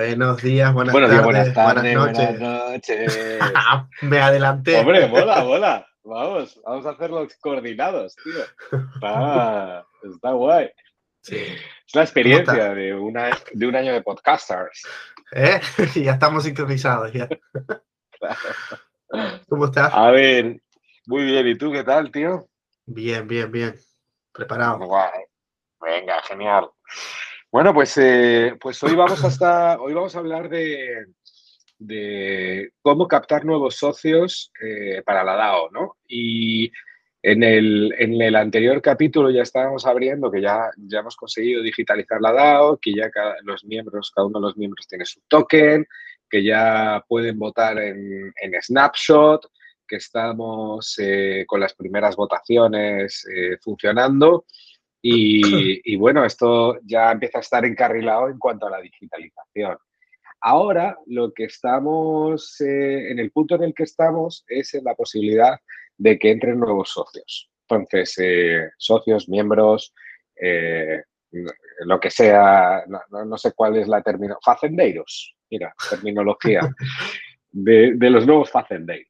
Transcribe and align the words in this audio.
Buenos 0.00 0.42
días, 0.42 0.72
buenas 0.72 0.92
Buenos 0.94 1.10
tardes, 1.10 1.26
días, 1.26 1.54
buenas 1.54 1.54
tardes, 1.54 1.94
buenas 1.94 2.16
noches. 2.16 2.40
buenas 2.40 2.70
noches. 2.70 3.38
Me 4.00 4.18
adelanté. 4.18 4.78
Hombre, 4.78 5.06
mola, 5.08 5.44
mola. 5.44 5.86
Vamos, 6.02 6.58
vamos 6.64 6.86
a 6.86 6.90
hacerlo 6.90 7.28
coordinados, 7.42 8.16
tío. 8.16 8.80
Está, 8.94 9.84
está 10.02 10.30
guay. 10.32 10.70
Sí. 11.20 11.36
Es 11.36 11.94
la 11.94 12.00
experiencia 12.00 12.74
de, 12.74 12.94
una, 12.94 13.28
de 13.52 13.66
un 13.66 13.76
año 13.76 13.92
de 13.92 14.00
podcasters. 14.00 14.86
¿Eh? 15.32 15.60
ya 16.02 16.12
estamos 16.12 16.44
sincronizados 16.44 17.12
ya. 17.12 17.28
¿Cómo 19.50 19.66
estás? 19.66 19.92
A 19.92 20.10
ver, 20.12 20.62
muy 21.04 21.24
bien. 21.24 21.46
¿Y 21.46 21.58
tú 21.58 21.70
qué 21.70 21.84
tal, 21.84 22.10
tío? 22.10 22.48
Bien, 22.86 23.28
bien, 23.28 23.52
bien. 23.52 23.76
Preparado. 24.32 24.78
Guay. 24.78 25.10
Venga, 25.78 26.22
genial. 26.22 26.70
Bueno, 27.52 27.74
pues, 27.74 27.98
eh, 27.98 28.54
pues 28.60 28.80
hoy 28.84 28.94
vamos 28.94 29.24
hasta, 29.24 29.80
hoy 29.80 29.92
vamos 29.92 30.14
a 30.14 30.20
hablar 30.20 30.48
de, 30.48 31.06
cómo 32.80 33.08
captar 33.08 33.44
nuevos 33.44 33.74
socios 33.74 34.52
eh, 34.62 35.02
para 35.04 35.24
la 35.24 35.34
DAO, 35.34 35.68
¿no? 35.72 35.96
Y 36.06 36.70
en 37.22 37.42
el, 37.42 37.92
en 37.98 38.22
el, 38.22 38.36
anterior 38.36 38.80
capítulo 38.80 39.30
ya 39.30 39.42
estábamos 39.42 39.84
abriendo 39.84 40.30
que 40.30 40.40
ya, 40.40 40.70
ya 40.76 41.00
hemos 41.00 41.16
conseguido 41.16 41.60
digitalizar 41.60 42.20
la 42.20 42.32
DAO, 42.32 42.78
que 42.78 42.94
ya 42.94 43.10
cada, 43.10 43.34
los 43.42 43.64
miembros, 43.64 44.12
cada 44.14 44.28
uno 44.28 44.38
de 44.38 44.46
los 44.46 44.56
miembros 44.56 44.86
tiene 44.86 45.04
su 45.04 45.20
token, 45.26 45.84
que 46.28 46.44
ya 46.44 47.04
pueden 47.08 47.36
votar 47.36 47.78
en, 47.78 48.32
en 48.40 48.62
Snapshot, 48.62 49.50
que 49.88 49.96
estamos 49.96 50.94
eh, 50.98 51.44
con 51.48 51.58
las 51.58 51.74
primeras 51.74 52.14
votaciones 52.14 53.26
eh, 53.26 53.58
funcionando. 53.60 54.44
Y, 55.02 55.92
y, 55.92 55.96
bueno, 55.96 56.24
esto 56.24 56.78
ya 56.84 57.10
empieza 57.12 57.38
a 57.38 57.40
estar 57.40 57.64
encarrilado 57.64 58.28
en 58.28 58.38
cuanto 58.38 58.66
a 58.66 58.70
la 58.70 58.80
digitalización. 58.80 59.78
Ahora 60.42 60.98
lo 61.06 61.32
que 61.32 61.44
estamos, 61.44 62.60
eh, 62.60 63.10
en 63.10 63.18
el 63.18 63.30
punto 63.30 63.56
en 63.56 63.64
el 63.64 63.74
que 63.74 63.82
estamos 63.82 64.44
es 64.48 64.72
en 64.74 64.84
la 64.84 64.94
posibilidad 64.94 65.58
de 65.96 66.18
que 66.18 66.30
entren 66.30 66.58
nuevos 66.58 66.90
socios. 66.90 67.50
Entonces, 67.68 68.14
eh, 68.18 68.70
socios, 68.78 69.28
miembros, 69.28 69.94
eh, 70.40 71.02
lo 71.80 72.00
que 72.00 72.10
sea, 72.10 72.84
no, 72.88 73.24
no, 73.24 73.38
sé 73.38 73.52
cuál 73.52 73.76
es 73.76 73.86
la 73.86 74.02
terminología, 74.02 74.54
facendeiros, 74.54 75.36
mira, 75.50 75.74
terminología 75.88 76.60
de, 77.50 77.92
de 77.94 78.10
los 78.10 78.26
nuevos 78.26 78.50
facendeiros. 78.50 79.09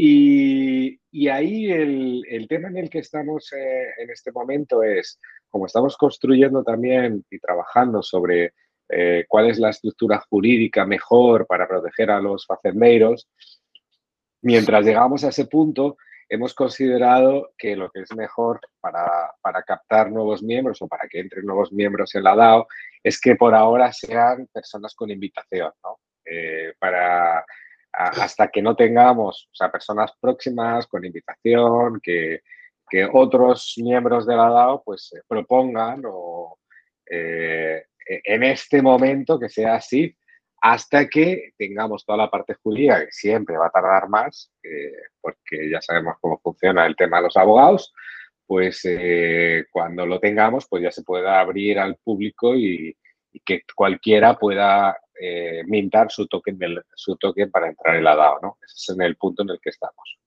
Y, 0.00 1.00
y 1.10 1.26
ahí 1.26 1.72
el, 1.72 2.22
el, 2.28 2.46
tema 2.46 2.68
en 2.68 2.76
el 2.76 2.88
que 2.88 3.00
estamos 3.00 3.52
eh, 3.52 3.86
en 3.98 4.10
este 4.10 4.30
momento 4.30 4.84
es, 4.84 5.18
como 5.48 5.66
estamos 5.66 5.96
construyendo 5.96 6.62
también 6.62 7.24
y 7.28 7.40
trabajando 7.40 8.00
sobre 8.00 8.52
eh, 8.88 9.24
cuál 9.26 9.50
es 9.50 9.58
la 9.58 9.70
estructura 9.70 10.22
jurídica 10.30 10.86
mejor 10.86 11.48
para 11.48 11.66
proteger 11.66 12.12
a 12.12 12.20
los 12.20 12.46
facendeiros, 12.46 13.28
mientras 14.40 14.84
llegamos 14.84 15.24
a 15.24 15.30
ese 15.30 15.46
punto, 15.46 15.96
hemos 16.28 16.54
considerado 16.54 17.50
que 17.58 17.74
lo 17.74 17.90
que 17.90 18.02
es 18.02 18.14
mejor 18.14 18.60
para, 18.78 19.32
para, 19.42 19.64
captar 19.64 20.12
nuevos 20.12 20.44
miembros 20.44 20.80
o 20.80 20.86
para 20.86 21.08
que 21.08 21.18
entren 21.18 21.44
nuevos 21.44 21.72
miembros 21.72 22.14
en 22.14 22.22
la 22.22 22.36
DAO 22.36 22.68
es 23.02 23.20
que 23.20 23.34
por 23.34 23.52
ahora 23.52 23.92
sean 23.92 24.46
personas 24.52 24.94
con 24.94 25.10
invitación, 25.10 25.72
¿no? 25.82 25.98
Eh, 26.24 26.74
para 26.78 27.44
hasta 27.92 28.48
que 28.48 28.62
no 28.62 28.76
tengamos 28.76 29.48
o 29.50 29.54
sea, 29.54 29.70
personas 29.70 30.12
próximas 30.20 30.86
con 30.86 31.04
invitación, 31.04 32.00
que, 32.02 32.42
que 32.88 33.08
otros 33.12 33.74
miembros 33.78 34.26
de 34.26 34.36
la 34.36 34.50
DAO 34.50 34.82
pues 34.84 35.12
eh, 35.14 35.22
propongan 35.26 36.02
o 36.06 36.58
eh, 37.10 37.84
en 38.06 38.42
este 38.44 38.80
momento 38.82 39.38
que 39.38 39.48
sea 39.48 39.74
así, 39.76 40.16
hasta 40.60 41.08
que 41.08 41.52
tengamos 41.56 42.04
toda 42.04 42.18
la 42.18 42.30
parte 42.30 42.54
jurídica, 42.54 43.04
que 43.04 43.12
siempre 43.12 43.56
va 43.56 43.66
a 43.66 43.70
tardar 43.70 44.08
más, 44.08 44.52
eh, 44.62 44.92
porque 45.20 45.70
ya 45.70 45.80
sabemos 45.80 46.16
cómo 46.20 46.38
funciona 46.38 46.86
el 46.86 46.96
tema 46.96 47.18
de 47.18 47.24
los 47.24 47.36
abogados, 47.36 47.92
pues 48.46 48.80
eh, 48.84 49.66
cuando 49.70 50.06
lo 50.06 50.18
tengamos, 50.18 50.66
pues 50.68 50.82
ya 50.82 50.90
se 50.90 51.02
pueda 51.02 51.38
abrir 51.38 51.78
al 51.78 51.96
público 51.96 52.54
y, 52.54 52.96
y 53.32 53.40
que 53.40 53.62
cualquiera 53.74 54.38
pueda 54.38 54.98
eh, 55.20 55.62
mintar 55.66 56.10
su 56.10 56.26
token, 56.26 56.58
su 56.94 57.16
token 57.16 57.50
para 57.50 57.68
entrar 57.68 57.96
en 57.96 58.04
la 58.04 58.16
DAO, 58.16 58.38
¿no? 58.40 58.58
Ese 58.64 58.74
es 58.76 58.96
en 58.96 59.02
el 59.02 59.16
punto 59.16 59.42
en 59.42 59.50
el 59.50 59.60
que 59.60 59.70
estamos. 59.70 60.18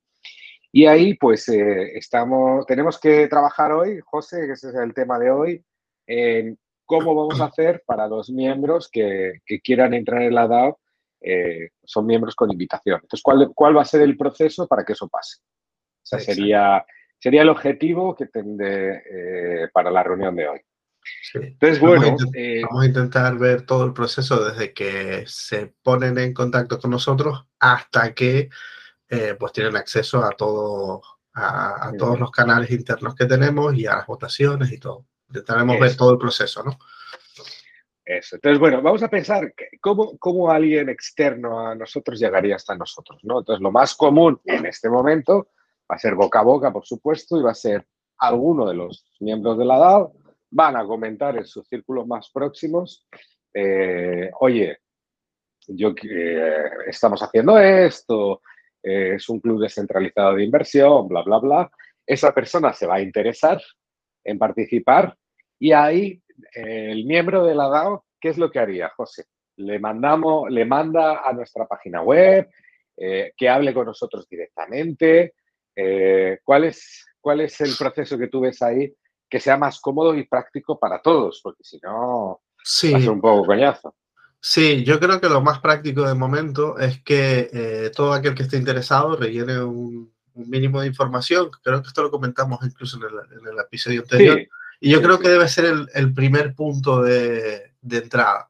Y 0.72 0.86
ahí, 0.86 1.16
pues, 1.16 1.50
eh, 1.50 1.98
estamos, 1.98 2.66
tenemos 2.66 3.00
que 3.00 3.28
trabajar 3.28 3.74
hoy, 3.74 4.00
José, 4.06 4.46
que 4.46 4.54
ese 4.54 4.70
es 4.70 4.76
el 4.76 4.94
tema 4.94 5.20
de 5.20 5.32
hoy, 5.32 5.64
en 6.08 6.58
cómo 6.86 7.14
vamos 7.14 7.40
a 7.42 7.46
hacer 7.46 7.84
para 7.86 8.08
los 8.08 8.30
miembros 8.30 8.90
que, 8.90 9.40
que 9.46 9.60
quieran 9.62 9.94
entrar 9.94 10.22
en 10.22 10.36
la 10.36 10.48
DAO, 10.48 10.80
eh, 11.22 11.70
son 11.84 12.06
miembros 12.08 12.36
con 12.36 12.52
invitación. 12.52 13.00
Entonces, 13.02 13.22
¿cuál, 13.22 13.52
¿cuál, 13.54 13.78
va 13.78 13.84
a 13.84 13.86
ser 13.86 14.02
el 14.02 14.18
proceso 14.18 14.68
para 14.68 14.84
que 14.84 14.94
eso 14.94 15.08
pase? 15.08 15.38
O 15.40 16.06
sea, 16.06 16.20
sería, 16.20 16.84
sería 17.20 17.44
el 17.44 17.50
objetivo 17.50 18.16
que 18.16 18.26
tendré 18.26 19.04
eh, 19.06 19.70
para 19.72 19.92
la 19.92 20.04
reunión 20.04 20.36
de 20.36 20.48
hoy. 20.48 20.60
Sí. 21.24 21.40
Entonces, 21.42 21.80
bueno, 21.80 22.02
vamos 22.02 22.22
a, 22.22 22.26
intentar, 22.26 22.42
eh, 22.42 22.62
vamos 22.64 22.84
a, 22.84 22.86
intentar 22.88 23.38
ver 23.38 23.62
todo 23.66 23.86
el 23.86 23.94
proceso 23.94 24.44
desde 24.44 24.74
que 24.74 25.24
se 25.28 25.74
ponen 25.82 26.18
en 26.18 26.34
contacto 26.34 26.80
con 26.80 26.92
nosotros 26.92 27.46
hasta 27.60 28.14
que 28.14 28.50
eh, 29.10 29.36
pues 29.40 29.52
tienen 29.54 29.76
acceso 29.76 30.24
a, 30.24 30.32
todo, 30.32 31.02
a, 31.34 31.90
a 31.90 31.94
todos 31.98 32.20
los 32.20 32.32
canales 32.32 32.72
internos 32.72 33.16
que 33.16 33.26
tenemos 33.26 33.74
y 33.76 33.86
a 33.86 33.98
las 33.98 34.08
votaciones 34.08 34.72
y 34.72 34.78
todo. 34.78 35.06
Intentaremos 35.28 35.76
Eso. 35.76 35.84
ver 35.84 35.98
todo 35.98 36.12
el 36.12 36.18
proceso, 36.18 36.64
¿no? 36.64 36.78
Eso. 38.04 38.36
Entonces, 38.36 38.60
bueno, 38.60 38.82
vamos 38.82 39.04
a 39.04 39.10
pensar 39.10 39.54
cómo, 39.80 40.18
cómo 40.18 40.52
alguien 40.52 40.90
externo 40.90 41.68
a 41.68 41.76
nosotros 41.76 42.20
llegaría 42.20 42.56
hasta 42.56 42.76
nosotros, 42.76 43.20
¿no? 43.24 43.40
Entonces, 43.40 43.62
lo 43.62 43.72
más 43.72 43.96
común 43.96 44.42
en 44.46 44.66
este 44.66 44.90
momento 44.90 45.50
va 45.90 45.96
a 45.96 46.00
ser 46.00 46.16
boca 46.16 46.40
a 46.40 46.44
boca, 46.44 46.74
por 46.74 46.86
supuesto, 46.86 47.40
y 47.40 47.44
va 47.44 47.52
a 47.52 47.56
ser 47.56 47.88
alguno 48.18 48.68
de 48.68 48.76
los 48.76 49.06
miembros 49.20 49.58
de 49.58 49.66
la 49.66 49.78
DAO 49.78 50.14
van 50.52 50.76
a 50.76 50.86
comentar 50.86 51.38
en 51.38 51.46
sus 51.46 51.68
círculos 51.68 52.06
más 52.06 52.30
próximos, 52.30 53.08
eh, 53.54 54.30
oye, 54.40 54.78
yo 55.68 55.94
eh, 56.04 56.70
estamos 56.88 57.22
haciendo 57.22 57.58
esto, 57.58 58.42
eh, 58.84 59.14
es 59.16 59.30
un 59.30 59.40
club 59.40 59.62
descentralizado 59.62 60.36
de 60.36 60.44
inversión, 60.44 61.08
bla, 61.08 61.24
bla, 61.24 61.40
bla. 61.40 61.72
Esa 62.06 62.34
persona 62.34 62.74
se 62.74 62.86
va 62.86 62.96
a 62.96 63.02
interesar 63.02 63.62
en 64.24 64.38
participar 64.38 65.16
y 65.60 65.72
ahí 65.72 66.22
el 66.54 67.06
miembro 67.06 67.46
de 67.46 67.56
la 67.56 67.70
DAO, 67.70 68.06
¿qué 68.20 68.30
es 68.30 68.38
lo 68.38 68.52
que 68.52 68.60
haría, 68.60 68.90
José? 68.90 69.26
Le 69.58 69.80
mandamos, 69.80 70.50
le 70.50 70.66
manda 70.66 71.22
a 71.24 71.32
nuestra 71.34 71.68
página 71.68 72.02
web, 72.02 72.50
que 72.96 73.50
hable 73.50 73.74
con 73.74 73.86
nosotros 73.86 74.28
directamente. 74.28 75.34
¿cuál, 76.44 76.66
es, 76.66 77.06
¿Cuál 77.20 77.42
es 77.42 77.60
el 77.62 77.72
proceso 77.78 78.18
que 78.18 78.28
tú 78.28 78.42
ves 78.42 78.62
ahí 78.62 78.94
que 79.32 79.40
sea 79.40 79.58
más 79.58 79.80
cómodo 79.80 80.14
y 80.14 80.28
práctico 80.28 80.78
para 80.78 81.02
todos, 81.02 81.40
porque 81.42 81.64
si 81.64 81.80
no, 81.82 82.42
sí. 82.62 82.92
va 82.92 82.98
a 82.98 83.02
ser 83.02 83.10
un 83.10 83.22
poco 83.22 83.46
coñazo. 83.46 83.96
Sí, 84.42 84.84
yo 84.84 85.00
creo 85.00 85.22
que 85.22 85.30
lo 85.30 85.42
más 85.42 85.60
práctico 85.60 86.06
de 86.06 86.16
momento 86.16 86.78
es 86.78 87.02
que 87.02 87.50
eh, 87.54 87.92
todo 87.96 88.12
aquel 88.12 88.36
que 88.36 88.44
esté 88.44 88.58
interesado 88.58 89.16
rellene 89.16 89.64
un, 89.64 90.14
un, 90.34 90.50
mínimo 90.50 90.82
de 90.82 90.88
información. 90.88 91.50
Creo 91.64 91.82
que 91.82 91.88
esto 91.88 92.04
lo 92.04 92.12
comentamos 92.12 92.60
incluso 92.64 92.98
en 92.98 93.04
el, 93.04 93.40
en 93.40 93.48
el 93.48 93.60
episodio 93.60 94.02
anterior. 94.02 94.40
Sí. 94.40 94.50
Y 94.82 94.90
yo 94.90 94.98
sí, 94.98 95.04
creo 95.04 95.20
que 95.20 95.30
debe 95.30 95.48
ser 95.48 95.66
el, 95.66 95.88
el 95.94 96.14
primer 96.14 96.56
punto 96.56 97.02
de, 97.04 97.76
de, 97.80 97.98
entrada. 97.98 98.50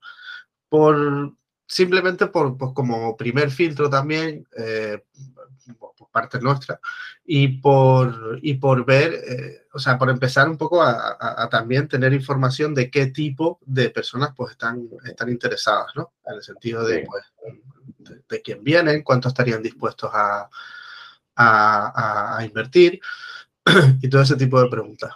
Por, 0.70 1.34
simplemente 1.68 2.26
por, 2.28 2.58
pues 2.58 2.72
como 2.74 3.16
primer 3.18 3.52
filtro 3.52 3.90
también, 3.90 4.48
eh, 4.58 5.04
por 5.76 6.10
parte 6.12 6.40
nuestra, 6.40 6.80
y 7.26 7.60
por, 7.60 8.40
y 8.42 8.56
por 8.56 8.86
ver, 8.86 9.14
eh, 9.14 9.68
o 9.74 9.80
sea, 9.80 9.98
por 9.98 10.10
empezar 10.10 10.50
un 10.50 10.58
poco 10.58 10.82
a, 10.82 11.18
a, 11.20 11.44
a, 11.44 11.50
también 11.50 11.88
tener 11.88 12.14
información 12.14 12.74
de 12.74 12.90
qué 12.90 13.08
tipo 13.08 13.60
de 13.66 13.90
personas 13.90 14.34
pues 14.36 14.52
están, 14.52 14.90
están 15.06 15.30
interesadas, 15.30 15.92
¿no? 15.96 16.14
En 16.26 16.36
el 16.36 16.44
sentido 16.44 16.86
de, 16.86 17.06
pues, 17.06 17.24
de, 18.00 18.22
de, 18.28 18.42
quién 18.42 18.64
vienen, 18.64 19.04
cuánto 19.04 19.30
estarían 19.30 19.62
dispuestos 19.62 20.12
a, 20.14 20.50
a, 21.36 22.38
a 22.38 22.46
invertir 22.46 23.00
y 24.02 24.10
todo 24.10 24.22
ese 24.22 24.36
tipo 24.36 24.62
de 24.62 24.70
preguntas. 24.70 25.14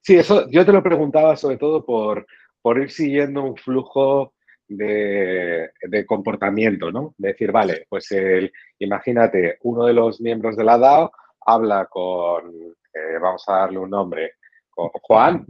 Sí, 0.00 0.16
eso 0.16 0.48
yo 0.50 0.64
te 0.64 0.72
lo 0.72 0.82
preguntaba 0.82 1.36
sobre 1.36 1.56
todo 1.56 1.84
por, 1.84 2.26
por 2.62 2.78
ir 2.78 2.90
siguiendo 2.90 3.42
un 3.42 3.56
flujo 3.56 4.34
de, 4.70 5.72
de, 5.82 6.06
comportamiento, 6.06 6.92
¿no? 6.92 7.14
De 7.18 7.28
decir, 7.28 7.50
vale, 7.50 7.86
pues 7.88 8.10
el, 8.12 8.52
imagínate, 8.78 9.58
uno 9.62 9.84
de 9.84 9.92
los 9.92 10.20
miembros 10.20 10.56
de 10.56 10.64
la 10.64 10.78
DAO 10.78 11.10
habla 11.44 11.86
con, 11.86 12.50
eh, 12.54 13.18
vamos 13.20 13.42
a 13.48 13.58
darle 13.58 13.78
un 13.78 13.90
nombre, 13.90 14.34
con 14.70 14.88
Juan, 15.02 15.44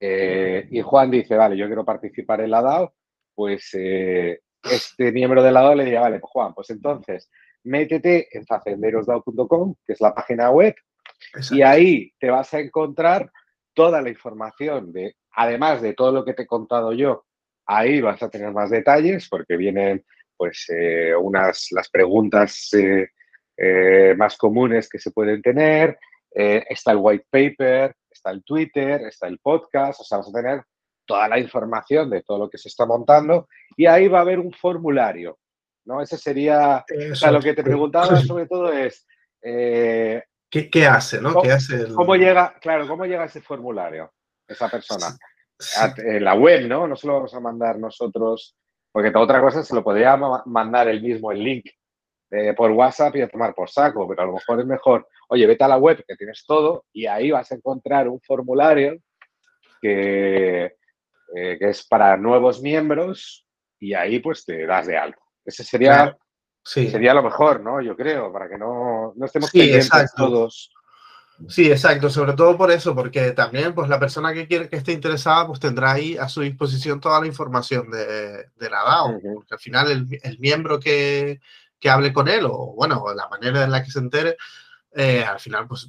eh, 0.00 0.66
y 0.70 0.80
Juan 0.80 1.10
dice, 1.10 1.36
vale, 1.36 1.56
yo 1.56 1.66
quiero 1.66 1.84
participar 1.84 2.40
en 2.40 2.50
la 2.50 2.62
DAO, 2.62 2.94
pues 3.34 3.70
eh, 3.74 4.40
este 4.62 5.12
miembro 5.12 5.42
de 5.42 5.52
la 5.52 5.62
DAO 5.62 5.74
le 5.74 5.84
diría, 5.84 6.00
vale, 6.00 6.18
pues 6.18 6.32
Juan, 6.32 6.54
pues 6.54 6.70
entonces 6.70 7.30
métete 7.64 8.26
en 8.36 8.46
facenderosdao.com, 8.46 9.74
que 9.86 9.92
es 9.92 10.00
la 10.00 10.14
página 10.14 10.50
web, 10.50 10.74
Exacto. 11.34 11.54
y 11.54 11.62
ahí 11.62 12.12
te 12.18 12.30
vas 12.30 12.52
a 12.54 12.60
encontrar 12.60 13.30
toda 13.74 14.00
la 14.00 14.08
información 14.08 14.92
de, 14.92 15.16
además 15.32 15.82
de 15.82 15.92
todo 15.92 16.10
lo 16.10 16.24
que 16.24 16.32
te 16.32 16.44
he 16.44 16.46
contado 16.46 16.94
yo, 16.94 17.26
ahí 17.66 18.00
vas 18.00 18.22
a 18.22 18.28
tener 18.28 18.52
más 18.52 18.70
detalles 18.70 19.28
porque 19.28 19.56
vienen 19.56 20.04
pues 20.36 20.66
eh, 20.70 21.14
unas 21.14 21.68
las 21.70 21.88
preguntas 21.88 22.68
eh, 22.74 23.08
eh, 23.56 24.14
más 24.16 24.36
comunes 24.36 24.88
que 24.88 24.98
se 24.98 25.12
pueden 25.12 25.40
tener, 25.40 25.98
está 26.34 26.92
el 26.92 26.98
white 26.98 27.26
paper, 27.30 27.94
está 28.10 28.30
el 28.30 28.42
Twitter, 28.42 29.02
está 29.02 29.28
el 29.28 29.38
podcast, 29.38 30.00
o 30.00 30.04
sea, 30.04 30.18
vas 30.18 30.28
a 30.28 30.32
tener 30.32 30.62
toda 31.04 31.28
la 31.28 31.38
información 31.38 32.10
de 32.10 32.22
todo 32.22 32.38
lo 32.38 32.50
que 32.50 32.58
se 32.58 32.68
está 32.68 32.86
montando 32.86 33.48
y 33.76 33.86
ahí 33.86 34.08
va 34.08 34.18
a 34.18 34.22
haber 34.22 34.40
un 34.40 34.52
formulario, 34.52 35.38
¿no? 35.84 36.00
Ese 36.00 36.16
sería, 36.16 36.84
o 37.12 37.14
sea, 37.14 37.30
lo 37.30 37.40
que 37.40 37.54
te 37.54 37.62
preguntaba 37.62 38.16
sobre 38.26 38.46
todo 38.46 38.72
es... 38.72 39.06
¿Qué, 39.40 40.86
hace, 40.86 41.20
no? 41.20 41.34
¿Cómo, 41.34 41.42
¿Qué 41.42 41.52
hace 41.52 41.92
¿Cómo 41.94 42.16
llega, 42.16 42.58
claro, 42.60 42.88
cómo 42.88 43.06
llega 43.06 43.26
ese 43.26 43.40
formulario, 43.40 44.12
esa 44.48 44.68
persona? 44.68 45.16
En 45.98 46.24
la 46.24 46.34
web, 46.34 46.66
¿no? 46.66 46.86
No 46.86 46.96
se 46.96 47.06
lo 47.06 47.14
vamos 47.14 47.34
a 47.34 47.40
mandar 47.40 47.78
nosotros, 47.78 48.56
porque 48.90 49.12
otra 49.14 49.40
cosa 49.40 49.62
se 49.62 49.74
lo 49.74 49.82
podría 49.82 50.16
mandar 50.46 50.88
el 50.88 51.02
mismo 51.02 51.32
el 51.32 51.42
link 51.42 51.66
eh, 52.30 52.54
por 52.54 52.70
WhatsApp 52.70 53.16
y 53.16 53.22
a 53.22 53.28
tomar 53.28 53.54
por 53.54 53.70
saco, 53.70 54.08
pero 54.08 54.22
a 54.22 54.26
lo 54.26 54.32
mejor 54.32 54.60
es 54.60 54.66
mejor, 54.66 55.08
oye, 55.28 55.46
vete 55.46 55.64
a 55.64 55.68
la 55.68 55.78
web 55.78 56.02
que 56.06 56.16
tienes 56.16 56.44
todo 56.46 56.86
y 56.92 57.06
ahí 57.06 57.30
vas 57.30 57.50
a 57.52 57.56
encontrar 57.56 58.08
un 58.08 58.20
formulario 58.20 58.96
que, 59.80 60.64
eh, 61.34 61.56
que 61.58 61.68
es 61.68 61.86
para 61.86 62.16
nuevos 62.16 62.62
miembros 62.62 63.46
y 63.78 63.94
ahí 63.94 64.18
pues 64.20 64.44
te 64.44 64.66
das 64.66 64.86
de 64.86 64.96
alto. 64.96 65.20
Ese 65.44 65.64
sería 65.64 66.16
Sí. 66.64 66.88
Sería 66.88 67.14
lo 67.14 67.22
mejor, 67.22 67.60
¿no? 67.60 67.80
Yo 67.80 67.96
creo, 67.96 68.32
para 68.32 68.48
que 68.48 68.56
no, 68.56 69.12
no 69.16 69.26
estemos 69.26 69.50
sí, 69.50 69.72
todos. 70.16 70.72
Sí, 71.48 71.70
exacto, 71.70 72.10
sobre 72.10 72.34
todo 72.34 72.56
por 72.56 72.70
eso, 72.70 72.94
porque 72.94 73.32
también 73.32 73.74
pues 73.74 73.88
la 73.88 73.98
persona 73.98 74.32
que 74.32 74.46
quiere 74.46 74.68
que 74.68 74.76
esté 74.76 74.92
interesada 74.92 75.46
pues 75.46 75.60
tendrá 75.60 75.92
ahí 75.92 76.16
a 76.16 76.28
su 76.28 76.40
disposición 76.40 77.00
toda 77.00 77.20
la 77.20 77.26
información 77.26 77.90
de, 77.90 78.48
de 78.56 78.70
la 78.70 78.82
DAO, 78.84 79.20
porque 79.34 79.54
al 79.54 79.60
final 79.60 79.90
el, 79.90 80.20
el 80.22 80.38
miembro 80.38 80.78
que, 80.78 81.40
que, 81.78 81.90
hable 81.90 82.12
con 82.12 82.28
él 82.28 82.44
o 82.46 82.74
bueno, 82.74 83.04
la 83.14 83.28
manera 83.28 83.64
en 83.64 83.70
la 83.70 83.82
que 83.82 83.90
se 83.90 83.98
entere, 83.98 84.36
eh, 84.94 85.24
al 85.24 85.40
final 85.40 85.66
pues 85.66 85.88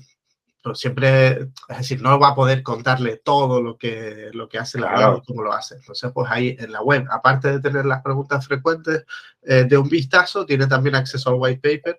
pero 0.63 0.75
siempre, 0.75 1.41
es 1.67 1.77
decir, 1.77 2.01
no 2.01 2.17
va 2.17 2.29
a 2.29 2.35
poder 2.35 2.63
contarle 2.63 3.17
todo 3.17 3.61
lo 3.61 3.77
que, 3.77 4.29
lo 4.31 4.47
que 4.47 4.59
hace 4.59 4.79
la 4.79 5.09
web 5.09 5.19
y 5.21 5.25
cómo 5.25 5.43
lo 5.43 5.51
hace. 5.51 5.75
Entonces, 5.75 6.09
pues 6.13 6.31
ahí 6.31 6.55
en 6.57 6.71
la 6.71 6.81
web, 6.81 7.05
aparte 7.11 7.51
de 7.51 7.59
tener 7.59 7.85
las 7.85 8.01
preguntas 8.01 8.47
frecuentes 8.47 9.03
eh, 9.41 9.65
de 9.67 9.77
un 9.77 9.89
vistazo, 9.89 10.45
tiene 10.45 10.65
también 10.65 10.95
acceso 10.95 11.31
al 11.31 11.35
white 11.37 11.59
paper 11.59 11.97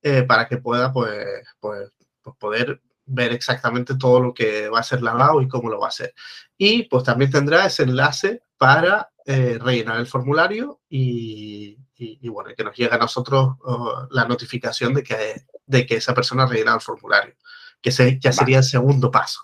eh, 0.00 0.22
para 0.22 0.48
que 0.48 0.56
pueda, 0.56 0.90
pues, 0.90 1.26
pues, 1.60 1.92
pues, 2.22 2.36
poder 2.36 2.80
ver 3.04 3.32
exactamente 3.32 3.96
todo 3.96 4.20
lo 4.20 4.34
que 4.34 4.68
va 4.68 4.78
a 4.78 4.82
hacer 4.82 5.02
la 5.02 5.14
DAO 5.14 5.42
y 5.42 5.48
cómo 5.48 5.68
lo 5.68 5.80
va 5.80 5.86
a 5.86 5.90
hacer. 5.90 6.14
Y 6.56 6.84
pues 6.84 7.04
también 7.04 7.30
tendrá 7.30 7.66
ese 7.66 7.82
enlace 7.82 8.42
para 8.56 9.10
eh, 9.26 9.58
rellenar 9.60 9.98
el 9.98 10.06
formulario 10.06 10.80
y, 10.88 11.76
y, 11.96 12.28
bueno, 12.28 12.50
que 12.56 12.64
nos 12.64 12.76
llegue 12.76 12.94
a 12.94 12.98
nosotros 12.98 13.56
oh, 13.62 14.06
la 14.10 14.24
notificación 14.24 14.94
de 14.94 15.02
que, 15.02 15.42
de 15.66 15.86
que 15.86 15.96
esa 15.96 16.14
persona 16.14 16.44
ha 16.44 16.46
rellenado 16.46 16.76
el 16.76 16.82
formulario 16.82 17.34
que 17.82 18.18
ya 18.20 18.32
sería 18.32 18.58
el 18.58 18.64
segundo 18.64 19.10
paso. 19.10 19.40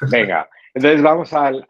Venga, 0.00 0.48
entonces 0.72 1.02
vamos 1.02 1.32
al, 1.32 1.66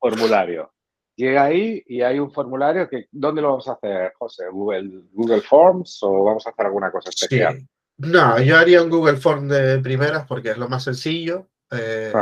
formulario. 0.00 0.72
Llega 1.14 1.44
ahí 1.44 1.82
y 1.86 2.00
hay 2.00 2.18
un 2.18 2.32
formulario 2.32 2.88
que, 2.88 3.08
¿dónde 3.10 3.42
lo 3.42 3.48
vamos 3.50 3.68
a 3.68 3.72
hacer, 3.72 4.12
José? 4.16 4.44
¿Google, 4.50 5.02
Google 5.12 5.42
Forms 5.42 5.98
o 6.02 6.24
vamos 6.24 6.46
a 6.46 6.50
hacer 6.50 6.66
alguna 6.66 6.90
cosa 6.90 7.10
especial? 7.10 7.60
No, 7.98 8.40
yo 8.40 8.56
haría 8.56 8.82
un 8.82 8.90
Google 8.90 9.16
Forms 9.16 9.48
de 9.48 9.78
primeras 9.80 10.24
porque 10.26 10.50
es 10.50 10.58
lo 10.58 10.68
más 10.68 10.84
sencillo 10.84 11.48
eh, 11.70 12.12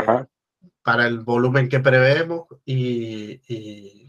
para 0.82 1.06
el 1.06 1.20
volumen 1.20 1.68
que 1.68 1.80
preveemos 1.80 2.46
y, 2.64 3.40
y, 3.46 4.06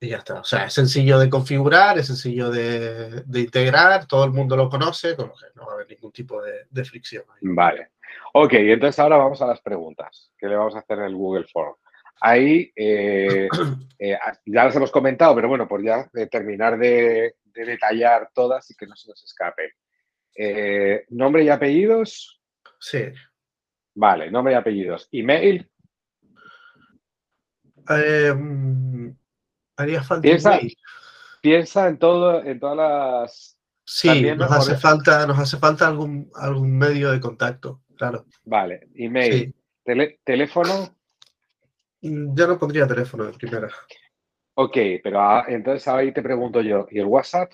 ya 0.00 0.18
está. 0.18 0.40
O 0.40 0.44
sea, 0.44 0.66
es 0.66 0.72
sencillo 0.72 1.18
de 1.18 1.28
configurar, 1.28 1.98
es 1.98 2.06
sencillo 2.06 2.50
de, 2.50 3.24
integrar, 3.34 4.06
todo 4.06 4.24
el 4.24 4.32
mundo 4.32 4.56
lo 4.56 4.70
conoce, 4.70 5.16
con 5.16 5.28
lo 5.28 5.34
que 5.34 5.46
no 5.54 5.66
va 5.66 5.72
a 5.72 5.74
haber 5.74 5.90
ningún 5.90 6.12
tipo 6.12 6.40
de, 6.42 6.84
fricción. 6.84 7.24
Vale. 7.42 7.90
Ok, 8.32 8.54
entonces 8.54 8.98
ahora 8.98 9.16
vamos 9.16 9.40
a 9.42 9.46
las 9.46 9.60
preguntas 9.60 10.32
que 10.38 10.48
le 10.48 10.56
vamos 10.56 10.74
a 10.76 10.78
hacer 10.78 10.98
en 10.98 11.04
el 11.04 11.14
Google 11.14 11.46
Form. 11.52 11.74
Ahí 12.20 12.72
eh, 12.74 13.48
eh, 13.98 14.18
ya 14.46 14.64
las 14.64 14.76
hemos 14.76 14.90
comentado, 14.90 15.34
pero 15.34 15.48
bueno, 15.48 15.68
por 15.68 15.82
ya 15.82 16.08
terminar 16.30 16.78
de, 16.78 17.36
detallar 17.44 18.30
todas 18.34 18.70
y 18.70 18.74
que 18.74 18.86
no 18.86 18.96
se 18.96 19.10
nos 19.10 19.22
escape. 19.22 19.74
Eh, 20.36 21.04
¿Nombre 21.10 21.44
y 21.44 21.48
apellidos? 21.48 22.40
Sí. 22.78 23.04
Vale, 23.94 24.30
nombre 24.30 24.52
y 24.52 24.56
apellidos. 24.56 25.08
¿Email? 25.12 25.68
haría 29.76 30.02
falta. 30.02 30.22
Piensa, 30.22 30.58
piensa 31.40 31.88
en 31.88 31.98
todo, 31.98 32.42
en 32.42 32.58
todas 32.58 32.76
las 32.76 33.56
Sí, 33.88 34.34
nos 34.36 34.50
hace, 34.50 34.76
falta, 34.76 35.24
nos 35.28 35.38
hace 35.38 35.58
falta 35.58 35.86
algún, 35.86 36.28
algún 36.34 36.76
medio 36.76 37.12
de 37.12 37.20
contacto, 37.20 37.82
claro. 37.96 38.26
Vale, 38.44 38.88
email. 38.96 39.54
¿Teléfono? 40.24 40.96
Mm, 42.02 42.34
yo 42.34 42.48
no 42.48 42.58
pondría 42.58 42.88
teléfono 42.88 43.24
de 43.24 43.32
primera. 43.34 43.68
Ok, 44.54 44.76
pero 45.04 45.46
entonces 45.46 45.86
ahí 45.86 46.12
te 46.12 46.20
pregunto 46.20 46.60
yo, 46.62 46.88
¿y 46.90 46.98
el 46.98 47.06
WhatsApp? 47.06 47.52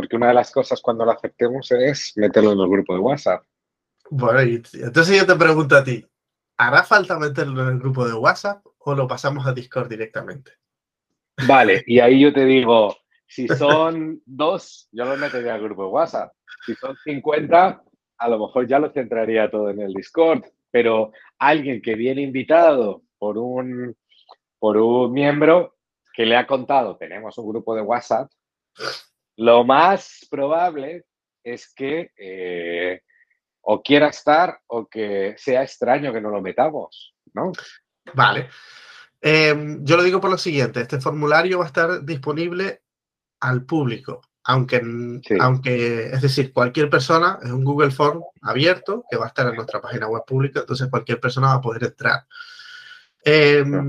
Porque 0.00 0.16
una 0.16 0.28
de 0.28 0.34
las 0.34 0.50
cosas 0.50 0.80
cuando 0.80 1.04
lo 1.04 1.10
aceptemos 1.10 1.70
es 1.72 2.14
meterlo 2.16 2.52
en 2.52 2.60
el 2.60 2.70
grupo 2.70 2.94
de 2.94 3.00
WhatsApp. 3.00 3.44
Bueno, 4.08 4.40
entonces 4.40 5.14
yo 5.14 5.26
te 5.26 5.36
pregunto 5.36 5.76
a 5.76 5.84
ti, 5.84 6.02
¿hará 6.56 6.84
falta 6.84 7.18
meterlo 7.18 7.64
en 7.64 7.74
el 7.74 7.78
grupo 7.78 8.08
de 8.08 8.14
WhatsApp 8.14 8.64
o 8.78 8.94
lo 8.94 9.06
pasamos 9.06 9.46
a 9.46 9.52
Discord 9.52 9.90
directamente? 9.90 10.52
Vale, 11.46 11.84
y 11.86 12.00
ahí 12.00 12.18
yo 12.18 12.32
te 12.32 12.46
digo, 12.46 12.96
si 13.26 13.46
son 13.48 14.22
dos, 14.24 14.88
yo 14.90 15.04
los 15.04 15.18
metería 15.18 15.56
al 15.56 15.64
grupo 15.64 15.82
de 15.82 15.90
WhatsApp. 15.90 16.32
Si 16.64 16.74
son 16.76 16.96
50, 17.04 17.82
a 18.16 18.28
lo 18.30 18.38
mejor 18.38 18.66
ya 18.66 18.78
lo 18.78 18.90
centraría 18.92 19.50
todo 19.50 19.68
en 19.68 19.82
el 19.82 19.92
Discord. 19.92 20.44
Pero 20.70 21.12
alguien 21.38 21.82
que 21.82 21.94
viene 21.94 22.22
invitado 22.22 23.02
por 23.18 23.36
un, 23.36 23.94
por 24.58 24.78
un 24.78 25.12
miembro 25.12 25.76
que 26.14 26.24
le 26.24 26.38
ha 26.38 26.46
contado, 26.46 26.96
tenemos 26.96 27.36
un 27.36 27.50
grupo 27.50 27.74
de 27.74 27.82
WhatsApp, 27.82 28.30
lo 29.40 29.64
más 29.64 30.26
probable 30.30 31.06
es 31.42 31.72
que 31.74 32.10
eh, 32.18 33.00
o 33.62 33.82
quiera 33.82 34.08
estar 34.08 34.60
o 34.66 34.86
que 34.86 35.34
sea 35.38 35.62
extraño 35.62 36.12
que 36.12 36.20
no 36.20 36.28
lo 36.28 36.42
metamos, 36.42 37.14
¿no? 37.32 37.50
Vale. 38.12 38.50
Em, 39.18 39.82
yo 39.82 39.96
lo 39.96 40.02
digo 40.02 40.20
por 40.20 40.30
lo 40.30 40.36
siguiente, 40.36 40.82
este 40.82 41.00
formulario 41.00 41.58
va 41.58 41.64
a 41.64 41.68
estar 41.68 42.04
disponible 42.04 42.82
al 43.40 43.64
público, 43.64 44.20
aunque, 44.44 44.82
aunque, 45.40 46.06
es 46.06 46.20
decir, 46.20 46.52
cualquier 46.52 46.90
persona, 46.90 47.38
es 47.42 47.50
un 47.50 47.64
Google 47.64 47.92
Form 47.92 48.22
abierto 48.42 49.04
que 49.10 49.16
va 49.16 49.24
a 49.24 49.28
estar 49.28 49.46
en 49.48 49.56
nuestra 49.56 49.80
página 49.80 50.06
web 50.06 50.22
pública, 50.26 50.60
entonces 50.60 50.88
cualquier 50.90 51.18
persona 51.18 51.48
va 51.48 51.54
a 51.54 51.60
poder 51.62 51.84
entrar. 51.84 52.26
Em, 53.24 53.88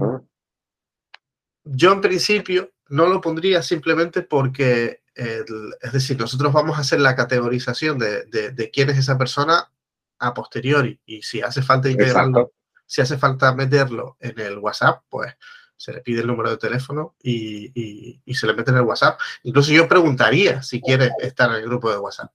yo 1.63 1.91
en 1.91 2.01
principio 2.01 2.71
no 2.87 3.07
lo 3.07 3.19
pondría 3.19 3.61
simplemente 3.61 4.21
porque, 4.21 5.00
es 5.15 5.91
decir, 5.91 6.17
nosotros 6.19 6.53
vamos 6.53 6.77
a 6.77 6.81
hacer 6.81 6.99
la 6.99 7.15
categorización 7.15 7.99
de, 7.99 8.25
de, 8.25 8.71
quién 8.71 8.89
es 8.89 8.97
esa 8.97 9.17
persona 9.17 9.71
a 10.19 10.33
posteriori 10.33 10.99
y 11.05 11.21
si 11.21 11.41
hace 11.41 11.61
falta 11.61 11.89
integrarlo, 11.89 12.51
si 12.85 13.01
hace 13.01 13.17
falta 13.17 13.53
meterlo 13.53 14.17
en 14.19 14.39
el 14.39 14.57
WhatsApp, 14.57 15.03
pues 15.09 15.33
se 15.81 15.93
le 15.93 16.01
pide 16.01 16.21
el 16.21 16.27
número 16.27 16.51
de 16.51 16.57
teléfono 16.57 17.15
y, 17.23 18.21
se 18.33 18.45
le 18.47 18.53
mete 18.53 18.69
en 18.71 18.77
el 18.77 18.83
WhatsApp. 18.83 19.19
Incluso 19.43 19.73
yo 19.73 19.87
preguntaría 19.87 20.61
si 20.61 20.79
quiere 20.79 21.09
estar 21.19 21.49
en 21.49 21.57
el 21.57 21.63
grupo 21.63 21.91
de 21.91 21.97
WhatsApp. 21.97 22.31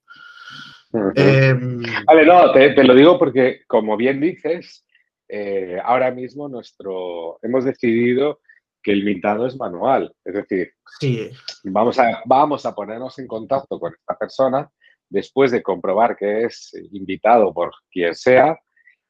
Em, 1.14 1.82
vale, 2.06 2.26
no, 2.26 2.52
te, 2.52 2.82
lo 2.82 2.94
digo 2.94 3.18
porque, 3.18 3.60
como 3.66 3.96
bien 3.96 4.20
dices, 4.20 4.84
eh, 5.28 5.78
ahora 5.84 6.10
mismo 6.10 6.48
nuestro 6.48 7.38
hemos 7.42 7.64
decidido 7.64 8.40
que 8.86 8.92
el 8.92 9.00
invitado 9.00 9.48
es 9.48 9.56
manual. 9.56 10.14
Es 10.24 10.32
decir, 10.32 10.72
sí. 11.00 11.28
vamos, 11.64 11.98
a, 11.98 12.22
vamos 12.24 12.64
a 12.64 12.72
ponernos 12.72 13.18
en 13.18 13.26
contacto 13.26 13.80
con 13.80 13.92
esta 13.92 14.16
persona 14.16 14.70
después 15.08 15.50
de 15.50 15.60
comprobar 15.60 16.16
que 16.16 16.44
es 16.44 16.72
invitado 16.92 17.52
por 17.52 17.72
quien 17.90 18.14
sea 18.14 18.56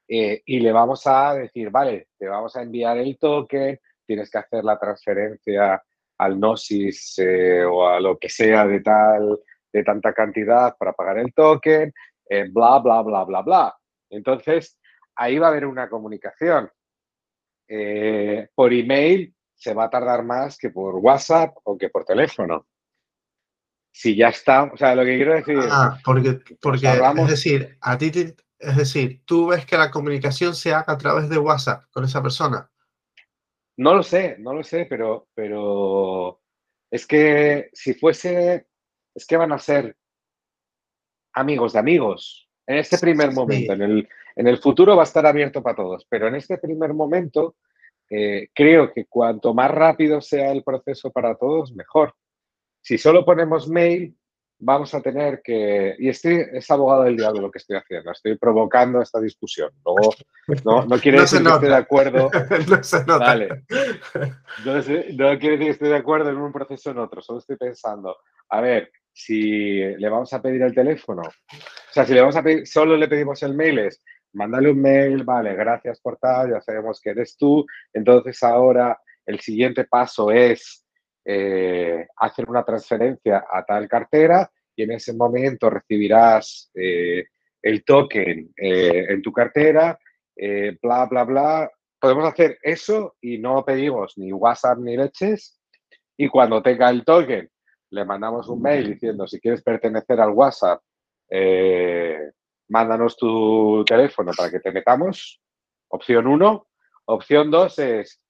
eh, 0.09 0.41
y 0.47 0.61
le 0.61 0.73
vamos 0.73 1.07
a 1.07 1.35
decir, 1.35 1.69
vale, 1.69 2.09
te 2.19 2.27
vamos 2.27 2.57
a 2.57 2.63
enviar 2.63 2.97
el 2.97 3.19
token, 3.19 3.79
tienes 4.07 4.31
que 4.31 4.39
hacer 4.39 4.65
la 4.65 4.79
transferencia 4.79 5.83
al 6.17 6.37
Gnosis 6.37 7.19
eh, 7.19 7.63
o 7.63 7.87
a 7.87 8.01
lo 8.01 8.17
que 8.17 8.31
sea 8.31 8.67
de 8.67 8.81
tal, 8.81 9.39
de 9.71 9.85
tanta 9.85 10.15
cantidad 10.15 10.75
para 10.79 10.95
pagar 10.95 11.19
el 11.19 11.35
token, 11.35 11.93
eh, 12.31 12.49
bla, 12.51 12.79
bla, 12.79 13.03
bla, 13.03 13.25
bla, 13.25 13.43
bla. 13.43 13.77
Entonces, 14.09 14.79
ahí 15.17 15.39
va 15.39 15.49
a 15.49 15.51
haber 15.51 15.67
una 15.67 15.91
comunicación. 15.91 16.71
Eh, 17.69 18.49
por 18.55 18.73
email 18.73 19.36
se 19.57 19.75
va 19.75 19.85
a 19.85 19.91
tardar 19.91 20.23
más 20.23 20.59
que 20.59 20.71
por 20.71 20.97
WhatsApp 20.97 21.57
o 21.65 21.77
que 21.77 21.89
por 21.89 22.05
teléfono. 22.05 22.67
Si 23.91 24.15
ya 24.15 24.29
está, 24.29 24.65
o 24.65 24.77
sea, 24.77 24.95
lo 24.95 25.05
que 25.05 25.17
quiero 25.17 25.35
decir. 25.35 25.59
Ah, 25.71 25.99
porque, 26.05 26.39
porque 26.61 26.87
es 26.87 27.29
decir, 27.29 27.79
a 27.81 27.97
ti, 27.97 28.13
es 28.59 28.77
decir, 28.77 29.23
tú 29.25 29.49
ves 29.49 29.65
que 29.65 29.79
la 29.79 29.91
comunicación 29.91 30.55
se 30.55 30.75
haga 30.75 30.93
a 30.93 30.99
través 30.99 31.29
de 31.31 31.39
WhatsApp 31.39 31.87
con 31.91 32.05
esa 32.05 32.23
persona. 32.23 32.71
No 33.79 33.95
lo 33.95 34.03
sé, 34.03 34.37
no 34.39 34.53
lo 34.53 34.63
sé, 34.63 34.87
pero, 34.89 35.29
pero 35.35 36.41
es 36.91 37.07
que 37.07 37.71
si 37.73 37.95
fuese, 37.95 38.67
es 39.15 39.27
que 39.27 39.37
van 39.37 39.53
a 39.53 39.59
ser 39.59 39.97
amigos 41.33 41.73
de 41.73 41.79
amigos. 41.79 42.49
En 42.67 42.77
este 42.77 42.99
primer 42.99 43.33
momento, 43.33 43.73
en, 43.73 43.83
el, 43.83 44.09
en 44.35 44.47
el 44.47 44.59
futuro 44.59 44.97
va 44.97 45.03
a 45.03 45.07
estar 45.07 45.25
abierto 45.25 45.63
para 45.63 45.77
todos, 45.77 46.07
pero 46.09 46.29
en 46.29 46.35
este 46.35 46.59
primer 46.59 46.93
momento 46.93 47.57
eh, 48.11 48.49
creo 48.55 48.93
que 48.93 49.07
cuanto 49.07 49.55
más 49.55 49.71
rápido 49.71 50.21
sea 50.21 50.53
el 50.53 50.63
proceso 50.63 51.11
para 51.11 51.35
todos, 51.37 51.73
mejor. 51.75 52.15
Si 52.81 52.99
solo 52.99 53.25
ponemos 53.25 53.69
mail, 53.69 54.17
vamos 54.59 54.95
a 54.95 55.03
tener 55.03 55.43
que, 55.43 55.97
y 55.99 56.09
estoy, 56.09 56.47
es 56.53 56.71
abogado 56.71 57.03
del 57.03 57.17
diablo 57.17 57.43
lo 57.43 57.51
que 57.51 57.59
estoy 57.59 57.77
haciendo, 57.77 58.11
estoy 58.11 58.39
provocando 58.39 59.03
esta 59.03 59.21
discusión. 59.21 59.71
Luego, 59.85 60.15
no, 60.65 60.87
no 60.87 60.99
quiere 61.01 61.21
decir 61.21 61.43
que 61.43 61.49
esté 61.49 61.67
de 61.67 61.75
acuerdo. 61.75 62.31
no 62.69 62.83
se 62.83 62.99
nota. 63.01 63.19
Vale. 63.19 63.49
No, 64.65 64.75
no, 64.75 65.39
quiere 65.39 65.57
decir 65.57 65.59
que 65.59 65.71
esté 65.71 65.89
de 65.89 65.97
acuerdo 65.97 66.31
en 66.31 66.39
un 66.39 66.53
proceso 66.53 66.91
o 66.91 66.93
en 66.93 66.99
otro, 66.99 67.21
solo 67.21 67.41
estoy 67.41 67.57
pensando, 67.57 68.17
a 68.51 68.61
ver, 68.61 68.91
si 69.13 69.81
le 69.81 70.09
vamos 70.09 70.33
a 70.33 70.43
pedir 70.43 70.63
el 70.63 70.75
teléfono, 70.75 71.23
o 71.23 71.93
sea, 71.93 72.05
si 72.05 72.13
le 72.13 72.21
vamos 72.21 72.37
a 72.37 72.43
pedir, 72.43 72.67
solo 72.67 72.97
le 72.97 73.09
pedimos 73.09 73.43
el 73.43 73.55
mail, 73.55 73.79
es 73.79 74.03
mándale 74.37 74.71
un 74.71 74.81
mail, 74.81 75.25
vale, 75.25 75.55
gracias 75.55 76.01
por 76.01 76.19
tal, 76.19 76.51
ya 76.51 76.61
sabemos 76.61 77.01
que 77.01 77.11
eres 77.11 77.37
tú, 77.37 77.67
entonces 77.93 78.43
ahora 78.43 78.99
el 79.25 79.41
siguiente 79.41 79.85
paso 79.85 80.31
es 80.31 80.85
eh, 81.25 82.07
hacer 82.17 82.49
una 82.49 82.65
transferencia 82.65 83.47
a 83.51 83.65
tal 83.65 83.89
cartera 83.89 84.49
y 84.77 84.83
en 84.83 84.93
ese 84.93 85.15
momento 85.15 85.71
recibirás 85.71 86.71
eh, 86.75 87.25
el 87.63 87.85
token 87.85 88.53
eh, 88.57 89.07
en 89.09 89.23
tu 89.23 89.33
cartera, 89.33 89.99
bla, 90.83 91.07
bla, 91.07 91.25
bla. 91.25 91.71
Podemos 91.99 92.27
hacer 92.27 92.59
eso 92.63 93.17
y 93.23 93.39
no 93.39 93.65
pedimos 93.65 94.17
ni 94.19 94.33
WhatsApp 94.33 94.79
ni 94.79 94.97
leches 94.97 95.59
y 96.17 96.29
cuando 96.29 96.63
tenga 96.63 96.91
el 96.91 97.05
token 97.05 97.51
le 97.91 98.05
mandamos 98.05 98.49
un 98.49 98.61
mail 98.61 98.93
diciendo 98.93 99.27
si 99.27 99.41
quieres 99.41 99.63
pertenecer 99.63 100.21
al 100.21 100.31
WhatsApp, 100.31 100.81
mándanos 102.69 103.17
tu 103.17 103.85
teléfono 103.85 104.33
para 104.37 104.51
que 104.51 104.61
te 104.61 104.73
metamos. 104.73 105.41
Opción 105.89 106.27
uno. 106.27 106.69
Opción 107.07 107.51
dos 107.51 107.79
es, 107.79 108.21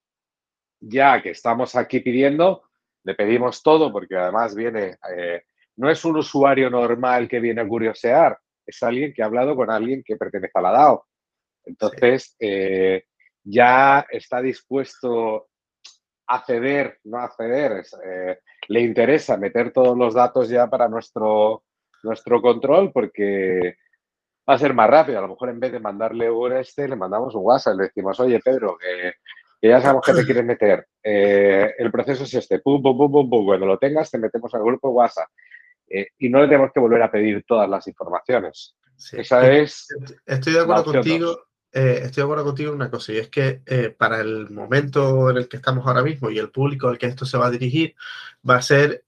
ya 0.81 1.23
que 1.23 1.31
estamos 1.31 1.75
aquí 1.77 2.01
pidiendo, 2.01 2.65
le 3.05 3.15
pedimos 3.15 3.63
todo 3.63 3.91
porque 3.91 4.17
además 4.17 4.55
viene, 4.55 4.97
eh, 5.17 5.45
no 5.77 5.89
es 5.91 6.05
un 6.05 6.17
usuario 6.17 6.69
normal 6.69 7.29
que 7.29 7.41
viene 7.41 7.63
a 7.63 7.69
curiosear, 7.69 8.39
es 8.67 8.83
alguien 8.83 9.15
que 9.15 9.23
ha 9.23 9.27
hablado 9.27 9.57
con 9.57 9.71
alguien 9.71 10.03
que 10.05 10.17
pertenece 10.17 10.53
a 10.55 10.61
la 10.61 10.73
DAO. 10.73 11.07
Entonces, 11.65 12.37
eh, 12.39 13.05
ya 13.43 14.07
está 14.11 14.43
dispuesto 14.43 15.49
a 16.27 16.45
ceder, 16.45 16.99
no 17.05 17.19
a 17.19 17.31
ceder, 17.31 17.85
eh, 18.05 18.39
le 18.69 18.81
interesa 18.81 19.37
meter 19.37 19.73
todos 19.73 19.97
los 19.97 20.15
datos 20.15 20.49
ya 20.49 20.69
para 20.69 20.89
nuestro, 20.89 21.63
nuestro 22.03 22.43
control 22.43 22.91
porque 22.93 23.77
va 24.49 24.55
a 24.55 24.59
ser 24.59 24.75
más 24.75 24.89
rápido. 24.89 25.19
A 25.19 25.23
lo 25.23 25.29
mejor 25.29 25.49
en 25.51 25.61
vez 25.61 25.73
de 25.73 25.81
mandarle 25.81 26.31
un 26.31 26.53
este, 26.53 26.89
le 26.89 26.97
mandamos 26.97 27.35
un 27.35 27.45
WhatsApp, 27.45 27.77
le 27.77 27.85
decimos, 27.85 28.19
oye 28.21 28.41
Pedro, 28.41 28.77
que 28.79 29.15
que 29.61 29.69
ya 29.69 29.81
sabemos 29.81 30.05
que 30.05 30.13
te 30.13 30.25
quieres 30.27 30.45
meter. 30.45 30.87
Eh, 31.03 31.75
el 31.79 31.91
proceso 31.91 32.25
es 32.25 32.35
este, 32.35 32.59
pum, 32.61 32.83
pum, 32.83 32.97
pum, 32.97 33.13
pum, 33.13 33.31
pum. 33.31 33.45
Cuando 33.45 33.67
lo 33.67 33.79
tengas, 33.79 34.11
te 34.11 34.19
metemos 34.19 34.55
al 34.55 34.63
grupo 34.63 34.91
WhatsApp. 34.91 35.29
Eh, 35.89 36.09
y 36.19 36.29
no 36.29 36.41
le 36.41 36.49
tenemos 36.49 36.73
que 36.73 36.81
volver 36.81 37.03
a 37.03 37.11
pedir 37.11 37.45
todas 37.47 37.69
las 37.69 37.87
informaciones. 37.87 38.77
Esa 39.13 39.53
es. 39.53 39.87
Estoy 40.25 40.55
de 40.55 40.61
acuerdo 40.61 40.85
contigo. 40.85 41.39
Eh, 41.73 42.01
estoy 42.05 42.23
de 42.23 42.23
acuerdo 42.23 42.45
contigo 42.45 42.71
en 42.71 42.77
una 42.77 42.91
cosa, 42.91 43.13
y 43.13 43.19
es 43.19 43.29
que 43.29 43.61
para 43.99 44.21
el 44.21 44.49
momento 44.49 45.29
en 45.29 45.37
el 45.37 45.47
que 45.47 45.59
estamos 45.59 45.87
ahora 45.87 46.03
mismo 46.03 46.31
y 46.31 46.39
el 46.39 46.51
público 46.51 46.89
al 46.89 46.97
que 46.97 47.05
esto 47.05 47.27
se 47.27 47.37
va 47.37 47.49
a 47.49 47.51
dirigir, 47.51 47.95
va 48.49 48.57
a 48.57 48.63
ser, 48.63 49.05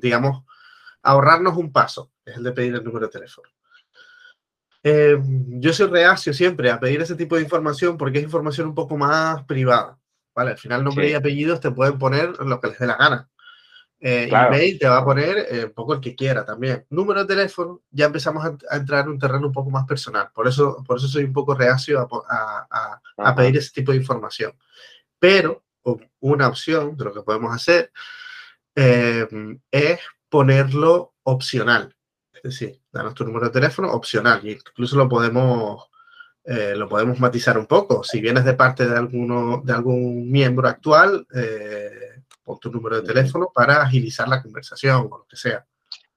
digamos, 0.00 0.42
ahorrarnos 1.02 1.56
un 1.56 1.70
paso, 1.70 2.10
es 2.24 2.36
el 2.36 2.42
de 2.42 2.50
pedir 2.50 2.74
el 2.74 2.82
número 2.82 3.06
de 3.06 3.12
teléfono. 3.12 3.48
Eh, 4.84 5.16
yo 5.60 5.72
soy 5.72 5.86
reacio 5.88 6.34
siempre 6.34 6.70
a 6.70 6.80
pedir 6.80 7.00
ese 7.00 7.14
tipo 7.14 7.36
de 7.36 7.42
información 7.42 7.96
porque 7.96 8.18
es 8.18 8.24
información 8.24 8.68
un 8.68 8.74
poco 8.74 8.96
más 8.96 9.44
privada. 9.44 9.98
¿vale? 10.34 10.52
Al 10.52 10.58
final, 10.58 10.82
nombre 10.82 11.10
y 11.10 11.14
apellidos 11.14 11.60
te 11.60 11.70
pueden 11.70 11.98
poner 11.98 12.30
lo 12.40 12.60
que 12.60 12.68
les 12.68 12.78
dé 12.78 12.86
la 12.86 12.96
gana. 12.96 13.28
Eh, 14.00 14.28
email 14.32 14.80
te 14.80 14.88
va 14.88 14.98
a 14.98 15.04
poner 15.04 15.46
eh, 15.48 15.66
un 15.66 15.72
poco 15.72 15.94
el 15.94 16.00
que 16.00 16.16
quiera 16.16 16.44
también. 16.44 16.84
Número 16.90 17.20
de 17.20 17.26
teléfono, 17.26 17.82
ya 17.90 18.06
empezamos 18.06 18.44
a, 18.44 18.76
entrar 18.76 19.04
en 19.04 19.10
un 19.10 19.18
terreno 19.18 19.46
un 19.46 19.52
poco 19.52 19.70
más 19.70 19.86
personal. 19.86 20.30
Por 20.34 20.48
eso, 20.48 20.82
por 20.84 20.96
eso 20.96 21.06
soy 21.06 21.22
un 21.22 21.32
poco 21.32 21.54
reacio 21.54 22.00
a, 22.00 22.66
a, 22.68 23.00
a 23.16 23.36
pedir 23.36 23.58
ese 23.58 23.70
tipo 23.70 23.92
de 23.92 23.98
información. 23.98 24.52
Pero 25.20 25.62
una 26.18 26.48
opción 26.48 26.96
de 26.96 27.04
lo 27.04 27.12
que 27.12 27.22
podemos 27.22 27.54
hacer 27.54 27.92
es 28.74 30.00
ponerlo 30.28 31.14
opcional. 31.22 31.94
Es 32.42 32.58
decir, 32.58 32.80
danos 32.92 33.14
tu 33.14 33.24
número 33.24 33.46
de 33.46 33.52
teléfono 33.52 33.92
opcional. 33.92 34.40
incluso 34.44 34.96
lo 34.96 35.08
podemos, 35.08 35.88
eh, 36.44 36.74
lo 36.76 36.88
podemos 36.88 37.20
matizar 37.20 37.56
un 37.56 37.66
poco. 37.66 38.02
Si 38.02 38.20
vienes 38.20 38.44
de 38.44 38.54
parte 38.54 38.86
de, 38.86 38.96
alguno, 38.96 39.62
de 39.64 39.72
algún 39.72 40.30
miembro 40.30 40.68
actual, 40.68 41.24
eh, 41.34 42.22
pon 42.42 42.58
tu 42.58 42.70
número 42.72 42.96
de 42.96 43.06
teléfono 43.06 43.50
para 43.54 43.82
agilizar 43.82 44.26
la 44.26 44.42
conversación 44.42 45.08
o 45.08 45.18
lo 45.18 45.26
que 45.28 45.36
sea. 45.36 45.64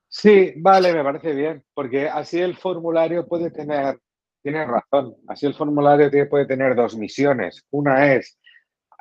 Sí, 0.07 0.53
vale, 0.57 0.93
me 0.93 1.03
parece 1.03 1.33
bien, 1.33 1.63
porque 1.73 2.09
así 2.09 2.39
el 2.39 2.55
formulario 2.55 3.27
puede 3.27 3.51
tener, 3.51 3.99
tienes 4.41 4.67
razón, 4.67 5.15
así 5.27 5.45
el 5.45 5.53
formulario 5.53 6.09
puede 6.27 6.47
tener 6.47 6.73
dos 6.75 6.95
misiones. 6.95 7.63
Una 7.69 8.13
es 8.13 8.39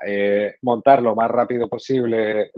eh, 0.05 0.57
montar 0.61 1.01
lo 1.01 1.15
más 1.15 1.31
rápido 1.31 1.69
posible 1.69 2.51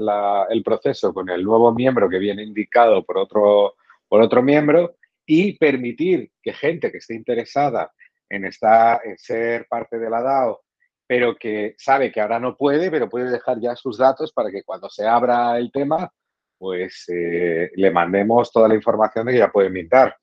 el 0.48 0.62
proceso 0.64 1.14
con 1.14 1.28
el 1.28 1.44
nuevo 1.44 1.72
miembro 1.72 2.08
que 2.08 2.18
viene 2.18 2.42
indicado 2.42 3.04
por 3.04 3.18
otro 3.18 3.74
por 4.08 4.22
otro 4.22 4.42
miembro 4.42 4.96
y 5.26 5.58
permitir 5.58 6.30
que 6.42 6.52
gente 6.52 6.90
que 6.90 6.98
esté 6.98 7.14
interesada 7.14 7.92
en, 8.28 8.44
estar, 8.44 9.00
en 9.04 9.18
ser 9.18 9.66
parte 9.68 9.98
de 9.98 10.10
la 10.10 10.22
DAO, 10.22 10.62
pero 11.06 11.36
que 11.36 11.74
sabe 11.78 12.10
que 12.10 12.20
ahora 12.20 12.40
no 12.40 12.56
puede, 12.56 12.90
pero 12.90 13.08
puede 13.08 13.30
dejar 13.30 13.60
ya 13.60 13.76
sus 13.76 13.98
datos 13.98 14.32
para 14.32 14.50
que 14.50 14.62
cuando 14.62 14.88
se 14.88 15.06
abra 15.06 15.58
el 15.58 15.70
tema, 15.70 16.10
pues 16.58 17.04
eh, 17.08 17.70
le 17.74 17.90
mandemos 17.90 18.50
toda 18.50 18.68
la 18.68 18.74
información 18.74 19.26
de 19.26 19.32
que 19.32 19.38
ya 19.38 19.52
puede 19.52 19.70
mintar. 19.70 20.16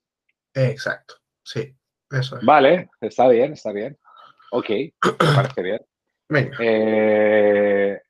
Exacto, 0.52 1.16
sí, 1.42 1.74
eso 2.10 2.38
es. 2.38 2.44
Vale, 2.44 2.90
está 3.00 3.28
bien, 3.28 3.52
está 3.52 3.72
bien. 3.72 3.96
Ok, 4.50 4.70
me 4.70 5.34
parece 5.34 5.62
bien. 5.62 5.80
Venga. 6.28 6.56
Eh, 6.60 8.00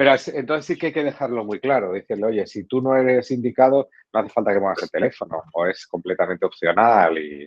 pero 0.00 0.14
entonces 0.28 0.64
sí 0.64 0.78
que 0.78 0.86
hay 0.86 0.92
que 0.94 1.04
dejarlo 1.04 1.44
muy 1.44 1.60
claro, 1.60 1.92
decirle, 1.92 2.24
oye, 2.24 2.46
si 2.46 2.64
tú 2.64 2.80
no 2.80 2.96
eres 2.96 3.30
indicado, 3.32 3.90
no 4.14 4.20
hace 4.20 4.30
falta 4.30 4.50
que 4.50 4.58
pongas 4.58 4.82
el 4.82 4.90
teléfono, 4.90 5.42
o 5.52 5.66
es 5.66 5.86
completamente 5.86 6.46
opcional. 6.46 7.18
Y... 7.18 7.46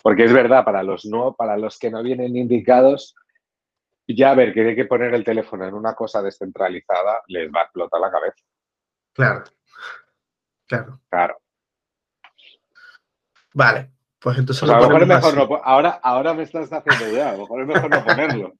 Porque 0.00 0.22
es 0.22 0.32
verdad, 0.32 0.64
para 0.64 0.84
los, 0.84 1.06
no, 1.06 1.34
para 1.34 1.56
los 1.56 1.76
que 1.76 1.90
no 1.90 2.00
vienen 2.04 2.36
indicados, 2.36 3.16
ya 4.06 4.30
a 4.30 4.36
ver, 4.36 4.54
que 4.54 4.60
hay 4.60 4.76
que 4.76 4.84
poner 4.84 5.12
el 5.12 5.24
teléfono 5.24 5.66
en 5.66 5.74
una 5.74 5.96
cosa 5.96 6.22
descentralizada, 6.22 7.20
les 7.26 7.50
va 7.50 7.62
a 7.62 7.64
explotar 7.64 8.00
la 8.00 8.12
cabeza. 8.12 8.44
Claro, 9.12 9.44
claro. 10.68 11.00
Claro. 11.10 11.38
Vale, 13.54 13.90
pues 14.20 14.38
entonces... 14.38 14.60
Pues 14.60 14.70
a 14.70 14.80
lo 14.80 14.88
mejor 14.88 15.04
mejor 15.04 15.36
no, 15.36 15.60
ahora, 15.64 15.98
ahora 16.00 16.32
me 16.32 16.44
estás 16.44 16.72
haciendo 16.72 17.08
ya, 17.08 17.30
a 17.30 17.32
lo 17.32 17.38
mejor 17.38 17.62
es 17.62 17.66
mejor 17.66 17.90
no 17.90 18.04
ponerlo. 18.04 18.54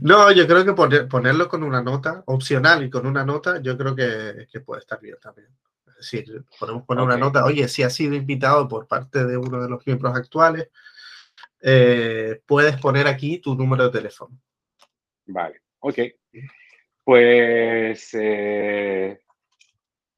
No, 0.00 0.30
yo 0.32 0.46
creo 0.46 0.64
que 0.64 1.06
ponerlo 1.06 1.48
con 1.48 1.62
una 1.62 1.82
nota 1.82 2.22
opcional 2.26 2.84
y 2.84 2.90
con 2.90 3.06
una 3.06 3.24
nota, 3.24 3.60
yo 3.60 3.76
creo 3.76 3.94
que, 3.94 4.60
puede 4.60 4.80
estar 4.80 5.00
bien 5.00 5.16
también. 5.20 5.48
Es 5.86 6.10
decir, 6.10 6.44
podemos 6.58 6.84
poner 6.84 7.04
una 7.04 7.16
nota, 7.16 7.44
oye, 7.44 7.68
si 7.68 7.82
has 7.82 7.94
sido 7.94 8.14
invitado 8.14 8.66
por 8.66 8.86
parte 8.86 9.24
de 9.24 9.36
uno 9.36 9.62
de 9.62 9.68
los 9.68 9.86
miembros 9.86 10.16
actuales, 10.16 10.68
eh, 11.60 12.40
puedes 12.46 12.76
poner 12.78 13.06
aquí 13.06 13.38
tu 13.38 13.54
número 13.54 13.84
de 13.84 13.90
teléfono. 13.90 14.36
Vale, 15.26 15.62
ok. 15.80 15.98
Pues, 17.04 18.10
eh, 18.14 19.20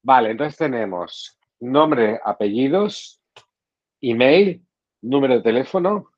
vale, 0.01 0.31
entonces 0.31 0.57
tenemos 0.57 1.37
nombre, 1.59 2.19
apellidos, 2.23 3.21
email, 4.01 4.65
número 5.01 5.35
de 5.35 5.41
teléfono, 5.41 6.11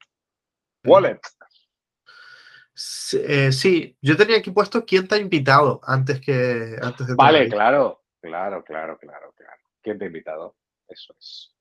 wallet. 0.85 1.19
Eh, 3.13 3.51
sí, 3.51 3.97
yo 4.01 4.15
tenía 4.15 4.37
aquí 4.37 4.51
puesto 4.51 4.85
quién 4.85 5.07
te 5.07 5.15
ha 5.15 5.17
invitado 5.17 5.79
antes 5.83 6.21
que 6.21 6.75
antes 6.79 7.07
de 7.07 7.15
Vale, 7.15 7.49
claro, 7.49 8.03
claro, 8.21 8.63
claro, 8.63 8.99
claro, 8.99 9.33
claro. 9.35 9.61
¿Quién 9.81 9.97
te 9.97 10.05
ha 10.05 10.07
invitado? 10.07 10.55
Eso 10.87 11.15
es. 11.17 11.55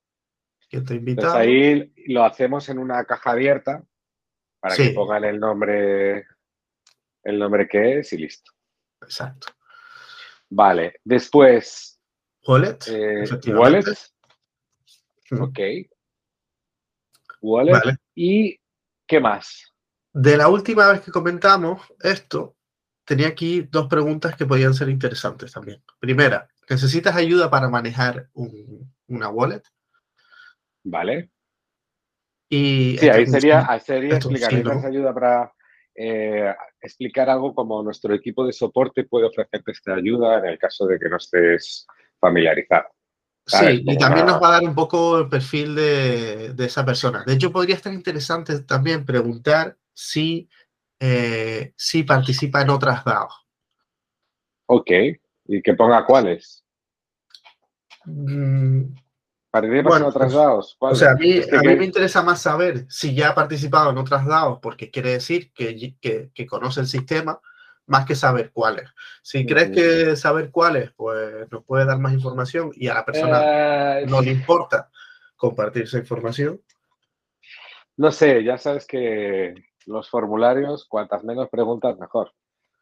¿Quién 0.69 0.85
te 0.85 0.93
ha 0.93 0.97
invitado? 0.97 1.35
ahí 1.35 1.91
lo 2.07 2.23
hacemos 2.23 2.69
en 2.69 2.77
una 2.77 3.03
caja 3.05 3.31
abierta 3.31 3.83
para 4.59 4.75
que 4.75 4.91
pongan 4.91 5.23
el 5.23 5.39
nombre, 5.39 6.27
el 7.23 7.39
nombre 7.39 7.67
que 7.67 7.99
es 7.99 8.13
y 8.13 8.17
listo. 8.17 8.51
Exacto. 9.01 9.47
Vale, 10.49 10.99
después. 11.03 11.99
Wallet. 12.45 12.77
Eh, 12.89 13.23
wallet. 13.55 13.85
Ok. 15.39 15.59
Wallet. 17.41 17.97
¿Y 18.13 18.59
qué 19.07 19.19
más? 19.19 19.73
De 20.17 20.35
la 20.35 20.47
última 20.47 20.91
vez 20.91 21.01
que 21.01 21.11
comentamos 21.11 21.81
esto, 22.01 22.55
tenía 23.05 23.27
aquí 23.27 23.67
dos 23.69 23.87
preguntas 23.87 24.35
que 24.35 24.47
podían 24.47 24.73
ser 24.73 24.89
interesantes 24.89 25.51
también. 25.51 25.83
Primera, 25.99 26.47
¿necesitas 26.67 27.15
ayuda 27.15 27.51
para 27.51 27.69
manejar 27.69 28.27
una 28.33 29.29
wallet? 29.29 29.61
Vale. 30.83 31.29
Y 32.49 32.97
sí, 32.97 33.09
ahí 33.09 33.27
sería, 33.27 33.65
ahí 33.69 33.79
sería 33.79 34.15
explicar, 34.15 34.53
ayuda 34.85 35.13
para 35.13 35.53
eh, 35.93 36.53
explicar 36.81 37.29
algo 37.29 37.53
como 37.53 37.83
nuestro 37.83 38.13
equipo 38.13 38.45
de 38.45 38.53
soporte 38.53 39.03
puede 39.03 39.27
ofrecerte 39.27 39.71
esta 39.71 39.93
ayuda 39.93 40.39
en 40.39 40.45
el 40.45 40.57
caso 40.57 40.87
de 40.87 40.97
que 40.97 41.09
no 41.09 41.17
estés 41.17 41.85
familiarizado. 42.19 42.87
Sí, 43.45 43.83
y 43.85 43.97
también 43.97 44.25
nos 44.25 44.41
va 44.41 44.49
a 44.49 44.51
dar 44.53 44.63
un 44.63 44.75
poco 44.75 45.19
el 45.19 45.29
perfil 45.29 45.75
de, 45.75 46.55
esa 46.57 46.83
persona. 46.83 47.23
De 47.25 47.33
hecho, 47.33 47.51
podría 47.51 47.75
estar 47.75 47.93
interesante 47.93 48.59
también 48.61 49.05
preguntar 49.05 49.77
si, 49.97 50.47
eh, 50.99 51.73
si 51.75 52.03
participa 52.03 52.61
en 52.61 52.69
otras 52.69 53.03
DAO. 53.03 53.29
Ok, 54.67 54.91
y 55.45 55.61
que 55.63 55.73
ponga 55.73 56.05
cuáles. 56.05 56.63
Mm, 58.05 58.93
¿Participa 59.49 59.97
en 59.97 60.03
otras 60.03 60.33
DAOs? 60.33 60.77
O 60.79 60.93
sea, 60.93 61.11
a 61.11 61.15
mí, 61.15 61.41
a 61.51 61.61
mí 61.61 61.75
me 61.75 61.85
interesa 61.85 62.21
más 62.21 62.41
saber 62.41 62.85
si 62.89 63.15
ya 63.15 63.29
ha 63.29 63.35
participado 63.35 63.89
en 63.89 63.97
otras 63.97 64.23
DAOs, 64.25 64.59
porque 64.61 64.91
quiere 64.91 65.13
decir 65.13 65.51
que, 65.51 65.95
que, 65.99 66.29
que 66.31 66.45
conoce 66.45 66.81
el 66.81 66.87
sistema 66.87 67.41
más 67.87 68.05
que 68.05 68.13
saber 68.13 68.51
cuáles. 68.51 68.87
Si 69.23 69.47
crees 69.47 69.71
que 69.71 70.15
saber 70.15 70.51
cuáles, 70.51 70.91
pues 70.91 71.49
nos 71.49 71.63
puede 71.63 71.85
dar 71.85 71.97
más 71.97 72.13
información 72.13 72.69
y 72.75 72.87
a 72.87 72.93
la 72.93 73.05
persona 73.05 73.99
eh, 73.99 74.05
no 74.05 74.21
le 74.21 74.31
importa 74.31 74.91
compartir 75.35 75.83
esa 75.83 75.97
información. 75.97 76.61
No 77.95 78.11
sé, 78.11 78.43
ya 78.43 78.59
sabes 78.59 78.85
que 78.85 79.55
los 79.87 80.09
formularios, 80.09 80.85
cuantas 80.85 81.23
menos 81.23 81.49
preguntas, 81.49 81.97
mejor. 81.97 82.31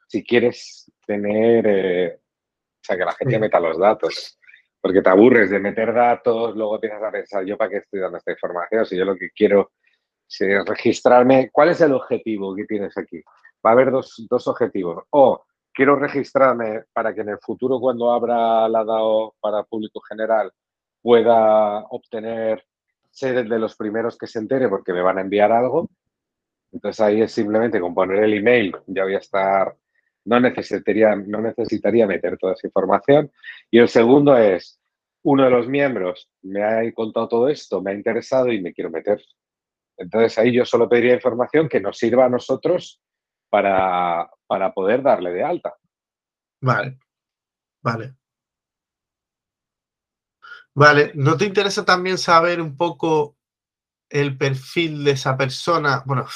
Si 0.07 0.23
quieres 0.23 0.91
tener, 1.07 1.65
eh, 1.67 2.15
o 2.15 2.83
sea, 2.83 2.97
que 2.97 3.05
la 3.05 3.13
gente 3.13 3.39
meta 3.39 3.59
los 3.59 3.79
datos, 3.79 4.37
porque 4.81 5.01
te 5.01 5.09
aburres 5.09 5.49
de 5.49 5.59
meter 5.59 5.93
datos, 5.93 6.55
luego 6.55 6.75
empiezas 6.75 7.01
a 7.01 7.11
pensar, 7.11 7.45
yo 7.45 7.57
para 7.57 7.71
qué 7.71 7.77
estoy 7.77 8.01
dando 8.01 8.17
esta 8.17 8.31
información, 8.31 8.85
si 8.85 8.97
yo 8.97 9.05
lo 9.05 9.15
que 9.15 9.29
quiero 9.31 9.71
es 10.27 10.65
registrarme, 10.65 11.49
¿cuál 11.51 11.69
es 11.69 11.81
el 11.81 11.93
objetivo 11.93 12.53
que 12.55 12.65
tienes 12.65 12.97
aquí? 12.97 13.23
va 13.65 13.71
a 13.71 13.73
haber 13.73 13.91
dos, 13.91 14.47
objetivos. 14.47 15.03
O 15.09 15.43
quiero 15.73 15.95
registrarme 15.95 16.83
para 16.93 17.13
que 17.13 17.21
en 17.21 17.29
el 17.29 17.39
futuro, 17.39 17.79
cuando 17.79 18.11
abra 18.11 18.69
la 18.69 18.83
DAO 18.83 19.33
para 19.39 19.63
público 19.63 19.99
general, 20.01 20.51
pueda 21.01 21.79
obtener, 21.89 22.63
ser 23.09 23.47
de 23.47 23.59
los 23.59 23.75
primeros 23.75 24.17
que 24.17 24.27
se 24.27 24.39
entere 24.39 24.69
porque 24.69 24.93
me 24.93 25.01
van 25.01 25.17
a 25.17 25.21
enviar 25.21 25.51
algo. 25.51 25.89
Entonces 26.75 26.99
ahí 26.99 27.21
es 27.21 27.31
simplemente 27.31 27.79
con 27.79 27.95
poner 27.95 28.21
el 28.21 28.33
email, 28.33 28.75
ya 28.87 29.05
voy 29.05 29.15
a 29.15 29.19
estar, 29.19 29.73
no 30.25 30.41
necesitaría, 30.41 31.15
no 31.15 31.39
necesitaría 31.39 32.05
meter 32.05 32.37
toda 32.37 32.51
esa 32.51 32.67
información. 32.67 33.31
Y 33.71 33.79
el 33.79 33.87
segundo 33.87 34.37
es, 34.37 34.77
uno 35.23 35.45
de 35.45 35.51
los 35.51 35.69
miembros 35.69 36.29
me 36.41 36.63
ha 36.65 36.93
contado 36.93 37.29
todo 37.29 37.47
esto, 37.47 37.81
me 37.81 37.91
ha 37.91 37.93
interesado 37.93 38.51
y 38.51 38.61
me 38.61 38.73
quiero 38.73 38.89
meter. 38.91 39.23
Entonces 39.97 40.37
ahí 40.37 40.51
yo 40.51 40.65
solo 40.65 40.89
pediría 40.89 41.13
información 41.13 41.69
que 41.69 41.79
nos 41.79 41.97
sirva 41.97 42.25
a 42.25 42.29
nosotros 42.29 43.01
para, 43.49 44.29
para 44.45 44.73
poder 44.73 45.01
darle 45.01 45.31
de 45.31 45.43
alta. 45.45 45.73
Vale, 46.59 46.99
vale. 47.81 48.15
Vale, 50.73 51.13
¿no 51.15 51.37
te 51.37 51.45
interesa 51.45 51.85
también 51.85 52.17
saber 52.17 52.59
un 52.59 52.75
poco 52.75 53.37
el 54.09 54.37
perfil 54.37 55.05
de 55.05 55.11
esa 55.11 55.37
persona? 55.37 56.03
Bueno, 56.05 56.27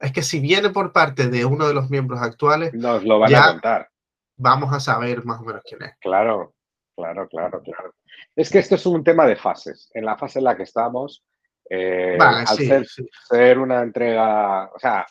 es 0.00 0.12
que 0.12 0.22
si 0.22 0.40
viene 0.40 0.70
por 0.70 0.92
parte 0.92 1.28
de 1.28 1.44
uno 1.44 1.66
de 1.66 1.74
los 1.74 1.90
miembros 1.90 2.20
actuales, 2.20 2.72
nos 2.74 3.04
lo 3.04 3.18
van 3.18 3.34
a 3.34 3.52
contar. 3.52 3.90
Vamos 4.36 4.72
a 4.72 4.80
saber 4.80 5.24
más 5.24 5.40
o 5.40 5.44
menos 5.44 5.62
quién 5.64 5.82
es. 5.82 5.96
Claro, 6.00 6.54
claro, 6.94 7.28
claro, 7.28 7.60
claro. 7.62 7.94
Es 8.36 8.50
que 8.50 8.60
esto 8.60 8.76
es 8.76 8.86
un 8.86 9.02
tema 9.02 9.26
de 9.26 9.36
fases. 9.36 9.90
En 9.94 10.04
la 10.04 10.16
fase 10.16 10.38
en 10.38 10.44
la 10.44 10.56
que 10.56 10.62
estamos, 10.62 11.24
eh, 11.68 12.16
al 12.20 12.46
ser, 12.46 12.86
ser, 13.28 13.58
una 13.58 13.82
entrega, 13.82 14.70
o 14.72 14.78
sea, 14.78 15.06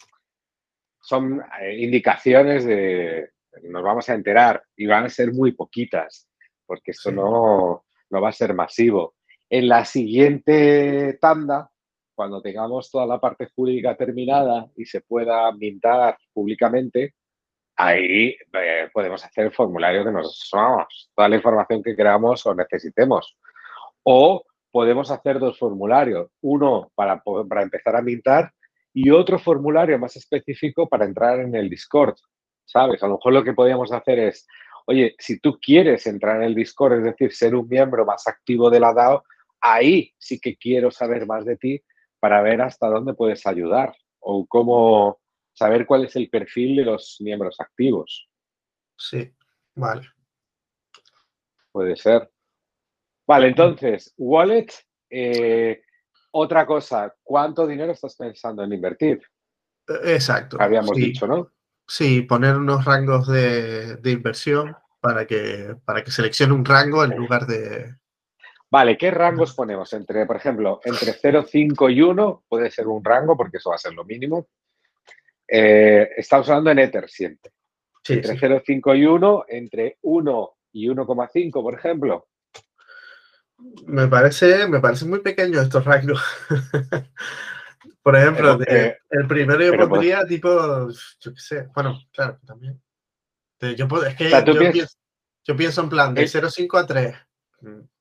son 1.02 1.44
eh, 1.62 1.78
indicaciones 1.78 2.66
de, 2.66 3.32
nos 3.64 3.84
vamos 3.84 4.10
a 4.10 4.14
enterar 4.14 4.64
y 4.76 4.86
van 4.86 5.06
a 5.06 5.10
ser 5.10 5.34
muy 5.34 5.52
poquitas, 5.52 6.28
porque 6.66 6.92
esto 6.92 7.12
no, 7.12 7.86
no 8.10 8.22
va 8.22 8.30
a 8.30 8.34
ser 8.34 8.54
masivo. 8.54 9.16
En 9.50 9.68
la 9.68 9.86
siguiente 9.86 11.18
tanda, 11.22 11.70
cuando 12.18 12.42
tengamos 12.42 12.90
toda 12.90 13.06
la 13.06 13.20
parte 13.20 13.48
jurídica 13.56 13.96
terminada 13.96 14.68
y 14.76 14.86
se 14.86 15.02
pueda 15.02 15.52
mintar 15.52 16.18
públicamente, 16.34 17.14
ahí 17.76 18.36
eh, 18.54 18.90
podemos 18.92 19.24
hacer 19.24 19.46
el 19.46 19.52
formulario 19.52 20.04
que 20.04 20.12
nos 20.12 20.36
somos, 20.40 21.12
toda 21.16 21.30
la 21.30 21.36
información 21.36 21.84
que 21.84 21.96
queramos 21.96 22.44
o 22.48 22.56
necesitemos. 22.56 23.38
O 24.02 24.44
podemos 24.72 25.12
hacer 25.12 25.38
dos 25.38 25.60
formularios, 25.60 26.32
uno 26.42 26.92
para, 26.96 27.22
para 27.48 27.62
empezar 27.62 27.96
a 27.96 28.02
mintar 28.02 28.52
y 28.92 29.12
otro 29.12 29.38
formulario 29.38 30.00
más 30.00 30.16
específico 30.16 30.90
para 30.90 31.06
entrar 31.06 31.40
en 31.40 31.54
el 31.54 31.70
Discord, 31.70 32.16
¿sabes? 32.66 33.04
A 33.04 33.08
lo 33.08 33.18
mejor 33.18 33.34
lo 33.34 33.44
que 33.44 33.54
podríamos 33.54 33.92
hacer 33.92 34.18
es, 34.18 34.48
oye, 34.88 35.16
si 35.20 35.40
tú 35.40 35.60
quieres 35.62 36.08
entrar 36.08 36.38
en 36.38 36.48
el 36.48 36.56
Discord, 36.56 36.94
es 36.94 37.04
decir, 37.04 37.32
ser 37.32 37.54
un 37.54 37.68
miembro 37.68 38.08
más 38.08 38.28
activo 38.28 38.72
de 38.72 38.80
la 38.80 38.92
DAO, 38.92 39.24
ahí 39.62 40.16
sí 40.18 40.40
que 40.40 40.58
quiero 40.58 40.90
saber 40.90 41.28
más 41.28 41.46
de 41.46 41.58
ti 41.58 41.84
para 42.20 42.42
ver 42.42 42.62
hasta 42.62 42.88
dónde 42.88 43.14
puedes 43.14 43.46
ayudar 43.46 43.96
o 44.20 44.46
cómo 44.48 45.20
saber 45.54 45.86
cuál 45.86 46.06
es 46.06 46.16
el 46.16 46.30
perfil 46.30 46.78
de 46.78 46.86
los 46.86 47.18
miembros 47.20 47.60
activos. 47.60 48.30
Sí, 48.98 49.32
vale. 49.76 50.08
Puede 51.72 51.96
ser. 51.96 52.32
Vale, 53.28 53.48
entonces, 53.48 54.14
wallet, 54.18 54.68
eh, 55.10 55.82
otra 56.32 56.66
cosa, 56.66 57.14
¿cuánto 57.24 57.66
dinero 57.68 57.92
estás 57.92 58.16
pensando 58.16 58.64
en 58.64 58.74
invertir? 58.74 59.22
E, 59.88 60.14
exacto. 60.14 60.58
Habíamos 60.60 60.96
dicho, 60.96 61.28
¿no? 61.28 61.52
Sí, 61.88 62.22
poner 62.22 62.56
unos 62.58 62.86
rangos 62.86 63.28
de, 63.28 64.00
inversión 64.06 64.76
para 65.00 65.26
que, 65.26 65.76
para 65.86 66.04
que 66.04 66.12
seleccione 66.12 66.54
un 66.54 66.66
rango 66.66 67.04
en 67.04 67.16
lugar 67.16 67.48
de... 67.48 67.96
Vale, 68.70 68.98
¿qué 68.98 69.12
rangos 69.12 69.54
ponemos? 69.54 69.92
Entre, 69.94 70.26
por 70.26 70.36
ejemplo, 70.36 70.82
entre 70.84 71.14
0, 71.14 71.46
5 71.50 71.90
y 71.90 72.02
1 72.02 72.44
puede 72.48 72.70
ser 72.70 72.88
un 72.88 73.04
rango 73.04 73.38
porque 73.38 73.58
eso 73.58 73.70
va 73.70 73.76
a 73.76 73.80
ser 73.80 73.94
lo 73.94 74.04
mínimo. 74.04 74.48
Eh, 75.48 76.10
estamos 76.18 76.50
hablando 76.50 76.72
en 76.72 76.80
Ether 76.80 77.10
siempre. 77.10 77.54
entre 78.10 78.38
0, 78.38 78.62
5 78.66 78.96
y 78.96 79.06
1, 79.06 79.46
entre 79.48 79.98
1 80.02 80.58
y 80.74 80.88
1,5, 80.88 81.52
por 81.52 81.74
ejemplo. 81.74 82.28
Me 83.86 84.08
parece, 84.08 84.68
me 84.68 84.80
parece 84.80 85.06
muy 85.06 85.20
pequeño 85.20 85.62
estos 85.62 85.84
rangos. 85.84 86.22
Por 88.08 88.16
ejemplo, 88.16 88.58
el 89.10 89.28
primero 89.28 89.62
yo 89.62 89.90
pondría 89.90 90.26
tipo, 90.26 90.90
yo 91.20 91.34
qué 91.34 91.40
sé, 91.42 91.68
bueno, 91.76 92.00
claro, 92.14 92.40
también. 92.46 92.82
Yo, 93.60 93.86
es 94.06 94.16
que 94.16 94.30
yo, 95.44 95.58
pienso, 95.58 95.82
en 95.82 95.90
plan 95.90 96.14
de 96.14 96.24
0,5 96.24 96.80
a 96.80 96.88
3, 96.88 97.16
mm, 97.60 97.68
por 97.70 97.76
ejemplo. 97.76 97.97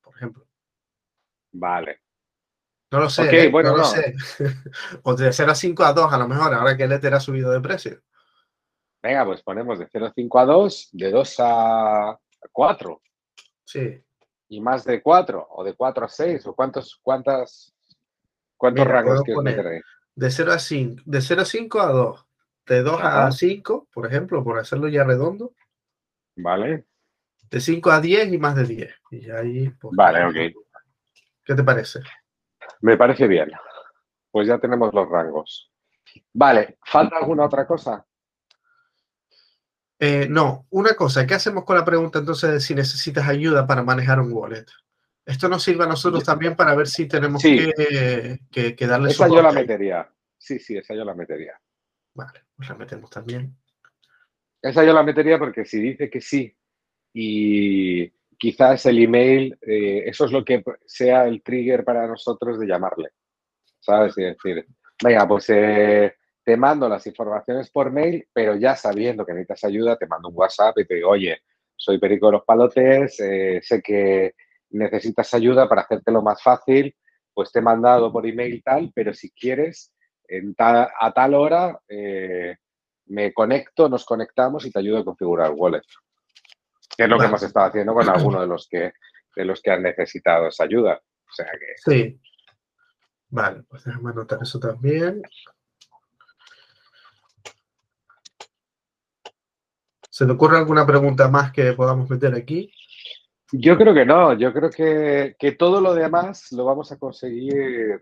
Vale. 1.59 2.01
No 2.91 3.01
lo 3.01 3.11
sé, 3.11 3.45
¿eh? 3.45 3.51
bueno, 3.51 3.71
no, 3.71 3.79
lo 3.79 3.85
sé. 3.85 4.15
o 5.03 5.15
de 5.15 5.29
0,5 5.29 5.85
a 5.85 5.93
2 5.93 6.13
a 6.13 6.19
lo 6.19 6.29
mejor, 6.29 6.55
ahora 6.55 6.77
que 6.77 6.85
el 6.85 6.93
Ether 6.93 7.15
ha 7.15 7.21
subido 7.21 7.51
de 7.51 7.61
precio. 7.61 8.01
Venga, 9.03 9.25
pues 9.25 9.43
ponemos 9.43 9.79
de 9.79 9.89
0,5 9.89 10.41
a 10.41 10.45
2, 10.45 10.89
de 10.93 11.11
2 11.11 11.37
a 11.41 12.19
4. 12.53 13.03
Sí 13.65 14.03
y 14.49 14.61
más 14.61 14.85
de 14.85 15.03
cuatro, 15.03 15.47
o 15.51 15.65
de 15.65 15.75
cuatro 15.75 16.05
a 16.05 16.09
seis, 16.09 16.47
o 16.47 16.55
cuántos, 16.55 16.99
cuántas, 17.03 17.75
cuántos 18.57 18.87
rangos 18.87 19.23
quieres 19.23 19.43
meter 19.43 19.67
ahí. 19.67 19.81
De 20.15 20.31
0 20.31 20.53
a 20.53 20.59
5, 20.59 21.03
de 21.05 21.21
0 21.21 21.43
a 21.43 21.45
5 21.45 21.81
a 21.81 21.87
2, 21.87 22.27
de 22.67 22.83
2 22.83 23.01
a 23.03 23.31
5, 23.31 23.89
por 23.93 24.07
ejemplo, 24.07 24.43
por 24.43 24.59
hacerlo 24.59 24.89
ya 24.89 25.05
redondo. 25.05 25.53
Vale. 26.37 26.87
De 27.51 27.61
5 27.61 27.91
a 27.91 28.01
10 28.01 28.33
y 28.33 28.39
más 28.39 28.57
de 28.57 28.65
10. 28.65 28.95
Y 29.11 29.31
ahí, 29.31 29.69
pues, 29.71 29.95
vale, 29.95 30.25
ok. 30.25 30.57
¿Qué 31.47 31.55
te 31.55 31.63
parece? 31.63 32.01
Me 32.81 32.97
parece 32.97 33.29
bien. 33.29 33.53
Pues 34.33 34.49
ya 34.49 34.59
tenemos 34.59 34.93
los 34.93 35.09
rangos. 35.09 35.73
Vale, 36.33 36.79
¿falta 36.85 37.19
alguna 37.19 37.45
otra 37.45 37.67
cosa? 37.67 38.05
Eh, 39.99 40.27
no, 40.29 40.67
una 40.71 40.95
cosa, 40.95 41.27
¿qué 41.27 41.35
hacemos 41.35 41.65
con 41.65 41.77
la 41.77 41.85
pregunta 41.85 42.19
entonces 42.19 42.51
de 42.51 42.61
si 42.61 42.75
necesitas 42.75 43.29
ayuda 43.29 43.67
para 43.67 43.83
manejar 43.85 44.21
un 44.21 44.33
wallet? 44.33 44.67
Esto 45.25 45.49
nos 45.49 45.63
sirve 45.63 45.85
a 45.85 45.89
nosotros 45.89 46.25
también 46.25 46.57
para 46.57 46.75
ver 46.75 46.89
si 46.89 47.07
tenemos 47.07 47.43
que, 47.43 48.41
que, 48.51 48.87
darle 48.87 49.11
Esa 49.11 49.29
yo 49.29 49.41
la 49.41 49.53
metería. 49.53 50.13
Sí, 50.37 50.59
sí, 50.59 50.77
esa 50.77 50.95
yo 50.95 51.05
la 51.05 51.15
metería. 51.15 51.59
Vale, 52.15 52.45
pues 52.57 52.69
la 52.69 52.75
metemos 52.75 53.11
también. 53.11 53.57
Esa 54.61 54.85
yo 54.85 54.93
la 54.93 55.03
metería 55.03 55.39
porque 55.39 55.65
si 55.65 55.81
dice 55.81 56.11
que 56.11 56.21
sí 56.21 56.57
y 57.13 58.13
quizás 58.39 58.87
el 58.87 59.03
email, 59.03 59.59
eh, 59.63 60.05
eso 60.07 60.27
es 60.27 60.33
lo 60.33 60.45
que 60.45 60.63
sea 60.85 61.27
el 61.27 61.43
trigger 61.43 61.85
para 61.85 62.07
nosotros 62.07 62.59
de 62.59 62.67
llamarle. 62.67 63.11
¿Sabes? 63.81 64.17
Y 64.19 64.23
decir, 64.23 64.67
venga, 65.03 65.29
pues 65.29 65.49
eh, 65.51 66.15
te 66.45 66.57
mando 66.57 66.89
las 66.89 67.07
informaciones 67.07 67.71
por 67.71 67.93
mail, 67.93 68.27
pero 68.33 68.57
ya 68.57 68.75
sabiendo 68.75 69.25
que 69.25 69.33
necesitas 69.33 69.65
ayuda, 69.65 69.97
te 69.97 70.07
mando 70.07 70.29
un 70.29 70.35
WhatsApp 70.37 70.79
y 70.79 70.87
te 70.87 70.97
digo, 70.97 71.11
oye, 71.11 71.39
soy 71.77 71.99
Perico 71.99 72.27
de 72.27 72.33
los 72.33 72.45
Palotes, 72.45 73.21
eh, 73.21 73.61
sé 73.63 73.81
que 73.83 74.35
necesitas 74.71 75.33
ayuda 75.35 75.69
para 75.69 75.83
hacértelo 75.83 76.23
más 76.23 76.43
fácil, 76.43 76.95
pues 77.33 77.53
te 77.53 77.61
he 77.61 77.63
mandado 77.63 78.13
por 78.13 78.27
email 78.27 78.63
tal, 78.65 78.91
pero 78.95 79.15
si 79.15 79.31
quieres, 79.31 79.93
a 80.59 81.13
tal 81.15 81.35
hora 81.35 81.79
me 83.07 83.33
conecto, 83.33 83.89
nos 83.89 84.05
conectamos 84.05 84.67
y 84.67 84.73
te 84.73 84.79
ayudo 84.81 84.99
a 84.99 85.05
configurar 85.05 85.53
wallet. 85.55 85.83
Que 86.97 87.05
es 87.05 87.09
lo 87.09 87.19
que 87.19 87.27
hemos 87.27 87.43
estado 87.43 87.67
haciendo 87.67 87.95
con 87.95 88.09
algunos 88.09 88.41
de 88.41 88.47
los 88.47 88.69
que 88.69 88.93
de 89.37 89.45
los 89.45 89.61
que 89.61 89.71
han 89.71 89.83
necesitado 89.83 90.49
esa 90.49 90.65
ayuda. 90.65 90.99
O 90.99 91.33
sea 91.33 91.47
que. 91.53 91.75
Sí. 91.77 92.21
Vale, 93.29 93.63
pues 93.69 93.85
déjame 93.85 94.11
anotar 94.11 94.39
eso 94.43 94.59
también. 94.59 95.23
¿Se 100.11 100.25
te 100.25 100.33
ocurre 100.33 100.57
alguna 100.57 100.87
pregunta 100.87 101.29
más 101.29 101.53
que 101.53 101.75
podamos 101.75 102.09
meter 102.09 102.35
aquí? 102.35 102.73
Yo 103.53 103.77
creo 103.77 103.93
que 103.93 104.07
no, 104.07 104.33
yo 104.33 104.53
creo 104.53 104.71
que, 104.71 105.37
que, 105.39 105.53
todo 105.53 105.81
lo 105.81 105.95
demás 105.95 106.51
lo 106.53 106.65
vamos 106.65 106.91
a 106.91 106.99
conseguir, 106.99 108.01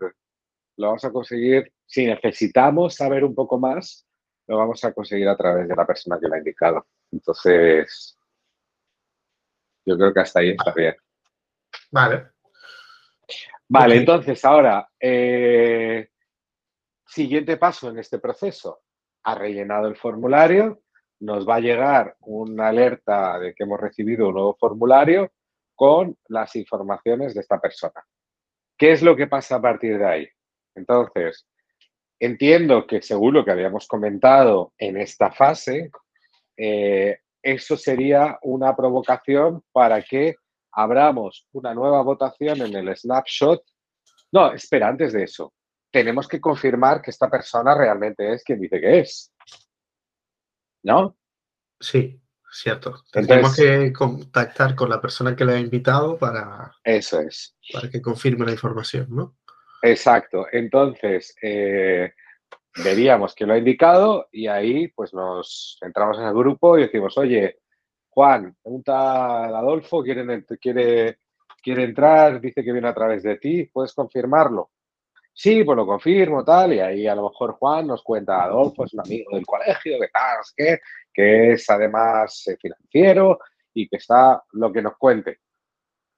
lo 0.77 0.87
vamos 0.87 1.03
a 1.03 1.11
conseguir, 1.11 1.71
si 1.85 2.05
necesitamos 2.05 2.95
saber 2.95 3.23
un 3.23 3.35
poco 3.35 3.59
más, 3.59 4.07
lo 4.47 4.57
vamos 4.57 4.83
a 4.85 4.93
conseguir 4.93 5.27
a 5.27 5.37
través 5.37 5.67
de 5.67 5.75
la 5.75 5.85
persona 5.85 6.17
que 6.19 6.27
lo 6.27 6.35
ha 6.35 6.39
indicado. 6.39 6.87
Entonces, 7.11 8.17
yo 9.85 9.97
creo 9.97 10.13
que 10.13 10.19
hasta 10.19 10.39
ahí 10.39 10.49
está 10.51 10.73
bien. 10.73 10.95
Vale. 11.91 12.27
Vale, 13.67 13.97
entonces 13.97 14.43
ahora, 14.45 14.87
eh, 14.99 16.09
siguiente 17.05 17.57
paso 17.57 17.89
en 17.89 17.99
este 17.99 18.19
proceso. 18.19 18.81
Ha 19.23 19.35
rellenado 19.35 19.87
el 19.87 19.95
formulario, 19.95 20.81
nos 21.19 21.47
va 21.47 21.55
a 21.55 21.59
llegar 21.59 22.15
una 22.21 22.67
alerta 22.67 23.39
de 23.39 23.53
que 23.55 23.63
hemos 23.63 23.79
recibido 23.79 24.27
un 24.27 24.35
nuevo 24.35 24.55
formulario 24.59 25.31
con 25.73 26.15
las 26.27 26.55
informaciones 26.55 27.33
de 27.33 27.41
esta 27.41 27.59
persona. 27.59 28.05
¿Qué 28.77 28.91
es 28.91 29.01
lo 29.01 29.15
que 29.15 29.27
pasa 29.27 29.55
a 29.55 29.61
partir 29.61 29.97
de 29.97 30.05
ahí? 30.05 30.27
Entonces, 30.75 31.47
entiendo 32.19 32.85
que 32.85 33.01
según 33.01 33.33
lo 33.33 33.45
que 33.45 33.51
habíamos 33.51 33.87
comentado 33.87 34.73
en 34.77 34.97
esta 34.97 35.31
fase, 35.31 35.91
eh, 36.57 37.19
eso 37.45 37.77
sería 37.77 38.39
una 38.41 38.75
provocación 38.75 39.63
para 39.71 40.01
que 40.01 40.35
abramos 40.71 41.47
una 41.51 41.75
nueva 41.75 42.01
votación 42.01 42.59
en 42.61 42.75
el 42.75 42.97
snapshot. 42.97 43.61
No, 44.31 44.51
espera, 44.51 44.87
antes 44.87 45.13
de 45.13 45.23
eso, 45.23 45.53
tenemos 45.91 46.27
que 46.27 46.41
confirmar 46.41 47.03
que 47.03 47.11
esta 47.11 47.29
persona 47.29 47.75
realmente 47.77 48.33
es 48.33 48.43
quien 48.43 48.59
dice 48.59 48.81
que 48.81 48.99
es. 48.99 49.31
¿No? 50.83 51.15
Sí, 51.79 52.19
cierto. 52.51 53.03
Tenemos 53.11 53.55
que 53.55 53.93
contactar 53.93 54.73
con 54.73 54.89
la 54.89 54.99
persona 54.99 55.35
que 55.35 55.45
le 55.45 55.53
ha 55.53 55.59
invitado 55.59 56.17
para, 56.17 56.71
eso 56.83 57.19
es. 57.19 57.55
para 57.71 57.91
que 57.91 58.01
confirme 58.01 58.47
la 58.47 58.53
información, 58.53 59.07
¿no? 59.11 59.37
Exacto. 59.83 60.47
Entonces, 60.51 61.35
eh, 61.43 62.11
veríamos 62.83 63.33
que 63.33 63.45
lo 63.45 63.53
ha 63.53 63.57
indicado 63.57 64.27
y 64.31 64.47
ahí 64.47 64.87
pues 64.89 65.13
nos 65.13 65.77
entramos 65.81 66.17
en 66.19 66.25
el 66.25 66.33
grupo 66.33 66.77
y 66.77 66.83
decimos, 66.83 67.17
oye, 67.17 67.59
Juan, 68.09 68.55
pregunta 68.61 69.45
Adolfo, 69.45 70.03
quiere, 70.03 70.45
quiere, 70.59 71.19
quiere 71.61 71.83
entrar, 71.83 72.39
dice 72.39 72.63
que 72.63 72.71
viene 72.71 72.87
a 72.87 72.93
través 72.93 73.23
de 73.23 73.37
ti, 73.37 73.65
¿puedes 73.65 73.93
confirmarlo? 73.93 74.71
Sí, 75.33 75.65
pues 75.65 75.75
lo 75.75 75.85
confirmo, 75.85 76.45
tal, 76.45 76.73
y 76.73 76.79
ahí 76.79 77.07
a 77.07 77.15
lo 77.15 77.23
mejor 77.23 77.53
Juan 77.53 77.87
nos 77.87 78.01
cuenta, 78.03 78.43
Adolfo 78.43 78.85
es 78.85 78.93
un 78.93 79.01
amigo 79.01 79.35
del 79.35 79.45
colegio, 79.45 79.99
que 79.99 80.07
tal, 80.07 80.37
que, 80.55 80.79
que 81.13 81.51
es 81.51 81.69
además 81.69 82.47
eh, 82.47 82.55
financiero 82.57 83.39
y 83.73 83.89
que 83.89 83.97
está 83.97 84.41
lo 84.53 84.71
que 84.71 84.81
nos 84.81 84.95
cuente. 84.97 85.39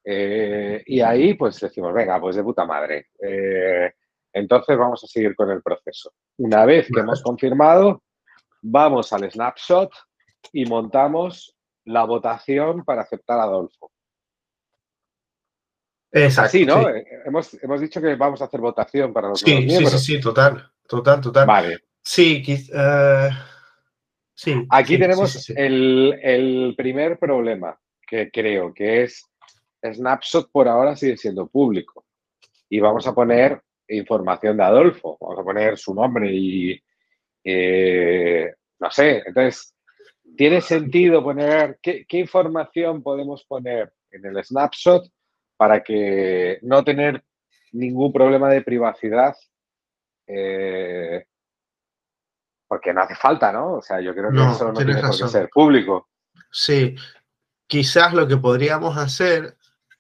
Eh, 0.03 0.83
y 0.85 1.01
ahí 1.01 1.33
pues 1.33 1.59
decimos, 1.59 1.93
venga, 1.93 2.21
pues 2.21 2.35
de 2.35 2.43
puta 2.43 2.63
madre. 2.63 3.07
Eh, 3.19 3.91
entonces 4.37 4.77
vamos 4.77 5.03
a 5.03 5.07
seguir 5.07 5.35
con 5.35 5.49
el 5.51 5.61
proceso. 5.61 6.13
Una 6.37 6.65
vez 6.65 6.87
que 6.93 6.99
hemos 6.99 7.21
confirmado, 7.21 8.03
vamos 8.61 9.11
al 9.13 9.29
snapshot 9.29 9.91
y 10.53 10.65
montamos 10.65 11.55
la 11.85 12.03
votación 12.03 12.83
para 12.83 13.01
aceptar 13.01 13.39
a 13.39 13.43
Adolfo. 13.43 13.91
Exacto. 16.11 16.51
Sí, 16.51 16.65
¿no? 16.65 16.89
Eh, 16.89 17.05
hemos, 17.25 17.53
hemos, 17.61 17.81
dicho 17.81 18.01
que 18.01 18.15
vamos 18.15 18.41
a 18.41 18.45
hacer 18.45 18.59
votación 18.59 19.13
para 19.13 19.29
los 19.29 19.39
sí, 19.39 19.53
miembros. 19.53 19.91
Sí, 19.91 19.97
sí, 19.97 20.15
sí, 20.15 20.21
total, 20.21 20.71
total, 20.87 21.21
total. 21.21 21.45
Vale. 21.45 21.79
Sí, 22.01 22.43
uh, 22.73 23.29
sí. 24.33 24.65
Aquí 24.69 24.97
tenemos 24.97 25.49
el, 25.49 26.17
el, 26.21 26.73
primer 26.77 27.19
problema 27.19 27.77
que 28.07 28.31
creo, 28.31 28.73
que 28.73 29.03
es 29.03 29.25
Snapshot 29.83 30.49
por 30.51 30.67
ahora 30.67 30.95
sigue 30.95 31.17
siendo 31.17 31.47
público. 31.47 32.05
Y 32.69 32.79
vamos 32.79 33.05
a 33.07 33.13
poner 33.13 33.61
información 33.89 34.57
de 34.57 34.63
Adolfo, 34.63 35.17
vamos 35.19 35.39
a 35.39 35.43
poner 35.43 35.77
su 35.77 35.93
nombre 35.93 36.29
y 36.31 36.81
eh, 37.43 38.53
no 38.79 38.91
sé, 38.91 39.23
entonces 39.25 39.73
¿Tiene 40.35 40.61
sentido 40.61 41.23
poner 41.23 41.79
qué, 41.81 42.05
información 42.11 43.01
podemos 43.01 43.43
poner 43.45 43.93
en 44.11 44.25
el 44.25 44.43
snapshot 44.43 45.07
para 45.55 45.83
que 45.83 46.59
no 46.61 46.83
tener 46.83 47.23
ningún 47.71 48.11
problema 48.11 48.49
de 48.49 48.61
privacidad? 48.61 49.35
Eh, 50.27 51.25
porque 52.67 52.93
no 52.93 53.01
hace 53.01 53.15
falta, 53.15 53.51
¿no? 53.51 53.75
O 53.75 53.81
sea, 53.81 54.01
yo 54.01 54.13
creo 54.13 54.31
que 54.31 54.37
eso 54.37 54.67
no 54.67 54.73
tiene 54.73 55.01
por 55.01 55.17
qué 55.17 55.27
ser 55.27 55.49
público. 55.49 56.09
Sí, 56.51 56.95
quizás 57.65 58.13
lo 58.13 58.27
que 58.27 58.37
podríamos 58.37 58.97
hacer, 58.97 59.57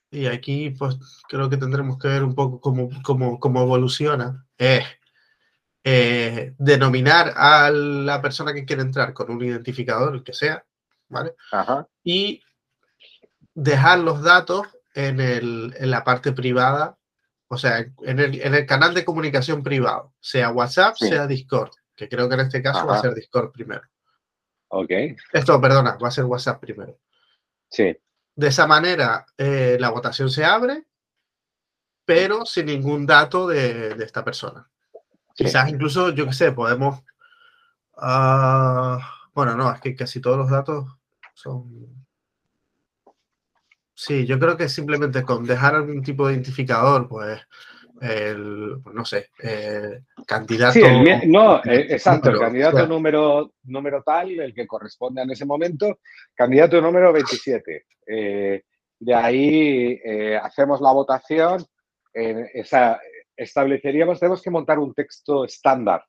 y 0.09 0.27
aquí 0.27 0.69
pues 0.71 0.97
creo 1.27 1.49
que 1.49 1.57
tendremos 1.57 1.97
que 1.97 2.07
ver 2.07 2.23
un 2.23 2.35
poco 2.35 2.61
cómo, 2.61 2.89
cómo, 3.03 3.39
cómo 3.39 3.61
evoluciona, 3.61 4.45
es 4.57 4.85
eh, 5.83 6.53
denominar 6.57 7.33
a 7.35 7.69
la 7.69 8.21
persona 8.21 8.53
que 8.53 8.65
quiere 8.65 8.81
entrar 8.81 9.13
con 9.13 9.31
un 9.31 9.43
identificador, 9.43 10.15
el 10.15 10.23
que 10.23 10.33
sea, 10.33 10.65
¿vale? 11.07 11.33
Y 12.03 12.41
dejar 13.53 13.99
los 13.99 14.21
datos 14.21 14.67
en, 14.93 15.19
el, 15.19 15.73
en, 15.77 15.91
la 15.91 16.03
parte 16.03 16.31
privada, 16.31 16.97
o 17.47 17.57
sea, 17.57 17.79
en 17.79 18.19
el, 18.19 18.41
en 18.41 18.53
el, 18.53 18.65
canal 18.65 18.93
de 18.93 19.05
comunicación 19.05 19.63
privado, 19.63 20.13
sea 20.19 20.51
WhatsApp, 20.51 20.95
sea 20.95 21.27
Discord, 21.27 21.71
que 21.95 22.09
creo 22.09 22.27
que 22.27 22.35
en 22.35 22.41
este 22.41 22.61
caso 22.61 22.85
va 22.85 22.97
a 22.97 23.01
ser 23.01 23.13
Discord 23.13 23.51
primero. 23.51 23.83
Ok. 24.69 24.91
Esto, 25.31 25.61
perdona, 25.61 25.97
va 25.97 26.09
a 26.09 26.11
ser 26.11 26.25
WhatsApp 26.25 26.59
primero. 26.59 26.97
Sí. 27.69 27.97
De 28.37 28.49
esa 28.49 28.67
manera, 28.67 29.25
eh, 29.35 29.77
la 29.79 29.89
votación 29.89 30.29
se 30.29 30.45
abre, 30.45 30.85
pero 32.05 32.45
sin 32.45 32.67
ningún 32.67 33.07
dato 33.07 33.47
de, 33.47 33.95
de 33.95 34.05
esta 34.05 34.23
persona. 34.23 34.69
Quizás 35.33 35.69
incluso, 35.69 36.11
yo 36.11 36.27
qué 36.27 36.33
sé, 36.33 36.51
podemos... 36.51 36.99
Uh, 37.95 38.99
bueno, 39.33 39.55
no, 39.55 39.73
es 39.73 39.81
que 39.81 39.95
casi 39.95 40.21
todos 40.21 40.37
los 40.37 40.51
datos 40.51 40.85
son... 41.33 42.05
Sí, 43.95 44.27
yo 44.27 44.37
creo 44.37 44.55
que 44.55 44.69
simplemente 44.69 45.23
con 45.23 45.43
dejar 45.43 45.73
algún 45.73 46.03
tipo 46.03 46.27
de 46.27 46.35
identificador, 46.35 47.07
pues, 47.07 47.41
el, 48.01 48.77
pues 48.83 48.95
no 48.95 49.05
sé, 49.05 49.29
eh, 49.41 50.01
candidato... 50.25 50.73
Sí, 50.73 50.81
el, 50.81 51.31
no, 51.31 51.57
eh, 51.63 51.87
exacto, 51.89 52.29
el 52.29 52.39
candidato 52.39 52.85
número, 52.87 53.53
número 53.63 54.03
tal, 54.03 54.39
el 54.39 54.53
que 54.53 54.67
corresponde 54.67 55.21
en 55.21 55.31
ese 55.31 55.45
momento, 55.45 55.99
candidato 56.33 56.81
número 56.81 57.11
27. 57.13 57.85
Eh, 58.07 58.63
de 58.99 59.13
ahí 59.13 59.99
hacemos 60.41 60.81
la 60.81 60.91
votación, 60.91 61.63
esa, 62.13 62.99
estableceríamos, 63.35 64.19
tenemos 64.19 64.41
que 64.41 64.49
montar 64.49 64.79
un 64.79 64.93
texto 64.93 65.45
estándar 65.45 66.03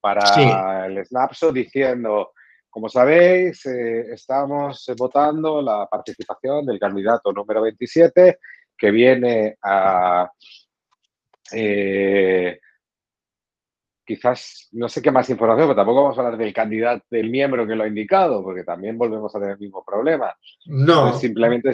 para 0.00 0.86
el 0.86 1.04
snapshot 1.04 1.54
diciendo, 1.54 2.32
como 2.70 2.90
sabéis, 2.90 3.64
eh, 3.66 4.12
estamos 4.12 4.84
votando 4.98 5.62
la 5.62 5.86
participación 5.86 6.66
del 6.66 6.78
candidato 6.78 7.32
número 7.32 7.62
27 7.62 8.38
que 8.76 8.90
viene 8.90 9.56
a... 9.62 10.30
Eh, 11.52 12.58
quizás, 14.04 14.68
no 14.72 14.88
sé 14.88 15.02
qué 15.02 15.10
más 15.10 15.28
información, 15.28 15.68
pero 15.68 15.76
tampoco 15.76 16.02
vamos 16.02 16.18
a 16.18 16.22
hablar 16.22 16.38
del 16.38 16.52
candidato, 16.52 17.04
del 17.10 17.30
miembro 17.30 17.66
que 17.66 17.74
lo 17.74 17.84
ha 17.84 17.88
indicado, 17.88 18.42
porque 18.42 18.64
también 18.64 18.96
volvemos 18.96 19.34
a 19.34 19.38
tener 19.38 19.54
el 19.54 19.60
mismo 19.60 19.84
problema. 19.84 20.34
No. 20.66 21.12
simplemente 21.18 21.72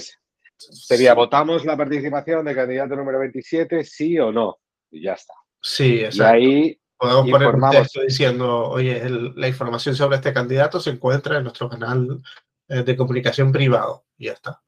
sería, 0.56 1.14
votamos 1.14 1.64
la 1.64 1.76
participación 1.76 2.44
del 2.44 2.56
candidato 2.56 2.96
número 2.96 3.18
27, 3.18 3.84
sí 3.84 4.18
o 4.18 4.32
no 4.32 4.58
y 4.92 5.02
ya 5.02 5.14
está. 5.14 5.34
Sí, 5.60 6.00
exacto. 6.00 6.38
Y 6.38 6.44
ahí 6.44 6.80
podemos 6.96 7.30
poner 7.30 7.48
un 7.48 7.70
texto 7.70 8.00
diciendo, 8.02 8.68
oye, 8.68 9.02
la 9.34 9.48
información 9.48 9.96
sobre 9.96 10.16
este 10.16 10.32
candidato 10.32 10.78
se 10.78 10.90
encuentra 10.90 11.38
en 11.38 11.44
nuestro 11.44 11.68
canal 11.68 12.22
eh, 12.68 12.82
de 12.82 12.96
comunicación 12.96 13.50
privado. 13.50 14.04
Y 14.16 14.26
ya 14.26 14.32
está. 14.32 14.60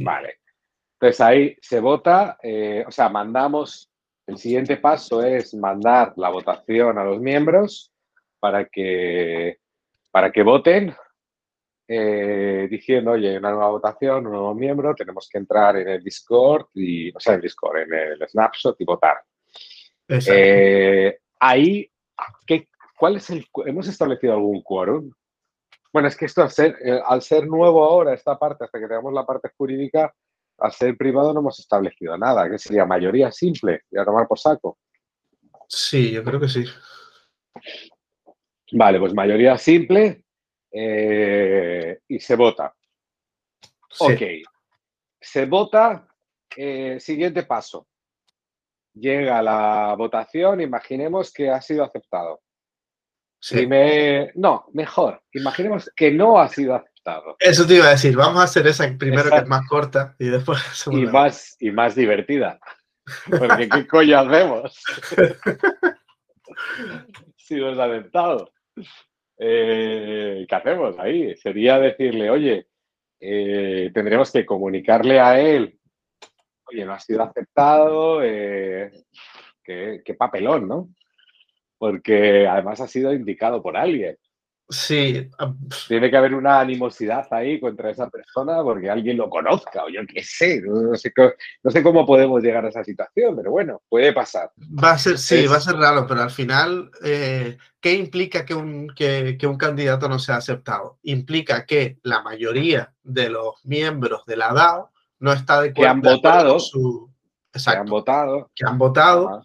Vale. 0.00 0.40
Entonces 0.94 1.20
ahí 1.20 1.56
se 1.60 1.80
vota, 1.80 2.38
eh, 2.42 2.84
o 2.86 2.90
sea, 2.90 3.08
mandamos, 3.08 3.91
el 4.26 4.38
siguiente 4.38 4.76
paso 4.76 5.22
es 5.22 5.54
mandar 5.54 6.14
la 6.16 6.30
votación 6.30 6.98
a 6.98 7.04
los 7.04 7.20
miembros. 7.20 7.92
para 8.38 8.64
que, 8.64 9.58
para 10.10 10.32
que 10.32 10.42
voten 10.42 10.92
eh, 11.86 12.66
diciendo, 12.68 13.12
oye, 13.12 13.38
una 13.38 13.50
nueva 13.50 13.68
votación, 13.70 14.26
un 14.26 14.32
nuevo 14.32 14.54
miembro, 14.54 14.94
tenemos 14.94 15.28
que 15.30 15.38
entrar 15.38 15.76
en 15.76 15.88
el 15.88 16.02
Discord, 16.02 16.66
y, 16.74 17.14
o 17.14 17.20
sea, 17.20 17.34
en 17.34 17.36
el 17.36 17.42
Discord, 17.42 17.78
en 17.78 17.94
el 17.94 18.28
Snapshot 18.28 18.80
y 18.80 18.84
votar. 18.84 19.22
Eh, 20.08 21.18
ahí, 21.38 21.88
¿qué, 22.46 22.68
¿cuál 22.98 23.16
es 23.16 23.30
el, 23.30 23.46
hemos 23.66 23.86
establecido 23.88 24.32
algún 24.32 24.62
quórum? 24.62 25.12
Bueno, 25.92 26.08
es 26.08 26.16
que 26.16 26.24
esto 26.24 26.42
al 26.42 26.50
ser, 26.50 26.76
eh, 26.82 27.00
al 27.04 27.22
ser 27.22 27.46
nuevo 27.46 27.84
ahora, 27.84 28.14
esta 28.14 28.38
parte, 28.38 28.64
hasta 28.64 28.80
que 28.80 28.88
tengamos 28.88 29.12
la 29.12 29.26
parte 29.26 29.50
jurídica, 29.56 30.14
al 30.58 30.72
ser 30.72 30.96
privado 30.96 31.32
no 31.32 31.40
hemos 31.40 31.58
establecido 31.58 32.16
nada, 32.16 32.48
que 32.50 32.58
sería 32.58 32.84
mayoría 32.84 33.32
simple 33.32 33.82
y 33.90 33.98
a 33.98 34.04
tomar 34.04 34.26
por 34.26 34.38
saco. 34.38 34.78
Sí, 35.68 36.10
yo 36.10 36.22
creo 36.22 36.38
que 36.40 36.48
sí. 36.48 36.64
Vale, 38.72 38.98
pues 38.98 39.14
mayoría 39.14 39.58
simple 39.58 40.24
eh, 40.70 41.98
y 42.08 42.18
se 42.20 42.36
vota. 42.36 42.74
Ok, 43.98 44.22
se 45.20 45.46
vota, 45.46 46.08
eh, 46.56 46.98
siguiente 46.98 47.42
paso. 47.42 47.86
Llega 48.94 49.42
la 49.42 49.94
votación, 49.96 50.60
imaginemos 50.60 51.32
que 51.32 51.50
ha 51.50 51.60
sido 51.60 51.84
aceptado. 51.84 52.40
Sí. 53.40 53.66
No, 54.36 54.66
mejor, 54.72 55.22
imaginemos 55.32 55.90
que 55.96 56.10
no 56.12 56.38
ha 56.38 56.48
sido 56.48 56.76
aceptado. 56.76 56.91
Eso 57.38 57.66
te 57.66 57.76
iba 57.76 57.86
a 57.86 57.90
decir, 57.90 58.16
vamos 58.16 58.40
a 58.40 58.44
hacer 58.44 58.66
esa 58.66 58.92
primero 58.96 59.30
que 59.30 59.36
es 59.36 59.46
más 59.46 59.66
corta 59.68 60.16
y 60.18 60.26
después... 60.26 60.60
Y 60.90 61.06
más, 61.06 61.56
y 61.60 61.70
más 61.70 61.94
divertida. 61.94 62.58
Porque 63.28 63.68
¿qué 63.68 63.86
coño 63.86 64.20
hacemos? 64.20 64.82
si 67.36 67.56
no 67.56 67.70
es 67.70 67.78
aceptado. 67.78 68.50
Eh, 69.38 70.46
¿Qué 70.48 70.54
hacemos 70.54 70.98
ahí? 70.98 71.36
Sería 71.36 71.78
decirle, 71.78 72.30
oye, 72.30 72.66
eh, 73.20 73.90
tendremos 73.92 74.30
que 74.30 74.46
comunicarle 74.46 75.20
a 75.20 75.40
él, 75.40 75.78
oye, 76.64 76.84
no 76.84 76.92
ha 76.92 76.98
sido 76.98 77.22
aceptado, 77.22 78.22
eh, 78.22 78.90
qué, 79.62 80.16
papelón, 80.18 80.68
¿no? 80.68 80.88
Porque 81.78 82.46
además 82.46 82.80
ha 82.80 82.88
sido 82.88 83.12
indicado 83.12 83.62
por 83.62 83.76
alguien. 83.76 84.16
Sí. 84.72 85.28
Ah, 85.38 85.52
Tiene 85.86 86.10
que 86.10 86.16
haber 86.16 86.34
una 86.34 86.60
animosidad 86.60 87.26
ahí 87.30 87.60
contra 87.60 87.90
esa 87.90 88.08
persona 88.08 88.62
porque 88.62 88.88
alguien 88.88 89.18
lo 89.18 89.28
conozca 89.28 89.84
o 89.84 89.88
yo 89.90 90.00
qué 90.06 90.22
sé. 90.24 90.62
No 90.62 90.96
sé, 91.70 91.82
cómo 91.82 92.06
podemos 92.06 92.42
llegar 92.42 92.64
a 92.64 92.70
esa 92.70 92.82
situación, 92.82 93.36
pero 93.36 93.50
bueno, 93.50 93.82
puede 93.88 94.12
pasar. 94.12 94.50
Va 94.82 94.92
a 94.92 94.98
ser, 94.98 95.18
sí, 95.18 95.46
va 95.46 95.56
a 95.56 95.60
ser 95.60 95.76
raro, 95.76 96.06
pero 96.06 96.22
al 96.22 96.30
final, 96.30 96.90
eh, 97.04 97.58
¿qué 97.80 97.92
implica 97.92 98.46
que 98.46 98.54
un, 98.54 98.88
que, 98.94 99.38
un 99.46 99.58
candidato 99.58 100.08
no 100.08 100.18
sea 100.18 100.36
aceptado? 100.36 100.98
Implica 101.02 101.66
que 101.66 101.98
la 102.02 102.22
mayoría 102.22 102.94
de 103.02 103.28
los 103.28 103.56
miembros 103.64 104.24
de 104.24 104.36
la 104.36 104.52
DAO 104.54 104.90
no 105.18 105.32
está 105.32 105.60
de 105.60 105.70
acuerdo. 105.70 105.82
Que 105.82 105.88
han 105.88 106.00
votado. 106.00 106.58
que 107.52 107.70
han 107.70 107.86
votado. 107.86 108.50
Que 108.54 108.64
han 108.66 108.78
votado. 108.78 109.42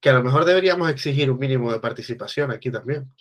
Que 0.00 0.10
a 0.10 0.14
lo 0.14 0.24
mejor 0.24 0.44
deberíamos 0.46 0.90
exigir 0.90 1.30
un 1.30 1.38
mínimo 1.38 1.70
de 1.70 1.78
participación 1.78 2.50
aquí 2.50 2.70
también. 2.70 3.12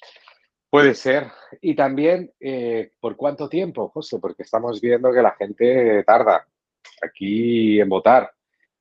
Puede 0.69 0.93
ser. 0.93 1.31
Y 1.61 1.75
también, 1.75 2.31
eh, 2.39 2.91
¿por 2.99 3.15
cuánto 3.15 3.49
tiempo, 3.49 3.89
José? 3.89 4.19
Porque 4.19 4.43
estamos 4.43 4.79
viendo 4.79 5.11
que 5.11 5.21
la 5.21 5.31
gente 5.31 6.03
tarda 6.03 6.45
aquí 7.01 7.79
en 7.79 7.89
votar. 7.89 8.31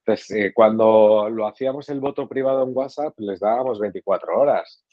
Entonces, 0.04 0.30
eh, 0.30 0.52
cuando 0.54 1.28
lo 1.30 1.46
hacíamos 1.46 1.88
el 1.88 2.00
voto 2.00 2.28
privado 2.28 2.62
en 2.62 2.76
WhatsApp, 2.76 3.18
les 3.18 3.40
dábamos 3.40 3.78
24 3.78 4.38
horas. 4.38 4.84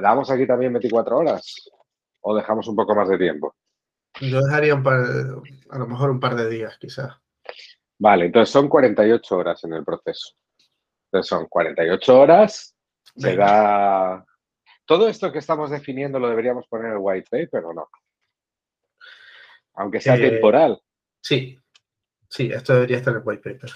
¿Damos 0.00 0.30
aquí 0.30 0.46
también 0.46 0.72
24 0.72 1.18
horas? 1.18 1.70
¿O 2.20 2.34
dejamos 2.34 2.66
un 2.68 2.76
poco 2.76 2.94
más 2.94 3.08
de 3.08 3.18
tiempo? 3.18 3.54
Yo 4.20 4.40
dejaría 4.40 4.74
un 4.74 4.82
par, 4.82 5.00
a 5.70 5.78
lo 5.78 5.86
mejor 5.86 6.10
un 6.10 6.20
par 6.20 6.34
de 6.34 6.48
días, 6.48 6.76
quizás. 6.78 7.12
Vale, 7.98 8.26
entonces 8.26 8.52
son 8.52 8.68
48 8.68 9.36
horas 9.36 9.64
en 9.64 9.74
el 9.74 9.84
proceso. 9.84 10.34
Entonces 11.06 11.28
son 11.28 11.46
48 11.46 12.20
horas, 12.20 12.74
se 13.16 13.36
da 13.36 14.24
todo 14.84 15.08
esto 15.08 15.32
que 15.32 15.38
estamos 15.38 15.70
definiendo 15.70 16.18
lo 16.18 16.28
deberíamos 16.28 16.66
poner 16.66 16.86
en 16.86 16.92
el 16.92 16.98
white 17.00 17.28
paper 17.30 17.64
o 17.64 17.72
no? 17.74 17.88
Aunque 19.74 20.00
sea 20.00 20.16
eh, 20.16 20.30
temporal. 20.30 20.80
Sí, 21.20 21.58
sí, 22.28 22.50
esto 22.52 22.74
debería 22.74 22.98
estar 22.98 23.12
en 23.12 23.20
el 23.20 23.26
white 23.26 23.42
paper. 23.42 23.70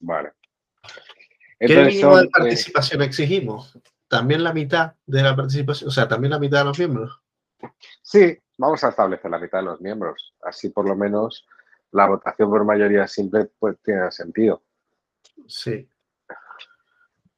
Vale. 0.00 0.32
¿Qué 1.58 1.84
mínimo 1.84 2.16
de 2.16 2.28
participación 2.28 3.02
exigimos? 3.02 3.78
¿También 4.08 4.44
la 4.44 4.52
mitad 4.52 4.94
de 5.06 5.22
la 5.22 5.34
participación? 5.34 5.88
O 5.88 5.92
sea, 5.92 6.06
¿también 6.08 6.32
la 6.32 6.38
mitad 6.38 6.58
de 6.58 6.64
los 6.64 6.78
miembros? 6.78 7.20
Sí, 8.02 8.38
vamos 8.58 8.84
a 8.84 8.90
establecer 8.90 9.30
la 9.30 9.38
mitad 9.38 9.58
de 9.58 9.64
los 9.64 9.80
miembros. 9.80 10.34
Así 10.42 10.68
por 10.68 10.86
lo 10.86 10.96
menos 10.96 11.46
la 11.92 12.06
votación 12.06 12.50
por 12.50 12.64
mayoría 12.64 13.06
simple 13.06 13.50
pues, 13.58 13.76
tiene 13.82 14.10
sentido. 14.10 14.62
Sí. 15.46 15.88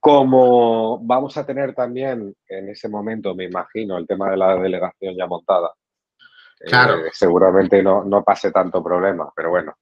Como 0.07 1.01
vamos 1.05 1.37
a 1.37 1.45
tener 1.45 1.75
también 1.75 2.33
en 2.49 2.69
ese 2.69 2.89
momento, 2.89 3.35
me 3.35 3.43
imagino, 3.43 3.99
el 3.99 4.07
tema 4.07 4.31
de 4.31 4.37
la 4.37 4.55
delegación 4.55 5.17
ya 5.17 5.27
montada, 5.27 5.73
claro. 6.61 7.05
Eh, 7.05 7.11
seguramente 7.13 7.83
no, 7.83 8.05
no 8.05 8.23
pase 8.23 8.53
tanto 8.53 8.85
problema, 8.85 9.33
pero 9.35 9.51
bueno. 9.51 9.77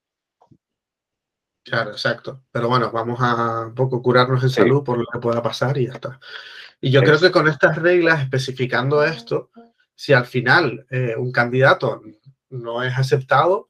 Claro, 1.62 1.90
exacto. 1.90 2.44
Pero 2.50 2.70
bueno, 2.70 2.90
vamos 2.90 3.18
a 3.20 3.66
un 3.66 3.74
poco 3.74 4.00
curarnos 4.00 4.42
en 4.42 4.48
salud 4.48 4.82
por 4.82 4.96
lo 4.96 5.04
que 5.12 5.18
pueda 5.18 5.42
pasar 5.42 5.76
y 5.76 5.88
ya 5.88 5.92
está. 5.92 6.18
Y 6.80 6.90
yo 6.90 7.02
creo 7.02 7.20
que 7.20 7.30
con 7.30 7.46
estas 7.46 7.76
reglas, 7.76 8.22
especificando 8.22 9.04
esto, 9.04 9.50
si 9.94 10.14
al 10.14 10.24
final 10.24 10.86
eh, 10.88 11.16
un 11.18 11.32
candidato 11.32 12.00
no 12.48 12.82
es 12.82 12.96
aceptado, 12.96 13.68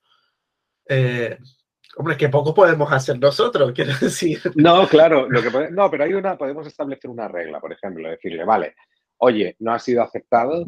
eh, 0.89 1.37
Hombre, 1.97 2.17
que 2.17 2.29
poco 2.29 2.55
podemos 2.55 2.93
hacer 2.93 3.19
nosotros, 3.19 3.73
quiero 3.75 3.93
decir. 4.01 4.41
No, 4.57 4.87
claro, 4.89 5.29
lo 5.29 5.43
que 5.43 5.71
no, 5.71 5.91
pero 5.91 6.05
hay 6.05 6.15
una, 6.15 6.37
podemos 6.37 6.67
establecer 6.67 7.11
una 7.11 7.29
regla, 7.29 7.61
por 7.61 7.73
ejemplo, 7.73 8.09
decirle, 8.09 8.45
vale, 8.45 8.75
oye, 9.19 9.57
no 9.61 9.73
ha 9.73 9.79
sido 9.79 10.03
aceptado 10.03 10.67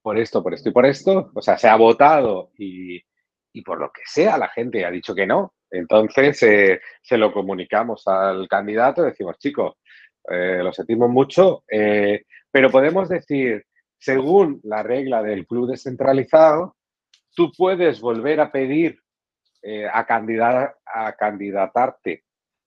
por 0.00 0.18
esto, 0.18 0.42
por 0.42 0.54
esto 0.54 0.68
y 0.68 0.72
por 0.72 0.86
esto, 0.86 1.30
o 1.34 1.42
sea, 1.42 1.56
se 1.56 1.68
ha 1.68 1.76
votado 1.76 2.50
y, 2.58 3.02
por 3.64 3.78
lo 3.78 3.92
que 3.92 4.00
sea 4.06 4.38
la 4.38 4.48
gente 4.48 4.84
ha 4.84 4.90
dicho 4.90 5.14
que 5.14 5.26
no, 5.26 5.54
entonces 5.70 6.42
eh, 6.42 6.80
se 7.02 7.18
lo 7.18 7.32
comunicamos 7.32 8.06
al 8.08 8.48
candidato 8.48 9.02
y 9.02 9.10
decimos, 9.10 9.38
chicos, 9.38 9.74
eh, 10.28 10.60
lo 10.62 10.72
sentimos 10.72 11.10
mucho, 11.10 11.64
eh, 11.70 12.24
pero 12.50 12.70
podemos 12.70 13.08
decir, 13.08 13.64
según 13.98 14.60
la 14.64 14.82
regla 14.82 15.22
del 15.22 15.46
club 15.46 15.70
descentralizado, 15.70 16.76
tú 17.34 17.52
puedes 17.56 18.00
volver 18.00 18.40
a 18.40 18.50
pedir 18.50 19.01
eh, 19.62 19.86
a, 19.86 20.06
a 20.86 21.12
candidatarte 21.16 22.24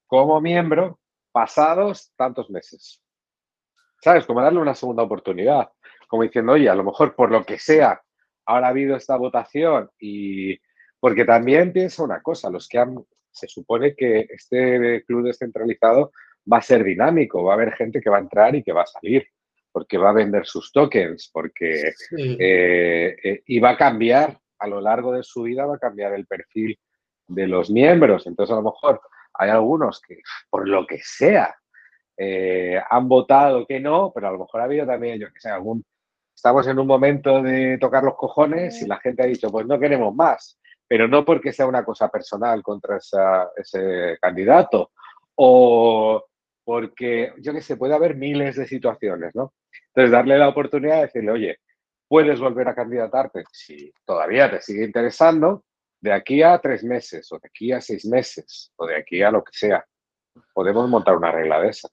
como 0.08 0.42
miembro 0.42 1.00
pasados 1.32 2.14
tantos 2.16 2.50
meses. 2.50 3.02
¿Sabes? 4.02 4.26
Como 4.26 4.42
darle 4.42 4.60
una 4.60 4.76
segunda 4.76 5.04
oportunidad. 5.04 5.70
Como 6.08 6.24
diciendo, 6.24 6.54
oye, 6.54 6.70
a 6.70 6.76
lo 6.76 6.84
mejor 6.84 7.16
por 7.16 7.32
lo 7.32 7.46
que 7.46 7.60
sea, 7.60 8.02
ahora 8.46 8.68
ha 8.68 8.70
habido 8.70 8.96
esta 8.96 9.18
votación 9.18 9.90
y... 10.00 10.58
Porque 11.00 11.26
también 11.26 11.74
piensa 11.74 12.04
una 12.04 12.22
cosa, 12.22 12.50
los 12.50 12.68
que 12.68 12.80
han... 12.80 12.96
Se 13.32 13.48
supone 13.48 13.96
que 13.96 14.28
este 14.30 15.04
club 15.06 15.26
descentralizado 15.26 16.12
va 16.52 16.58
a 16.58 16.62
ser 16.62 16.84
dinámico, 16.84 17.44
va 17.44 17.54
a 17.54 17.56
haber 17.56 17.74
gente 17.74 18.00
que 18.00 18.10
va 18.10 18.18
a 18.18 18.22
entrar 18.22 18.56
y 18.56 18.64
que 18.64 18.72
va 18.72 18.84
a 18.84 18.88
salir, 18.88 19.28
porque 19.72 19.98
va 19.98 20.12
a 20.12 20.14
vender 20.14 20.46
sus 20.46 20.72
tokens, 20.72 21.30
porque 21.34 21.92
eh, 22.18 23.16
eh, 23.22 23.44
y 23.46 23.60
va 23.60 23.72
a 23.72 23.78
cambiar 23.78 24.40
a 24.58 24.68
lo 24.68 24.80
largo 24.80 25.12
de 25.12 25.24
su 25.24 25.44
vida, 25.44 25.66
va 25.66 25.76
a 25.76 25.80
cambiar 25.80 26.14
el 26.14 26.26
perfil 26.26 26.80
de 27.28 27.48
los 27.48 27.70
miembros. 27.70 28.28
Entonces, 28.28 28.54
a 28.54 28.58
lo 28.58 28.72
mejor 28.72 29.02
hay 29.34 29.50
algunos 29.50 30.02
que, 30.02 30.20
por 30.50 30.68
lo 30.68 30.86
que 30.86 31.00
sea, 31.04 31.56
eh, 32.18 32.80
han 32.90 33.08
votado 33.08 33.66
que 33.66 33.80
no, 33.80 34.12
pero 34.14 34.30
a 34.30 34.32
lo 34.32 34.40
mejor 34.40 34.62
ha 34.62 34.66
habido 34.66 34.86
también, 34.86 35.20
yo 35.20 35.32
que 35.34 35.40
sé, 35.40 35.50
algún... 35.50 35.84
Estamos 36.34 36.68
en 36.68 36.78
un 36.80 36.88
momento 36.88 37.42
de 37.42 37.78
tocar 37.78 38.04
los 38.04 38.16
cojones 38.16 38.82
y 38.82 38.88
la 38.88 39.00
gente 39.00 39.24
ha 39.24 39.28
dicho, 39.28 39.50
pues 39.50 39.66
no 39.66 39.80
queremos 39.80 40.14
más, 40.14 40.60
pero 40.88 41.08
no 41.08 41.24
porque 41.24 41.54
sea 41.54 41.66
una 41.66 41.86
cosa 41.86 42.10
personal 42.10 42.62
contra 42.62 42.98
ese 42.98 44.18
candidato 44.22 44.92
o 45.36 46.26
porque, 46.66 47.34
yo 47.38 47.54
que 47.54 47.62
sé, 47.62 47.78
puede 47.78 47.94
haber 47.94 48.16
miles 48.16 48.56
de 48.56 48.68
situaciones, 48.68 49.34
¿no? 49.36 49.54
Entonces, 49.88 50.12
darle 50.12 50.38
la 50.38 50.50
oportunidad 50.50 50.96
de 50.96 51.02
decirle, 51.04 51.32
oye, 51.32 51.58
puedes 52.08 52.40
volver 52.40 52.68
a 52.68 52.76
candidatarte 52.76 53.44
si 53.52 53.94
todavía 54.04 54.50
te 54.50 54.62
sigue 54.62 54.84
interesando, 54.84 55.64
de 56.06 56.14
aquí 56.14 56.44
a 56.44 56.60
tres 56.60 56.84
meses, 56.84 57.32
o 57.32 57.40
de 57.40 57.48
aquí 57.48 57.72
a 57.72 57.82
seis 57.82 58.06
meses, 58.06 58.72
o 58.76 58.86
de 58.86 58.96
aquí 58.96 59.24
a 59.24 59.32
lo 59.32 59.44
que 59.44 59.52
sea. 59.54 59.84
Podemos 60.54 60.88
montar 60.88 61.18
una 61.18 61.32
regla 61.32 61.60
de 61.62 61.70
esas. 61.70 61.92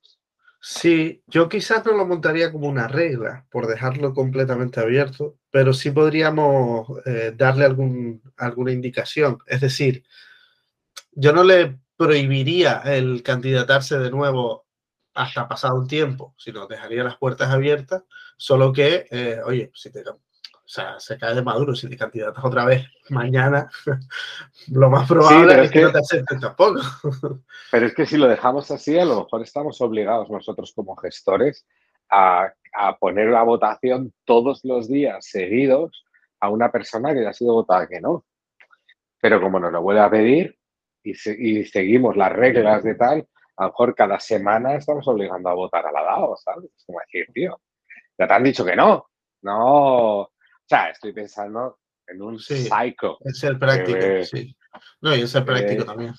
Sí, 0.60 1.22
yo 1.26 1.48
quizás 1.48 1.84
no 1.86 1.92
lo 1.92 2.04
montaría 2.04 2.52
como 2.52 2.68
una 2.68 2.88
regla, 2.88 3.46
por 3.50 3.66
dejarlo 3.66 4.12
completamente 4.12 4.80
abierto, 4.80 5.38
pero 5.50 5.72
sí 5.72 5.90
podríamos 5.90 6.88
eh, 7.06 7.32
darle 7.34 7.64
algún, 7.64 8.22
alguna 8.36 8.72
indicación. 8.72 9.38
Es 9.46 9.62
decir, 9.62 10.04
yo 11.12 11.32
no 11.32 11.42
le 11.42 11.78
prohibiría 11.96 12.82
el 12.84 13.22
candidatarse 13.22 13.98
de 13.98 14.10
nuevo 14.10 14.66
hasta 15.14 15.48
pasado 15.48 15.76
un 15.76 15.88
tiempo, 15.88 16.34
sino 16.36 16.66
dejaría 16.66 17.02
las 17.02 17.16
puertas 17.16 17.50
abiertas, 17.50 18.02
solo 18.36 18.74
que, 18.74 19.06
eh, 19.10 19.40
oye, 19.42 19.70
si 19.74 19.90
te, 19.90 20.04
o 20.64 20.68
sea, 20.68 20.98
se 21.00 21.18
cae 21.18 21.34
de 21.34 21.42
maduro, 21.42 21.74
si 21.74 21.88
te 21.88 21.96
candidatas 21.96 22.44
otra 22.44 22.64
vez 22.64 22.86
mañana, 23.10 23.68
lo 24.72 24.88
más 24.88 25.08
probable 25.08 25.64
es, 25.64 25.70
que, 25.70 25.82
no 25.82 25.92
te 25.92 25.98
acepten 25.98 26.40
tampoco. 26.40 26.80
Pero 27.70 27.86
es 27.86 27.94
que 27.94 28.06
si 28.06 28.16
lo 28.16 28.28
dejamos 28.28 28.70
así, 28.70 28.98
a 28.98 29.04
lo 29.04 29.24
mejor 29.24 29.42
estamos 29.42 29.80
obligados 29.80 30.30
nosotros 30.30 30.72
como 30.74 30.96
gestores 30.96 31.66
a, 32.10 32.52
a 32.74 32.96
poner 32.96 33.28
la 33.28 33.42
votación 33.42 34.12
todos 34.24 34.60
los 34.64 34.88
días 34.88 35.26
seguidos 35.26 36.04
a 36.40 36.48
una 36.48 36.70
persona 36.70 37.12
que 37.12 37.22
ya 37.22 37.30
ha 37.30 37.34
sido 37.34 37.54
votada 37.54 37.86
que 37.88 38.00
no. 38.00 38.24
Pero 39.20 39.40
como 39.40 39.60
nos 39.60 39.72
lo 39.72 39.82
vuelve 39.82 40.00
a 40.00 40.10
pedir 40.10 40.58
y, 41.02 41.10
y 41.10 41.64
seguimos 41.64 42.16
las 42.16 42.32
reglas 42.32 42.82
de 42.82 42.94
tal, 42.94 43.26
a 43.56 43.64
lo 43.64 43.68
mejor 43.68 43.94
cada 43.94 44.18
semana 44.18 44.76
estamos 44.76 45.06
obligando 45.06 45.48
a 45.48 45.54
votar 45.54 45.86
a 45.86 45.92
la 45.92 46.02
DAO, 46.02 46.36
¿sabes? 46.36 46.70
Es 46.76 46.84
como 46.84 47.00
decir, 47.00 47.26
tío, 47.32 47.60
ya 48.18 48.26
te 48.26 48.32
han 48.32 48.44
dicho 48.44 48.64
que 48.64 48.76
no. 48.76 49.06
No. 49.42 50.31
Sea, 50.72 50.88
estoy 50.88 51.12
pensando 51.12 51.80
en 52.06 52.22
un 52.22 52.38
sí, 52.38 52.66
psycho. 52.66 53.18
Es 53.20 53.40
ser 53.40 53.58
práctico, 53.58 54.24
sí. 54.24 54.56
No, 55.02 55.14
y 55.14 55.20
es 55.20 55.30
ser 55.30 55.44
práctico 55.44 55.84
también. 55.84 56.14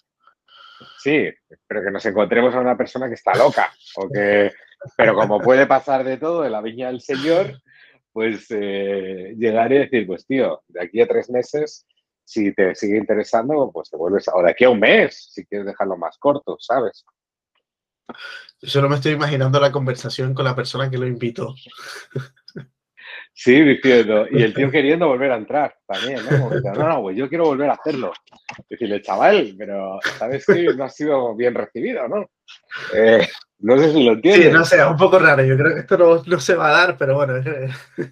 Sí, 1.00 1.28
pero 1.66 1.84
que 1.84 1.90
nos 1.90 2.06
encontremos 2.06 2.54
a 2.54 2.60
una 2.60 2.78
persona 2.78 3.08
que 3.08 3.16
está 3.16 3.34
loca. 3.34 3.74
O 3.96 4.08
que, 4.08 4.52
pero 4.96 5.16
como 5.16 5.40
puede 5.40 5.66
pasar 5.66 6.04
de 6.04 6.18
todo 6.18 6.46
en 6.46 6.52
la 6.52 6.62
viña 6.62 6.90
del 6.90 7.02
Señor, 7.02 7.64
pues 8.12 8.46
eh, 8.52 9.34
llegar 9.40 9.74
y 9.74 9.80
decir, 9.80 10.06
pues 10.06 10.28
tío, 10.28 10.62
de 10.68 10.84
aquí 10.84 11.02
a 11.02 11.08
tres 11.08 11.32
meses, 11.32 11.88
si 12.24 12.54
te 12.54 12.76
sigue 12.76 12.98
interesando, 13.00 13.72
pues 13.74 13.90
te 13.90 13.98
vuelves, 13.98 14.28
o 14.32 14.44
de 14.44 14.52
aquí 14.52 14.66
a 14.66 14.70
un 14.70 14.82
mes, 14.82 15.32
si 15.34 15.48
quieres 15.48 15.66
dejarlo 15.66 15.98
más 15.98 16.20
corto, 16.20 16.58
¿sabes? 16.60 17.04
Yo 18.62 18.70
solo 18.70 18.88
me 18.88 18.98
estoy 18.98 19.14
imaginando 19.14 19.60
la 19.60 19.72
conversación 19.72 20.36
con 20.36 20.46
la 20.46 20.56
persona 20.56 20.92
que 20.92 21.00
lo 21.00 21.08
invitó. 21.08 21.56
Sí, 23.36 23.62
diciendo, 23.62 24.28
y 24.30 24.44
el 24.44 24.54
tío 24.54 24.70
queriendo 24.70 25.08
volver 25.08 25.32
a 25.32 25.38
entrar 25.38 25.76
también, 25.88 26.20
¿no? 26.30 26.50
no, 26.76 26.88
no, 26.88 27.02
pues 27.02 27.18
yo 27.18 27.28
quiero 27.28 27.46
volver 27.46 27.70
a 27.70 27.74
hacerlo. 27.74 28.14
Decirle, 28.70 29.02
chaval, 29.02 29.56
pero 29.58 30.00
sabes 30.20 30.46
que 30.46 30.74
no 30.76 30.84
ha 30.84 30.90
sido 30.90 31.36
bien 31.36 31.56
recibido, 31.56 32.08
¿no? 32.08 32.30
Eh, 32.94 33.28
no 33.60 33.78
sé 33.78 33.92
si 33.92 34.04
lo 34.04 34.14
entiendes. 34.14 34.48
Sí, 34.48 34.52
no 34.52 34.66
sé, 34.66 34.86
un 34.86 34.98
poco 34.98 35.18
raro. 35.18 35.44
Yo 35.44 35.58
creo 35.58 35.74
que 35.74 35.80
esto 35.80 36.24
no, 36.26 36.40
se 36.40 36.56
va 36.56 36.70
a 36.70 36.86
dar, 36.86 36.98
pero 36.98 37.16
bueno, 37.16 37.38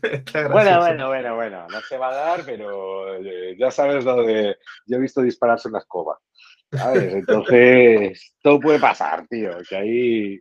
está 0.02 0.48
Bueno, 0.48 0.80
bueno, 0.80 1.08
bueno, 1.08 1.36
bueno, 1.36 1.68
no 1.70 1.82
se 1.82 1.98
va 1.98 2.10
a 2.10 2.16
dar, 2.16 2.44
pero 2.46 3.16
eh, 3.18 3.56
ya 3.60 3.70
sabes 3.70 4.04
lo 4.04 4.24
de. 4.24 4.58
Yo 4.88 4.98
he 4.98 5.02
visto 5.02 5.22
dispararse 5.22 5.68
una 5.68 5.80
escoba. 5.80 6.18
¿Sabes? 6.72 7.14
Entonces, 7.14 8.34
todo 8.42 8.60
puede 8.60 8.80
pasar, 8.80 9.28
tío. 9.28 9.52
Que 9.68 9.76
ahí. 9.76 10.40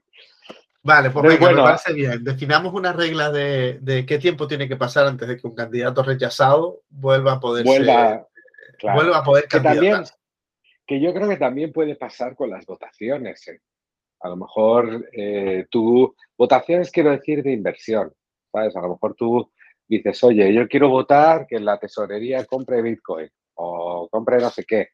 Vale, 0.83 1.11
pues 1.11 1.39
venga, 1.39 1.53
me 1.53 1.63
parece 1.63 1.93
bien. 1.93 2.25
Definamos 2.25 2.73
una 2.73 2.93
regla 2.93 3.31
de, 3.31 4.05
qué 4.07 4.19
tiempo 4.19 4.47
tiene 4.47 4.67
que 4.67 4.77
pasar 4.77 5.07
antes 5.07 5.29
de 5.29 5.37
que 5.37 5.47
un 5.47 5.55
candidato 5.55 6.03
rechazado 6.03 6.81
vuelva 6.89 7.35
a 7.35 7.41
poder 7.41 7.65
vuelva, 7.65 8.27
vuelva 8.83 9.19
a 9.19 9.25
poder 9.25 9.45
que 9.45 9.61
también, 9.61 10.03
que 10.87 11.01
yo 11.01 11.13
creo 11.13 11.29
que 11.29 11.37
también 11.37 11.73
puede 11.73 11.97
pasar 11.97 12.35
con 12.35 12.51
las 12.51 12.65
votaciones. 12.65 13.47
¿eh? 13.49 13.61
A 14.21 14.29
lo 14.31 14.37
mejor 14.37 15.09
eh, 15.13 15.67
tú, 15.71 16.15
votaciones 16.37 16.91
quiero 16.91 17.11
decir 17.11 17.43
de 17.43 17.53
inversión, 17.53 18.13
¿sabes? 18.51 18.75
A 18.75 18.81
lo 18.81 18.91
mejor 18.91 19.15
tú 19.15 19.53
dices, 19.87 20.23
oye, 20.25 20.53
yo 20.55 20.67
quiero 20.67 20.89
votar 20.89 21.47
que 21.47 21.61
la 21.61 21.79
tesorería 21.79 22.45
compre 22.47 22.81
Bitcoin 22.81 23.29
o 23.55 24.09
compre 24.11 24.39
no 24.39 24.49
sé 24.49 24.65
qué 24.65 24.89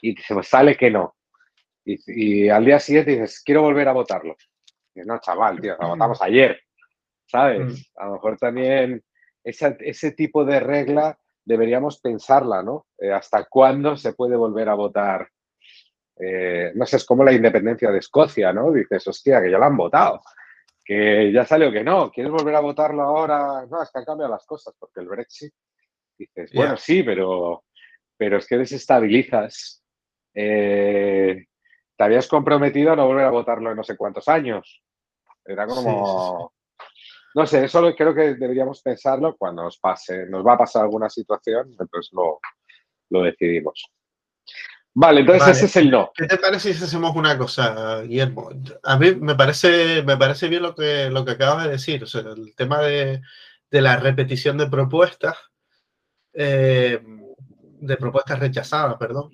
y 0.00 0.14
se 0.16 0.42
sale 0.42 0.76
que 0.76 0.90
no. 0.90 1.16
Y, 1.84 2.48
al 2.48 2.64
día 2.64 2.78
siguiente 2.78 3.12
dices, 3.12 3.42
quiero 3.44 3.62
volver 3.62 3.88
a 3.88 3.92
votarlo. 3.92 4.36
No, 4.94 5.18
chaval, 5.18 5.60
tío, 5.60 5.76
lo 5.80 5.88
votamos 5.88 6.20
ayer. 6.22 6.60
¿Sabes? 7.26 7.60
Mm. 7.60 8.00
A 8.00 8.06
lo 8.06 8.12
mejor 8.12 8.36
también 8.38 9.02
ese 9.42 10.12
tipo 10.12 10.44
de 10.44 10.60
regla 10.60 11.18
deberíamos 11.44 12.00
pensarla, 12.00 12.62
¿no? 12.62 12.86
Eh, 12.98 13.12
¿Hasta 13.12 13.44
cuándo 13.44 13.96
se 13.96 14.14
puede 14.14 14.36
volver 14.36 14.68
a 14.68 14.74
votar? 14.74 15.28
Eh, 16.16 16.72
no 16.74 16.86
sé, 16.86 16.96
es 16.96 17.04
como 17.04 17.24
la 17.24 17.32
independencia 17.32 17.90
de 17.90 17.98
Escocia, 17.98 18.52
¿no? 18.52 18.70
Dices, 18.70 19.06
hostia, 19.06 19.42
que 19.42 19.50
ya 19.50 19.58
la 19.58 19.66
han 19.66 19.76
votado, 19.76 20.22
que 20.84 21.32
ya 21.32 21.44
salió 21.44 21.72
que 21.72 21.82
no, 21.82 22.10
¿quieres 22.10 22.32
volver 22.32 22.54
a 22.54 22.60
votarlo 22.60 23.02
ahora? 23.02 23.66
No, 23.68 23.82
es 23.82 23.90
que 23.90 23.98
han 23.98 24.04
cambiado 24.04 24.32
las 24.32 24.46
cosas, 24.46 24.74
porque 24.78 25.00
el 25.00 25.08
Brexit, 25.08 25.52
dices, 26.16 26.52
bueno, 26.54 26.76
sí, 26.76 27.02
pero, 27.02 27.64
pero 28.16 28.38
es 28.38 28.46
que 28.46 28.58
desestabilizas 28.58 29.82
eh, 30.34 31.46
te 31.96 32.04
habías 32.04 32.28
comprometido 32.28 32.92
a 32.92 32.96
no 32.96 33.06
volver 33.06 33.24
a 33.24 33.30
votarlo 33.30 33.70
en 33.70 33.76
no 33.76 33.84
sé 33.84 33.96
cuántos 33.96 34.28
años. 34.28 34.82
Era 35.44 35.66
como... 35.66 36.52
No 37.34 37.46
sé, 37.46 37.64
eso 37.64 37.92
creo 37.96 38.14
que 38.14 38.34
deberíamos 38.34 38.80
pensarlo 38.80 39.36
cuando 39.36 39.64
nos 39.64 39.78
pase, 39.78 40.26
nos 40.26 40.46
va 40.46 40.54
a 40.54 40.58
pasar 40.58 40.82
alguna 40.82 41.10
situación, 41.10 41.68
entonces 41.78 42.12
lo, 42.12 42.38
lo 43.10 43.22
decidimos. 43.22 43.90
Vale, 44.96 45.20
entonces 45.22 45.56
ese 45.56 45.66
es 45.66 45.76
el 45.76 45.90
no. 45.90 46.12
¿Qué 46.14 46.28
te 46.28 46.36
parece 46.38 46.72
si 46.72 46.84
hacemos 46.84 47.16
una 47.16 47.36
cosa, 47.36 48.02
Guillermo? 48.02 48.50
A 48.84 48.96
mí 48.96 49.16
me 49.16 49.34
parece, 49.34 50.04
me 50.04 50.16
parece 50.16 50.46
bien 50.46 50.62
lo 50.62 50.76
que, 50.76 51.10
lo 51.10 51.24
que 51.24 51.32
acabas 51.32 51.64
de 51.64 51.70
decir, 51.72 52.04
o 52.04 52.06
sea, 52.06 52.20
el 52.20 52.54
tema 52.54 52.80
de, 52.80 53.20
de 53.68 53.80
la 53.82 53.96
repetición 53.96 54.56
de 54.56 54.68
propuestas, 54.68 55.36
eh, 56.32 57.00
de 57.02 57.96
propuestas 57.96 58.38
rechazadas, 58.38 58.96
perdón. 58.96 59.32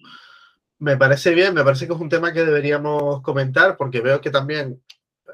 Me 0.79 0.97
parece 0.97 1.35
bien, 1.35 1.53
me 1.53 1.63
parece 1.63 1.87
que 1.87 1.93
es 1.93 2.01
un 2.01 2.09
tema 2.09 2.33
que 2.33 2.47
deberíamos 2.47 3.21
comentar 3.21 3.77
porque 3.77 4.01
veo 4.01 4.23
que 4.23 4.31
también 4.31 4.83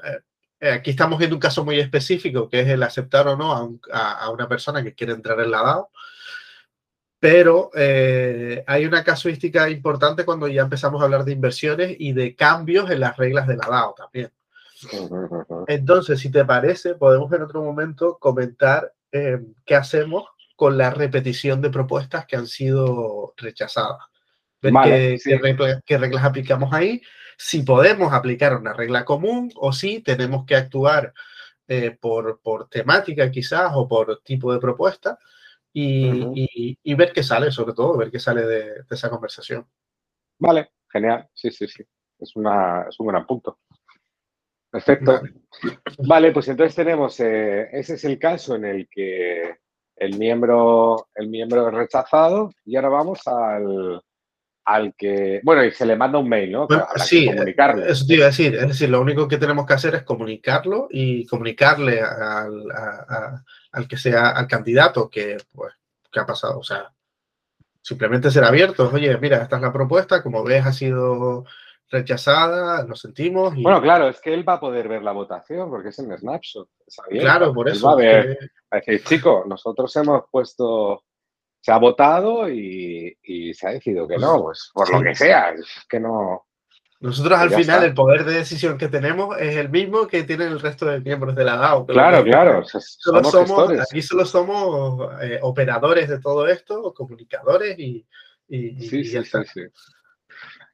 eh, 0.03 0.09
eh, 0.09 0.19
aquí 0.59 0.91
estamos 0.91 1.19
viendo 1.19 1.35
un 1.35 1.41
caso 1.41 1.63
muy 1.63 1.79
específico 1.79 2.49
que 2.49 2.61
es 2.61 2.67
el 2.67 2.83
aceptar 2.83 3.27
o 3.27 3.35
no 3.35 3.79
a, 3.91 4.29
una 4.29 4.47
persona 4.47 4.83
que 4.83 4.93
quiere 4.93 5.13
entrar 5.13 5.39
en 5.39 5.51
la 5.51 5.61
DAO. 5.61 5.89
Pero 7.19 7.71
eh, 7.75 8.63
hay 8.67 8.85
una 8.85 9.03
casuística 9.03 9.69
importante 9.69 10.23
cuando 10.23 10.47
ya 10.47 10.61
empezamos 10.61 11.01
a 11.01 11.05
hablar 11.05 11.23
de 11.25 11.31
inversiones 11.31 11.95
y 11.97 12.13
de 12.13 12.35
cambios 12.35 12.91
en 12.91 12.99
las 12.99 13.17
reglas 13.17 13.47
de 13.47 13.57
la 13.57 13.67
DAO 13.67 13.95
también. 13.95 14.31
Entonces, 15.67 16.19
si 16.19 16.31
te 16.31 16.45
parece, 16.45 16.93
podemos 16.93 17.31
en 17.33 17.41
otro 17.41 17.63
momento 17.63 18.17
comentar 18.19 18.93
qué 19.11 19.75
hacemos 19.75 20.25
con 20.55 20.77
la 20.77 20.91
repetición 20.91 21.61
de 21.61 21.71
propuestas 21.71 22.27
que 22.27 22.35
han 22.35 22.45
sido 22.45 23.33
rechazadas 23.37 23.97
ver 24.61 25.19
qué, 25.85 25.97
reglas, 25.97 26.23
aplicamos 26.23 26.73
ahí, 26.73 27.01
si 27.37 27.61
podemos 27.61 28.13
aplicar 28.13 28.55
una 28.55 28.73
regla 28.73 29.05
común 29.05 29.51
o 29.55 29.71
si 29.71 30.01
tenemos 30.01 30.45
que 30.45 30.55
actuar 30.55 31.13
eh, 31.67 31.91
por, 31.91 32.41
por, 32.41 32.67
temática 32.67 33.29
quizás 33.29 33.71
o 33.75 33.87
por 33.87 34.21
tipo 34.23 34.51
de 34.51 34.59
propuesta 34.59 35.19
y, 35.71 36.77
y, 36.81 36.93
ver 36.95 37.13
qué 37.13 37.21
sale, 37.21 37.51
sobre 37.51 37.73
todo, 37.73 37.97
ver 37.97 38.09
qué 38.09 38.19
sale 38.19 38.41
de, 38.43 38.83
esa 38.89 39.11
conversación. 39.11 39.67
Vale, 40.39 40.71
genial, 40.89 41.29
sí, 41.33 41.51
sí, 41.51 41.67
sí, 41.67 41.83
es, 42.17 42.35
una, 42.35 42.87
es 42.89 42.99
un 42.99 43.07
gran 43.07 43.27
punto. 43.27 43.59
Perfecto. 44.71 45.21
Vale, 45.99 46.31
pues 46.31 46.47
entonces 46.47 46.75
tenemos, 46.75 47.19
eh, 47.19 47.69
ese 47.71 47.93
es 47.93 48.03
el 48.05 48.17
caso 48.17 48.55
en 48.55 48.65
el 48.65 48.89
que 48.89 49.57
el 49.95 50.17
miembro, 50.17 51.09
el 51.13 51.27
miembro 51.27 51.67
es 51.67 51.73
rechazado 51.73 52.51
y 52.65 52.75
ahora 52.75 52.89
vamos 52.89 53.27
al, 53.27 54.01
al 54.67 54.95
que, 54.97 55.39
bueno, 55.43 55.63
y 55.63 55.71
se 55.71 55.85
le 55.85 55.95
manda 55.95 56.19
un 56.19 56.27
mail, 56.27 56.51
¿no? 56.51 56.67
sí, 56.97 57.25
comunicarlo. 57.25 57.85
eso 57.85 58.05
te 58.05 58.15
iba 58.15 58.25
a 58.25 58.27
decir, 58.27 58.53
es 58.53 58.67
decir, 58.67 58.89
lo 58.89 58.99
único 58.99 59.25
que 59.25 59.37
tenemos 59.37 59.65
que 59.65 59.73
hacer 59.73 59.95
es 59.95 60.03
comunicarlo 60.03 60.89
y 60.91 61.25
comunicarle 61.25 62.01
al, 62.01 62.65
al 63.71 63.87
que 63.87 63.95
sea, 63.95 64.31
al 64.31 64.45
candidato 64.45 65.09
que, 65.09 65.37
pues, 65.53 65.73
que 66.11 66.19
ha 66.19 66.25
pasado, 66.25 66.59
o 66.59 66.63
sea, 66.63 66.91
simplemente 67.81 68.29
ser 68.29 68.43
abierto, 68.43 68.91
oye, 68.93 69.17
mira, 69.17 69.37
esta 69.37 69.55
es 69.55 69.61
la 69.61 69.71
propuesta, 69.71 70.21
como 70.21 70.43
ves 70.43 70.65
ha 70.65 70.73
sido 70.73 71.45
rechazada, 71.89 72.83
lo 72.83 72.95
sentimos. 72.95 73.55
Bueno, 73.55 73.81
claro, 73.81 74.09
es 74.09 74.19
que 74.19 74.33
él 74.33 74.47
va 74.47 74.55
a 74.55 74.59
poder 74.59 74.89
ver 74.89 75.01
la 75.01 75.13
votación 75.13 75.69
porque 75.69 75.89
es 75.89 75.99
en 75.99 76.17
Snapshot. 76.17 76.67
Claro, 77.09 77.53
por 77.53 77.69
eso. 77.69 77.87
Va 77.87 77.93
a, 77.93 77.95
ver, 77.95 78.51
a 78.69 78.75
decir, 78.75 79.01
chico, 79.05 79.45
nosotros 79.47 79.95
hemos 79.95 80.23
puesto 80.29 81.05
se 81.67 81.73
ha 81.73 81.79
votado 81.79 82.49
y, 82.49 83.53
se 83.53 83.67
ha 83.67 83.71
decidido 83.71 84.07
que 84.07 84.17
no, 84.17 84.41
pues 84.41 84.71
por 84.73 84.89
lo 84.89 85.01
que 85.01 85.13
sea, 85.13 85.49
es 85.49 85.67
que 85.89 85.99
no. 85.99 86.45
Nosotros 87.01 87.37
al 87.37 87.49
final 87.49 87.83
el 87.83 87.93
poder 87.93 88.23
de 88.23 88.35
decisión 88.35 88.77
que 88.77 88.87
tenemos 88.87 89.35
es 89.37 89.57
el 89.57 89.67
mismo 89.67 90.07
que 90.07 90.23
tienen 90.23 90.53
el 90.53 90.61
resto 90.61 90.85
de 90.85 91.01
miembros 91.01 91.35
de 91.35 91.43
la 91.43 91.57
DAO. 91.57 91.85
Claro, 91.85 92.23
claro. 92.23 92.63
Solo 92.63 93.21
somos, 93.25 93.69
aquí 93.81 94.01
solo 94.01 94.23
somos 94.23 95.13
eh, 95.21 95.39
operadores 95.41 96.07
de 96.07 96.21
todo 96.21 96.47
esto, 96.47 96.93
comunicadores 96.93 97.77
y... 97.77 98.07
sí, 98.47 99.03
sí, 99.03 99.21
sí, 99.25 99.61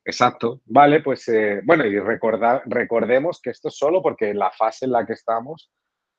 Exacto. 0.05 0.61
Vale, 0.65 1.01
pues 1.01 1.27
eh, 1.27 1.61
bueno, 1.63 1.87
y 1.87 1.99
recordar, 1.99 2.61
recordemos 2.67 3.41
que 3.41 3.49
esto 3.49 3.69
es 3.69 3.75
solo 3.75 4.03
porque 4.03 4.35
la 4.35 4.51
fase 4.51 4.85
en 4.85 4.91
la 4.91 5.07
que 5.07 5.13
estamos 5.13 5.71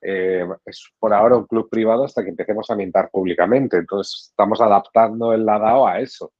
eh, 0.05 0.45
es 0.65 0.91
por 0.99 1.13
ahora 1.13 1.37
un 1.37 1.47
club 1.47 1.69
privado 1.69 2.03
hasta 2.05 2.23
que 2.23 2.29
empecemos 2.29 2.69
a 2.69 2.75
mintar 2.75 3.09
públicamente. 3.11 3.77
Entonces, 3.77 4.27
estamos 4.29 4.61
adaptando 4.61 5.33
el 5.33 5.45
DAO 5.45 5.87
a 5.87 5.99
eso. 5.99 6.31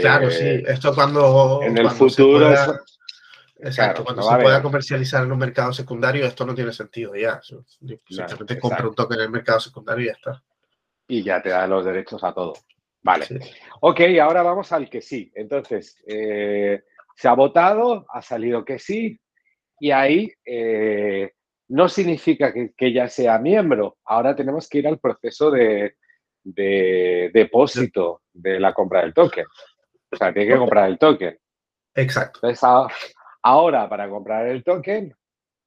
claro, 0.00 0.30
sí. 0.30 0.44
Eh, 0.44 0.64
Esto 0.66 0.94
cuando. 0.94 1.60
En 1.62 1.76
el 1.76 1.90
futuro. 1.90 2.54
Exacto, 3.62 4.04
cuando 4.04 4.22
se 4.22 4.36
pueda 4.36 4.62
comercializar 4.62 5.24
en 5.24 5.32
un 5.32 5.38
mercado 5.38 5.72
secundario, 5.72 6.24
esto 6.24 6.46
no 6.46 6.54
tiene 6.54 6.72
sentido 6.72 7.14
ya. 7.14 7.40
Simplemente 7.42 8.58
compra 8.58 8.88
un 8.88 8.94
token 8.94 9.18
en 9.18 9.24
el 9.24 9.30
mercado 9.30 9.60
secundario 9.60 10.04
y 10.04 10.06
ya 10.06 10.12
está. 10.12 10.42
Y 11.08 11.22
ya 11.22 11.42
te 11.42 11.50
da 11.50 11.66
los 11.66 11.84
derechos 11.84 12.24
a 12.24 12.32
todo. 12.32 12.54
Vale. 13.02 13.26
Ok, 13.80 14.00
ahora 14.20 14.42
vamos 14.42 14.72
al 14.72 14.88
que 14.88 15.02
sí. 15.02 15.30
Entonces, 15.34 15.96
eh, 16.06 16.82
se 17.16 17.28
ha 17.28 17.34
votado, 17.34 18.06
ha 18.08 18.22
salido 18.22 18.64
que 18.64 18.78
sí, 18.78 19.20
y 19.78 19.90
ahí 19.90 20.32
eh, 20.44 21.32
no 21.70 21.88
significa 21.88 22.52
que, 22.52 22.92
ya 22.92 23.08
sea 23.08 23.38
miembro. 23.38 23.96
Ahora 24.04 24.34
tenemos 24.34 24.68
que 24.68 24.78
ir 24.78 24.88
al 24.88 24.98
proceso 24.98 25.50
de, 25.52 25.94
depósito 26.42 28.22
de 28.32 28.58
la 28.58 28.74
compra 28.74 29.02
del 29.02 29.14
token. 29.14 29.46
O 30.10 30.16
sea, 30.16 30.32
tiene 30.32 30.52
que 30.52 30.58
comprar 30.58 30.88
el 30.88 30.98
token. 30.98 31.38
Exacto. 31.94 32.40
ahora, 33.42 33.88
para 33.88 34.08
comprar 34.08 34.48
el 34.48 34.64
token, 34.64 35.14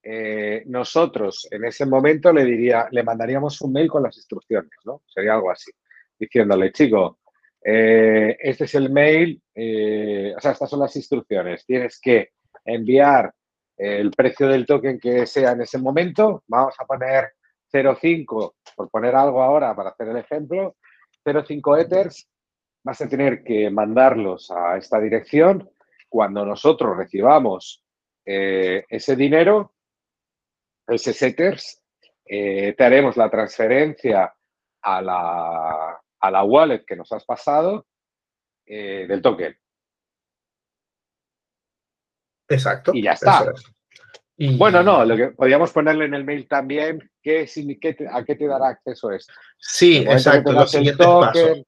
eh, 0.04 0.64
nosotros 0.66 1.47
en 1.49 1.64
ese 1.64 1.86
momento 1.86 2.34
le 2.34 2.43
diría, 2.43 2.88
le 2.91 3.04
mandaríamos 3.04 3.62
un 3.62 3.72
mail 3.72 3.88
con 3.88 4.04
las 4.04 4.18
instrucciones, 4.18 4.72
¿no? 4.84 5.04
Sería 5.08 5.36
algo 5.36 5.51
así, 5.51 5.72
diciéndole, 6.20 6.74
chico, 6.74 7.20
eh, 7.64 8.36
este 8.41 8.66
es 8.66 8.76
el 8.76 8.89
mail, 8.89 9.41
eh, 9.56 10.34
o 10.36 10.41
sea, 10.41 10.51
estas 10.51 10.70
son 10.70 10.82
las 10.82 10.93
instrucciones. 10.97 11.66
Tienes 11.66 11.97
que 12.01 12.32
enviar 12.66 13.34
el 13.78 14.11
precio 14.11 14.47
del 14.47 14.65
token 14.65 14.99
que 14.99 15.26
sea 15.26 15.51
en 15.51 15.61
ese 15.61 15.78
momento. 15.78 16.43
Vamos 16.47 16.76
a 16.80 16.86
poner 16.86 17.34
0.5, 17.71 18.53
por 18.76 18.89
poner 18.89 19.15
algo 19.15 19.41
ahora 19.41 19.76
para 19.76 19.89
hacer 19.89 20.09
el 20.09 20.17
ejemplo, 20.17 20.76
0.5 21.26 21.82
Ethers. 21.82 22.28
Vas 22.84 23.01
a 23.01 23.07
tener 23.07 23.43
que 23.43 23.69
mandarlos 23.69 24.51
a 24.51 24.78
esta 24.78 24.99
dirección. 24.99 25.69
Cuando 26.09 26.45
nosotros 26.45 26.95
recibamos 26.95 27.84
eh, 28.26 28.86
ese 28.88 29.15
dinero, 29.15 29.74
ese 30.88 31.28
Ethers, 31.28 31.82
te 32.26 32.76
haremos 32.80 33.17
la 33.17 33.30
transferencia 33.30 34.34
a 34.82 35.01
la, 35.01 36.01
a 36.19 36.32
la 36.32 36.43
wallet 36.43 36.86
que 36.86 36.95
nos 36.95 37.11
has 37.11 37.26
pasado 37.26 37.86
eh, 38.65 39.05
del 39.07 39.21
token. 39.21 39.57
Exacto. 42.48 42.91
Y 42.94 43.04
ya 43.04 43.14
está. 43.14 43.52
Y... 44.38 44.58
Bueno, 44.58 44.82
no, 44.82 45.06
lo 45.06 45.16
que 45.16 45.28
podríamos 45.28 45.72
ponerle 45.72 46.06
en 46.06 46.14
el 46.16 46.24
mail 46.24 46.48
también, 46.48 47.00
¿qué, 47.22 47.48
¿a 48.12 48.24
qué 48.24 48.36
te 48.36 48.48
dará 48.48 48.70
acceso 48.70 49.12
esto? 49.12 49.34
Sí, 49.58 49.98
exacto. 49.98 50.52
Los 50.52 50.72
siguientes 50.72 51.06
pasos. 51.06 51.64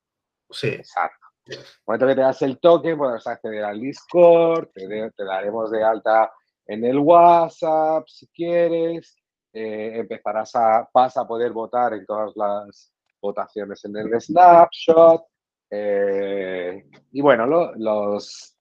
Sí. 0.49 0.67
Exacto. 0.67 1.25
En 1.45 1.59
el 1.59 1.65
momento 1.85 2.07
que 2.07 2.15
te 2.15 2.21
das 2.21 2.41
el 2.41 2.59
token, 2.59 2.97
puedes 2.97 3.27
acceder 3.27 3.63
al 3.63 3.79
Discord, 3.79 4.69
te, 4.73 5.11
daremos 5.17 5.69
de 5.69 5.83
alta 5.83 6.31
en 6.65 6.83
el 6.83 6.97
WhatsApp 6.97 8.07
si 8.07 8.27
quieres, 8.27 9.15
eh, 9.53 9.99
empezarás 9.99 10.55
a, 10.55 10.89
vas 10.91 11.15
a 11.17 11.27
poder 11.27 11.51
votar 11.51 11.93
en 11.93 12.05
todas 12.05 12.35
las 12.35 12.91
votaciones 13.21 13.85
en 13.85 13.95
el 13.95 14.19
snapshot. 14.19 15.23
Eh, 15.69 16.83
y 17.11 17.21
bueno, 17.21 17.45
los, 17.75 18.54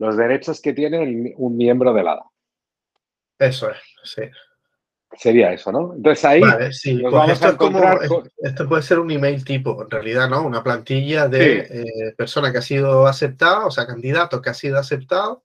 los 0.00 0.16
derechos 0.16 0.60
que 0.62 0.72
tiene 0.72 1.34
un 1.36 1.56
miembro 1.56 1.92
de 1.92 2.02
la 2.02 2.18
Eso 3.38 3.70
es, 3.70 3.76
sí. 4.02 4.22
Sería 5.12 5.52
eso, 5.52 5.70
¿no? 5.70 5.92
Entonces 5.94 6.24
ahí 6.24 6.40
pues 6.40 6.86
esto, 6.86 7.56
como, 7.56 7.82
esto 8.38 8.68
puede 8.68 8.82
ser 8.82 8.98
un 8.98 9.10
email 9.10 9.44
tipo, 9.44 9.82
en 9.82 9.90
realidad, 9.90 10.28
¿no? 10.30 10.42
Una 10.42 10.62
plantilla 10.62 11.28
de 11.28 11.58
eh, 11.58 12.14
persona 12.16 12.50
que 12.50 12.58
ha 12.58 12.62
sido 12.62 13.06
aceptada, 13.06 13.66
o 13.66 13.70
sea, 13.70 13.86
candidato 13.86 14.40
que 14.40 14.50
ha 14.50 14.54
sido 14.54 14.78
aceptado 14.78 15.42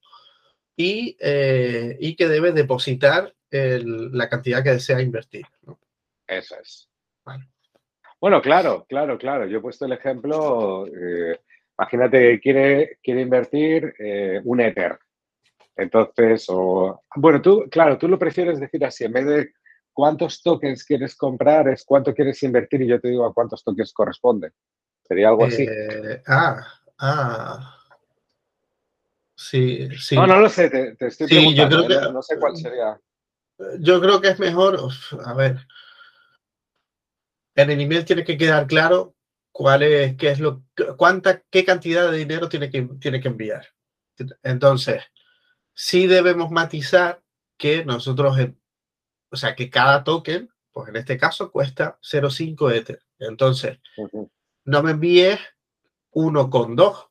y, 0.74 1.16
eh, 1.20 1.98
y 2.00 2.16
que 2.16 2.28
debe 2.28 2.52
depositar 2.52 3.34
la 3.50 4.28
cantidad 4.28 4.62
que 4.62 4.72
desea 4.72 5.00
invertir. 5.00 5.46
Eso 6.26 6.56
es. 6.60 6.88
Bueno, 8.20 8.40
claro, 8.40 8.86
claro, 8.88 9.18
claro. 9.18 9.46
Yo 9.46 9.58
he 9.58 9.62
puesto 9.62 9.84
el 9.84 9.92
ejemplo, 9.92 10.86
eh, 10.86 11.40
imagínate 11.78 12.18
que 12.18 12.40
quiere, 12.40 12.98
quiere 13.02 13.20
invertir 13.20 13.94
eh, 13.98 14.40
un 14.44 14.60
Ether. 14.60 14.98
Entonces, 15.76 16.46
o, 16.48 17.02
bueno, 17.16 17.42
tú, 17.42 17.66
claro, 17.70 17.98
tú 17.98 18.08
lo 18.08 18.18
prefieres 18.18 18.58
decir 18.58 18.84
así, 18.84 19.04
en 19.04 19.12
vez 19.12 19.26
de 19.26 19.52
cuántos 19.92 20.42
tokens 20.42 20.84
quieres 20.84 21.14
comprar, 21.14 21.68
es 21.68 21.84
cuánto 21.84 22.14
quieres 22.14 22.42
invertir 22.42 22.82
y 22.82 22.88
yo 22.88 23.00
te 23.00 23.08
digo 23.08 23.26
a 23.26 23.34
cuántos 23.34 23.62
tokens 23.62 23.92
corresponde. 23.92 24.52
Sería 25.02 25.28
algo 25.28 25.44
así. 25.44 25.64
Eh, 25.68 26.22
ah, 26.26 26.66
ah. 26.98 27.72
Sí, 29.34 29.88
sí. 29.98 30.16
No, 30.16 30.26
no 30.26 30.40
lo 30.40 30.48
sé, 30.48 30.70
te, 30.70 30.96
estoy 31.06 31.26
preguntando. 31.26 31.82
yo 31.82 31.86
creo 31.86 32.00
que, 32.00 32.12
no 32.12 32.22
sé 32.22 32.38
cuál 32.38 32.56
sería. 32.56 32.98
Yo 33.80 34.00
creo 34.00 34.20
que 34.20 34.28
es 34.28 34.38
mejor, 34.38 34.78
a 35.24 35.34
ver, 35.34 35.58
en 37.54 37.70
el 37.70 37.80
email 37.80 38.04
tiene 38.04 38.24
que 38.24 38.36
quedar 38.36 38.66
claro 38.66 39.15
cuál 39.56 39.84
es, 39.84 40.16
qué 40.16 40.28
es 40.28 40.38
lo, 40.38 40.64
cuánta, 40.98 41.40
qué 41.50 41.64
cantidad 41.64 42.10
de 42.10 42.18
dinero 42.18 42.46
tiene 42.46 42.68
que, 42.68 42.82
tiene 43.00 43.22
que 43.22 43.28
enviar. 43.28 43.64
Entonces, 44.42 45.02
sí 45.72 46.06
debemos 46.06 46.50
matizar 46.50 47.22
que 47.56 47.82
nosotros, 47.82 48.36
o 49.30 49.36
sea, 49.36 49.56
que 49.56 49.70
cada 49.70 50.04
token, 50.04 50.50
pues 50.72 50.90
en 50.90 50.96
este 50.96 51.16
caso 51.16 51.50
cuesta 51.50 51.98
0.5 52.02 52.70
Ether. 52.70 53.00
Entonces, 53.18 53.78
no 54.66 54.82
me 54.82 54.90
envíes 54.90 55.40
uno 56.10 56.50
con 56.50 56.76
dos. 56.76 57.06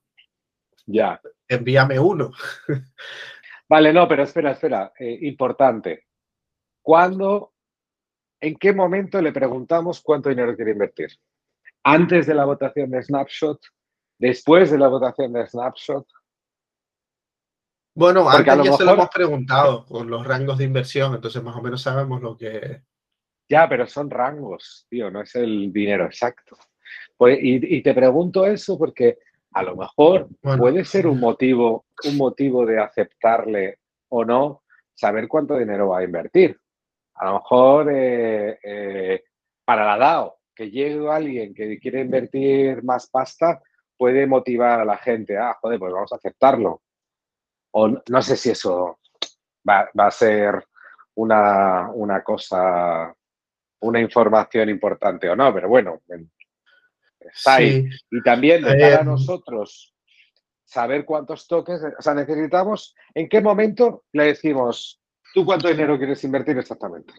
Ya. 0.86 1.20
Envíame 1.48 1.98
uno. 1.98 2.32
vale, 3.68 3.92
no, 3.92 4.08
pero 4.08 4.22
espera, 4.22 4.52
espera. 4.52 4.94
Eh, 5.00 5.18
importante. 5.22 6.06
¿Cuándo 6.84 7.56
¿en 8.40 8.56
qué 8.58 8.72
momento 8.72 9.20
le 9.20 9.32
preguntamos 9.32 10.00
cuánto 10.02 10.30
dinero 10.30 10.56
quiere 10.56 10.74
invertir? 10.74 11.10
¿Antes 11.88 12.26
de 12.26 12.34
la 12.34 12.46
votación 12.46 12.90
de 12.90 13.04
Snapshot? 13.04 13.60
¿Después 14.18 14.72
de 14.72 14.80
la 14.80 14.88
votación 14.88 15.32
de 15.34 15.46
Snapshot? 15.46 16.08
Bueno, 17.94 18.28
antes 18.28 18.64
ya 18.64 18.74
se 18.74 18.84
lo 18.84 18.94
hemos 18.94 19.10
preguntado 19.10 19.86
con 19.86 20.10
los 20.10 20.26
rangos 20.26 20.58
de 20.58 20.64
inversión, 20.64 21.14
entonces 21.14 21.44
más 21.44 21.56
o 21.56 21.62
menos 21.62 21.84
sabemos 21.84 22.24
lo 22.24 22.36
que... 22.36 22.82
Ya, 23.48 23.70
pero 23.70 23.86
son 23.86 24.10
rangos, 24.10 24.88
tío, 24.90 25.12
no 25.12 25.22
es 25.22 25.36
el 25.36 25.72
dinero 25.72 26.06
exacto. 26.06 26.58
Pues, 27.16 27.38
y, 27.40 27.84
te 27.84 27.94
pregunto 27.94 28.48
eso 28.48 28.80
porque 28.80 29.20
a 29.54 29.62
lo 29.62 29.76
mejor 29.76 30.28
puede 30.42 30.84
ser 30.86 31.06
un 31.06 31.20
motivo, 31.20 31.86
un 32.04 32.18
motivo 32.18 32.66
de 32.66 32.80
aceptarle 32.80 33.78
o 34.10 34.26
no 34.26 34.64
saber 34.96 35.28
cuánto 35.28 35.56
dinero 35.56 35.90
va 35.90 36.00
a 36.00 36.04
invertir. 36.04 36.60
A 37.14 37.26
lo 37.26 37.34
mejor 37.36 37.92
eh, 37.92 38.60
eh, 38.64 39.24
para 39.64 39.86
la 39.86 39.98
DAO, 39.98 40.40
que 40.56 40.72
llegue 40.72 41.10
alguien 41.10 41.54
que 41.54 41.80
quiere 41.80 42.02
invertir 42.02 42.84
más 42.84 43.08
pasta, 43.08 43.62
puede 43.98 44.26
motivar 44.26 44.80
a 44.80 44.86
la 44.86 44.98
gente, 44.98 45.38
ah, 45.38 45.58
joder, 45.60 45.80
pues 45.80 45.94
vamos 45.94 46.12
a 46.14 46.16
aceptarlo. 46.16 46.82
O 47.72 47.90
no 47.90 48.22
sé 48.22 48.38
si 48.38 48.52
eso 48.52 49.00
va, 49.68 49.90
a 49.94 50.12
ser 50.12 50.66
una, 51.16 52.24
cosa, 52.24 53.14
una 53.82 54.00
información 54.00 54.70
importante 54.70 55.30
o 55.30 55.36
no, 55.36 55.54
pero 55.54 55.68
bueno, 55.68 56.02
está 57.20 57.56
ahí. 57.56 57.90
Y 58.10 58.24
también 58.24 58.64
de 58.64 58.78
cara 58.78 58.98
a 58.98 59.02
eh, 59.02 59.06
nosotros 59.06 59.94
saber 60.64 61.06
cuántos 61.06 61.48
toques, 61.48 61.82
o 61.98 62.02
sea, 62.02 62.14
necesitamos, 62.14 62.96
en 63.14 63.28
qué 63.28 63.42
momento 63.42 64.06
le 64.14 64.26
decimos, 64.26 65.02
¿Tú 65.36 65.44
cuánto 65.44 65.68
dinero 65.68 65.98
quieres 65.98 66.24
invertir 66.24 66.58
exactamente? 66.58 67.14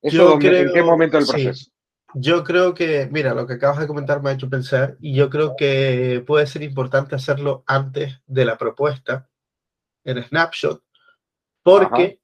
¿En 0.00 0.40
qué 0.40 0.82
momento 0.82 1.18
del 1.18 1.26
proceso? 1.26 1.70
Yo 2.14 2.44
creo 2.44 2.72
que, 2.72 3.08
mira, 3.10 3.34
lo 3.34 3.46
que 3.46 3.54
acabas 3.54 3.78
de 3.80 3.86
comentar 3.86 4.22
me 4.22 4.30
ha 4.30 4.34
hecho 4.34 4.48
pensar 4.48 4.96
y 5.00 5.14
yo 5.14 5.28
creo 5.28 5.54
que 5.56 6.22
puede 6.26 6.46
ser 6.46 6.62
importante 6.62 7.14
hacerlo 7.14 7.62
antes 7.66 8.20
de 8.26 8.44
la 8.44 8.56
propuesta 8.56 9.28
en 10.04 10.22
Snapshot 10.22 10.82
porque 11.66 12.20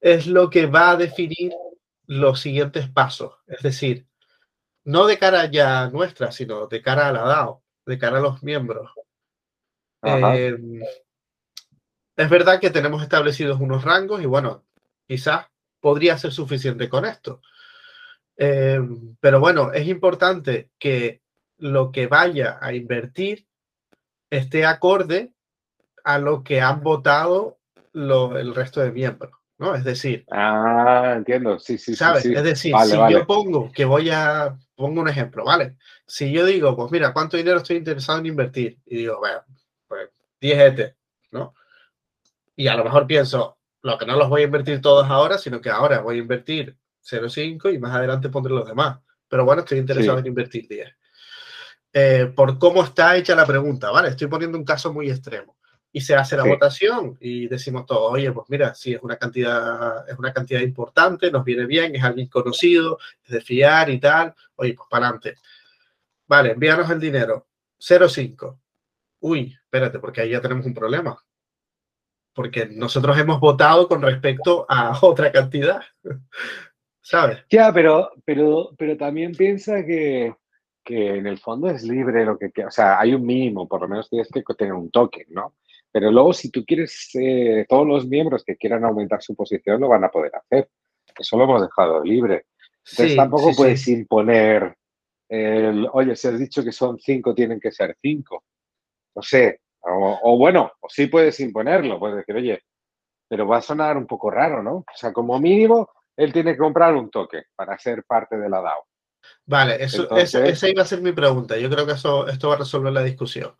es 0.00 0.26
lo 0.26 0.50
que 0.50 0.66
va 0.66 0.90
a 0.90 0.96
definir 0.96 1.52
los 2.06 2.40
siguientes 2.40 2.88
pasos. 2.88 3.34
Es 3.46 3.62
decir, 3.62 4.08
no 4.82 5.06
de 5.06 5.16
cara 5.16 5.44
ya 5.46 5.88
nuestra, 5.90 6.32
sino 6.32 6.66
de 6.66 6.82
cara 6.82 7.06
a 7.06 7.12
la 7.12 7.22
DAO, 7.22 7.62
de 7.86 7.98
cara 8.00 8.18
a 8.18 8.20
los 8.20 8.42
miembros. 8.42 8.90
Eh, 10.02 10.58
es 12.16 12.30
verdad 12.30 12.58
que 12.58 12.70
tenemos 12.70 13.00
establecidos 13.00 13.60
unos 13.60 13.84
rangos 13.84 14.20
y 14.20 14.26
bueno, 14.26 14.64
quizás 15.06 15.46
podría 15.78 16.18
ser 16.18 16.32
suficiente 16.32 16.88
con 16.88 17.04
esto. 17.04 17.42
Eh, 18.42 18.80
pero 19.20 19.38
bueno, 19.38 19.70
es 19.70 19.86
importante 19.86 20.70
que 20.78 21.20
lo 21.58 21.92
que 21.92 22.06
vaya 22.06 22.58
a 22.62 22.72
invertir 22.72 23.46
esté 24.30 24.64
acorde 24.64 25.34
a 26.04 26.18
lo 26.18 26.42
que 26.42 26.62
han 26.62 26.82
votado 26.82 27.58
el 27.92 28.54
resto 28.54 28.80
de 28.80 28.92
miembros, 28.92 29.32
¿no? 29.58 29.74
Es 29.74 29.84
decir... 29.84 30.24
Ah, 30.30 31.12
entiendo, 31.16 31.58
sí, 31.58 31.76
sí, 31.76 31.94
¿sabes? 31.94 32.24
Es 32.24 32.42
decir, 32.42 32.74
si 32.86 32.96
yo 33.12 33.26
pongo 33.26 33.70
que 33.72 33.84
voy 33.84 34.08
a... 34.08 34.56
Pongo 34.74 35.02
un 35.02 35.08
ejemplo, 35.08 35.44
¿vale? 35.44 35.76
Si 36.06 36.32
yo 36.32 36.46
digo, 36.46 36.74
pues 36.74 36.90
mira, 36.90 37.12
¿cuánto 37.12 37.36
dinero 37.36 37.58
estoy 37.58 37.76
interesado 37.76 38.20
en 38.20 38.26
invertir? 38.26 38.78
Y 38.86 38.96
digo, 38.96 39.18
bueno, 39.18 39.42
pues 39.86 40.08
10 40.40 40.58
ET, 40.58 40.96
¿no? 41.32 41.54
Y 42.56 42.68
a 42.68 42.76
lo 42.76 42.84
mejor 42.84 43.06
pienso, 43.06 43.58
lo 43.82 43.98
que 43.98 44.06
no 44.06 44.16
los 44.16 44.30
voy 44.30 44.40
a 44.40 44.44
invertir 44.44 44.80
todos 44.80 45.10
ahora, 45.10 45.36
sino 45.36 45.60
que 45.60 45.68
ahora 45.68 46.00
voy 46.00 46.16
a 46.16 46.20
invertir 46.20 46.79
0,5 47.02 47.74
y 47.74 47.78
más 47.78 47.94
adelante 47.94 48.28
pondré 48.28 48.52
los 48.52 48.66
demás. 48.66 48.98
Pero 49.28 49.44
bueno, 49.44 49.62
estoy 49.62 49.78
interesado 49.78 50.18
en 50.18 50.26
invertir 50.26 50.66
10. 50.68 50.88
Eh, 51.92 52.32
por 52.34 52.58
cómo 52.58 52.82
está 52.84 53.16
hecha 53.16 53.34
la 53.34 53.46
pregunta, 53.46 53.90
¿vale? 53.90 54.08
Estoy 54.08 54.28
poniendo 54.28 54.58
un 54.58 54.64
caso 54.64 54.92
muy 54.92 55.10
extremo. 55.10 55.56
Y 55.92 56.00
se 56.02 56.14
hace 56.14 56.36
la 56.36 56.44
votación 56.44 57.16
y 57.20 57.48
decimos 57.48 57.84
todos, 57.84 58.12
oye, 58.12 58.30
pues 58.30 58.46
mira, 58.48 58.74
si 58.76 58.94
es 58.94 59.02
una 59.02 59.16
cantidad, 59.16 60.08
es 60.08 60.16
una 60.16 60.32
cantidad 60.32 60.60
importante, 60.60 61.32
nos 61.32 61.44
viene 61.44 61.66
bien, 61.66 61.96
es 61.96 62.04
alguien 62.04 62.28
conocido, 62.28 62.98
es 63.24 63.30
de 63.32 63.40
fiar 63.40 63.90
y 63.90 63.98
tal, 63.98 64.32
oye, 64.54 64.74
pues 64.74 64.86
para 64.88 65.06
adelante. 65.06 65.34
Vale, 66.28 66.52
envíanos 66.52 66.88
el 66.90 67.00
dinero. 67.00 67.48
0,5. 67.80 68.56
Uy, 69.18 69.56
espérate, 69.64 69.98
porque 69.98 70.20
ahí 70.20 70.30
ya 70.30 70.40
tenemos 70.40 70.64
un 70.64 70.74
problema. 70.74 71.20
Porque 72.32 72.66
nosotros 72.66 73.18
hemos 73.18 73.40
votado 73.40 73.88
con 73.88 74.00
respecto 74.00 74.66
a 74.68 74.96
otra 75.02 75.32
cantidad. 75.32 75.82
¿Sabes? 77.02 77.44
Ya, 77.50 77.72
pero, 77.72 78.10
pero, 78.24 78.70
pero 78.76 78.96
también 78.96 79.32
piensa 79.32 79.84
que, 79.84 80.34
que 80.84 81.16
en 81.16 81.26
el 81.26 81.38
fondo 81.38 81.68
es 81.68 81.82
libre 81.82 82.24
lo 82.24 82.38
que 82.38 82.52
O 82.64 82.70
sea, 82.70 83.00
hay 83.00 83.14
un 83.14 83.24
mínimo, 83.24 83.66
por 83.68 83.80
lo 83.80 83.88
menos 83.88 84.08
tienes 84.08 84.28
que 84.28 84.42
tener 84.54 84.74
un 84.74 84.90
token, 84.90 85.26
¿no? 85.28 85.54
Pero 85.92 86.10
luego, 86.10 86.32
si 86.32 86.50
tú 86.50 86.64
quieres, 86.64 87.10
eh, 87.14 87.66
todos 87.68 87.86
los 87.86 88.06
miembros 88.06 88.44
que 88.44 88.56
quieran 88.56 88.84
aumentar 88.84 89.22
su 89.22 89.34
posición 89.34 89.80
lo 89.80 89.88
van 89.88 90.04
a 90.04 90.10
poder 90.10 90.32
hacer. 90.36 90.68
Eso 91.18 91.36
lo 91.36 91.44
hemos 91.44 91.62
dejado 91.62 92.04
libre. 92.04 92.46
Entonces 92.88 93.16
tampoco 93.16 93.52
puedes 93.56 93.86
imponer 93.88 94.76
el, 95.28 95.88
oye, 95.92 96.16
si 96.16 96.28
has 96.28 96.38
dicho 96.38 96.64
que 96.64 96.72
son 96.72 96.98
cinco, 96.98 97.34
tienen 97.34 97.60
que 97.60 97.70
ser 97.70 97.96
cinco. 98.00 98.44
No 99.14 99.22
sé. 99.22 99.60
O, 99.82 100.36
bueno, 100.36 100.72
o 100.80 100.88
sí 100.88 101.06
puedes 101.06 101.40
imponerlo, 101.40 101.98
puedes 101.98 102.18
decir, 102.18 102.34
oye, 102.36 102.62
pero 103.28 103.46
va 103.46 103.58
a 103.58 103.62
sonar 103.62 103.96
un 103.96 104.06
poco 104.06 104.30
raro, 104.30 104.62
¿no? 104.62 104.78
O 104.78 104.84
sea, 104.94 105.12
como 105.12 105.38
mínimo, 105.40 105.88
él 106.20 106.34
tiene 106.34 106.52
que 106.52 106.58
comprar 106.58 106.94
un 106.94 107.10
toque 107.10 107.44
para 107.56 107.78
ser 107.78 108.04
parte 108.04 108.36
de 108.36 108.48
la 108.48 108.60
DAO. 108.60 108.86
Vale, 109.46 109.82
eso, 109.82 110.08
esa 110.16 110.68
iba 110.68 110.82
a 110.82 110.86
ser 110.86 111.00
mi 111.00 111.12
pregunta. 111.12 111.56
Yo 111.56 111.70
creo 111.70 111.86
que 111.86 111.92
eso, 111.92 112.28
esto 112.28 112.48
va 112.48 112.56
a 112.56 112.58
resolver 112.58 112.92
la 112.92 113.02
discusión. 113.02 113.54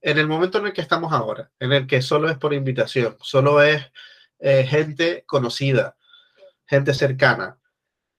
En 0.00 0.18
el 0.18 0.28
momento 0.28 0.58
en 0.58 0.66
el 0.66 0.72
que 0.74 0.82
estamos 0.82 1.12
ahora, 1.12 1.50
en 1.58 1.72
el 1.72 1.86
que 1.86 2.02
solo 2.02 2.28
es 2.28 2.36
por 2.36 2.52
invitación, 2.52 3.16
solo 3.20 3.62
es 3.62 3.90
eh, 4.40 4.64
gente 4.64 5.24
conocida, 5.26 5.96
gente 6.66 6.92
cercana, 6.92 7.58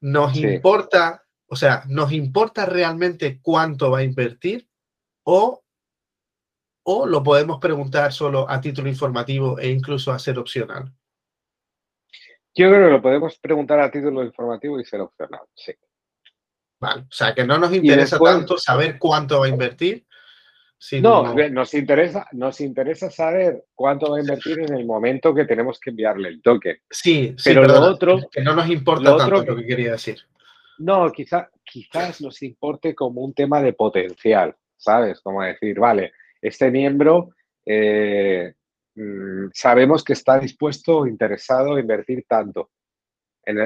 ¿nos 0.01 0.35
importa, 0.37 1.23
o 1.47 1.55
sea, 1.55 1.83
nos 1.87 2.11
importa 2.11 2.65
realmente 2.65 3.39
cuánto 3.41 3.91
va 3.91 3.99
a 3.99 4.03
invertir 4.03 4.67
o, 5.23 5.63
o 6.83 7.05
lo 7.05 7.21
podemos 7.21 7.59
preguntar 7.59 8.11
solo 8.11 8.49
a 8.49 8.59
título 8.59 8.89
informativo 8.89 9.59
e 9.59 9.69
incluso 9.69 10.11
a 10.11 10.19
ser 10.19 10.39
opcional? 10.39 10.91
Yo 12.55 12.69
creo 12.69 12.85
que 12.85 12.91
lo 12.91 13.01
podemos 13.01 13.37
preguntar 13.39 13.79
a 13.79 13.89
título 13.89 14.23
informativo 14.23 14.79
y 14.79 14.85
ser 14.85 15.01
opcional, 15.01 15.41
sí. 15.55 15.73
Vale, 16.79 17.01
o 17.03 17.11
sea, 17.11 17.33
que 17.33 17.45
no 17.45 17.57
nos 17.57 17.73
interesa 17.73 18.19
tanto 18.19 18.57
saber 18.57 18.99
cuánto 18.99 19.39
va 19.39 19.45
a 19.45 19.49
invertir. 19.49 20.05
No, 21.01 21.33
nos 21.33 21.73
interesa, 21.73 22.27
nos 22.33 22.59
interesa 22.59 23.09
saber 23.09 23.63
cuánto 23.73 24.11
va 24.11 24.17
a 24.17 24.19
invertir 24.19 24.59
en 24.59 24.73
el 24.73 24.85
momento 24.85 25.33
que 25.33 25.45
tenemos 25.45 25.79
que 25.79 25.91
enviarle 25.91 26.27
el 26.27 26.41
toque. 26.41 26.81
Sí, 26.89 27.33
sí 27.37 27.49
pero 27.49 27.63
lo 27.63 27.79
otro. 27.79 28.19
Que 28.29 28.41
no 28.41 28.53
nos 28.53 28.69
importa 28.69 29.15
tanto 29.15 29.45
lo 29.45 29.55
que 29.55 29.65
quería 29.65 29.93
decir. 29.93 30.17
No, 30.79 31.09
quizá, 31.11 31.49
quizás 31.63 32.19
nos 32.19 32.41
importe 32.43 32.93
como 32.93 33.21
un 33.21 33.33
tema 33.33 33.61
de 33.61 33.71
potencial, 33.71 34.55
¿sabes? 34.75 35.21
Como 35.21 35.41
decir, 35.41 35.79
vale, 35.79 36.11
este 36.41 36.69
miembro 36.69 37.29
eh, 37.65 38.53
mm, 38.95 39.49
sabemos 39.53 40.03
que 40.03 40.13
está 40.13 40.39
dispuesto 40.39 40.99
o 40.99 41.07
interesado 41.07 41.75
a 41.75 41.79
invertir 41.79 42.25
tanto. 42.27 42.71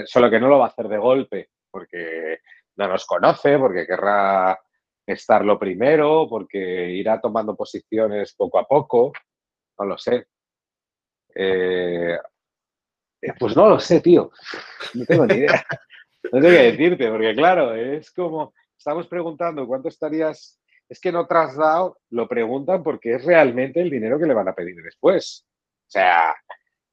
solo 0.06 0.30
que 0.30 0.40
no 0.40 0.48
lo 0.48 0.60
va 0.60 0.66
a 0.66 0.70
hacer 0.70 0.88
de 0.88 0.98
golpe, 0.98 1.50
porque 1.70 2.40
no 2.78 2.88
nos 2.88 3.06
conoce, 3.06 3.58
porque 3.58 3.86
querrá 3.86 4.60
estar 5.06 5.46
lo 5.46 5.58
primero, 5.58 6.28
porque 6.30 6.90
irá 6.92 7.20
tomando 7.22 7.56
posiciones 7.56 8.34
poco 8.36 8.60
a 8.60 8.66
poco, 8.66 9.14
no 9.80 9.86
lo 9.86 9.98
sé. 9.98 10.28
Eh, 11.34 12.18
pues 13.40 13.56
no 13.56 13.70
lo 13.70 13.80
sé, 13.80 14.02
tío. 14.02 14.32
No 14.94 15.06
tengo 15.06 15.26
ni 15.26 15.36
idea. 15.36 15.66
No 16.32 16.42
sé 16.42 16.50
qué 16.50 16.64
decirte, 16.72 17.10
porque 17.10 17.34
claro, 17.36 17.74
es 17.74 18.12
como, 18.12 18.54
estamos 18.78 19.08
preguntando 19.08 19.66
cuánto 19.66 19.88
estarías, 19.88 20.57
es 20.90 21.00
que 21.00 21.12
no 21.12 21.28
trasdado 21.28 22.00
lo 22.10 22.28
preguntan 22.28 22.84
porque 22.84 23.16
es 23.16 23.26
realmente 23.26 23.82
el 23.82 23.90
dinero 23.90 24.20
que 24.20 24.26
le 24.26 24.34
van 24.34 24.48
a 24.48 24.56
pedir 24.56 24.82
después. 24.82 25.46
O 25.88 25.90
sea, 25.90 26.36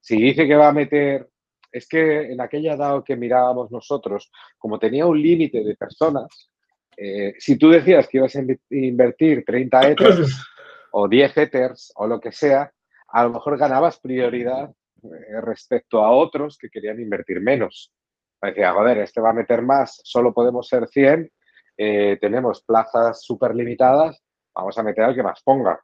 si 0.01 0.21
dice 0.21 0.47
que 0.47 0.57
va 0.57 0.69
a 0.69 0.73
meter 0.73 1.29
es 1.75 1.89
que 1.89 2.31
en 2.31 2.41
aquella 2.41 2.77
DAO 2.77 3.03
que 3.03 3.17
mirábamos 3.17 3.73
nosotros, 3.73 4.31
como 4.59 4.79
tenía 4.79 5.07
un 5.07 5.21
límite 5.21 5.65
de 5.65 5.75
personas, 5.75 6.49
eh, 6.97 7.35
si 7.39 7.59
tú 7.59 7.69
decías 7.71 8.07
que 8.07 8.19
ibas 8.19 8.37
a 8.37 8.45
invertir 8.71 9.45
30 9.45 9.89
ethers 9.89 10.47
o 10.93 11.09
10 11.09 11.37
ethers 11.37 11.93
o 11.97 12.07
lo 12.07 12.21
que 12.21 12.31
sea, 12.31 12.73
a 13.09 13.25
lo 13.25 13.31
mejor 13.31 13.59
ganabas 13.59 13.99
prioridad 13.99 14.71
eh, 15.03 15.41
respecto 15.41 16.05
a 16.05 16.13
otros 16.13 16.57
que 16.57 16.71
querían 16.71 17.01
invertir 17.01 17.41
menos. 17.41 17.93
Decía, 18.41 18.73
joder, 18.73 18.99
este 18.99 19.21
va 19.21 19.31
a 19.31 19.35
meter 19.35 19.63
más, 19.63 20.01
solo 20.05 20.33
podemos 20.33 20.69
ser 20.69 20.87
100, 20.87 21.29
eh, 21.77 22.19
tenemos 22.21 22.63
plazas 22.63 23.23
súper 23.25 23.55
limitadas, 23.55 24.23
vamos 24.55 24.77
a 24.79 24.83
meter 24.83 25.05
al 25.05 25.15
que 25.15 25.23
más 25.23 25.43
ponga, 25.43 25.81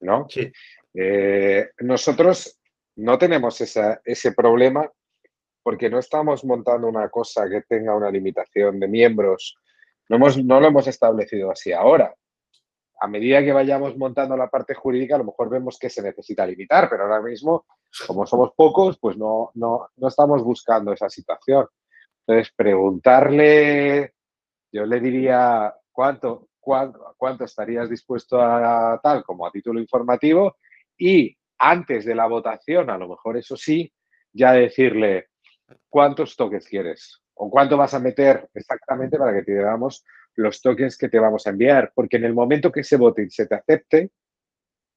¿no? 0.00 0.26
Sí. 0.28 0.50
nosotros 1.80 2.58
no 2.96 3.18
tenemos 3.18 3.60
ese 3.60 4.32
problema 4.32 4.90
porque 5.66 5.90
no 5.90 5.98
estamos 5.98 6.44
montando 6.44 6.86
una 6.86 7.08
cosa 7.08 7.48
que 7.48 7.62
tenga 7.62 7.92
una 7.92 8.08
limitación 8.08 8.78
de 8.78 8.86
miembros. 8.86 9.56
No, 10.08 10.16
no 10.16 10.60
lo 10.60 10.68
hemos 10.68 10.86
establecido 10.86 11.50
así 11.50 11.72
ahora. 11.72 12.14
A 13.00 13.08
medida 13.08 13.42
que 13.42 13.52
vayamos 13.52 13.96
montando 13.96 14.36
la 14.36 14.48
parte 14.48 14.74
jurídica, 14.74 15.16
a 15.16 15.18
lo 15.18 15.24
mejor 15.24 15.50
vemos 15.50 15.76
que 15.76 15.90
se 15.90 16.02
necesita 16.02 16.46
limitar, 16.46 16.88
pero 16.88 17.02
ahora 17.02 17.20
mismo, 17.20 17.66
como 18.06 18.24
somos 18.26 18.52
pocos, 18.56 18.96
pues 19.00 19.16
no, 19.16 19.50
no, 19.54 19.88
no 19.96 20.06
estamos 20.06 20.44
buscando 20.44 20.92
esa 20.92 21.10
situación. 21.10 21.66
Entonces, 22.24 22.54
preguntarle, 22.54 24.14
yo 24.76 24.86
le 24.86 25.00
diría 25.00 25.74
cuánto, 25.90 26.48
cuánto, 26.60 27.44
estarías 27.44 27.88
dispuesto 27.88 28.40
a 28.40 29.00
tal 29.02 29.24
como 29.24 29.46
a 29.46 29.50
título 29.50 29.80
informativo 29.80 30.56
y 30.98 31.36
antes 31.58 32.04
de 32.04 32.14
la 32.14 32.26
votación, 32.26 32.90
a 32.90 32.98
lo 32.98 33.08
mejor 33.08 33.38
eso 33.38 33.56
sí, 33.56 33.90
ya 34.32 34.52
decirle, 34.52 35.28
cuántos 35.88 36.36
tokens 36.36 36.68
quieres 36.68 37.22
o 37.34 37.50
cuánto 37.50 37.76
vas 37.76 37.94
a 37.94 38.00
meter 38.00 38.48
exactamente 38.52 39.16
para 39.18 39.32
que 39.32 39.42
te 39.42 39.52
digamos 39.52 40.04
los 40.34 40.60
tokens 40.60 40.98
que 40.98 41.08
te 41.08 41.18
vamos 41.18 41.46
a 41.46 41.50
enviar. 41.50 41.92
Porque 41.94 42.18
en 42.18 42.24
el 42.24 42.34
momento 42.34 42.70
que 42.70 42.84
se 42.84 42.96
vote 42.96 43.22
y 43.22 43.30
se 43.30 43.46
te 43.46 43.54
acepte, 43.54 44.10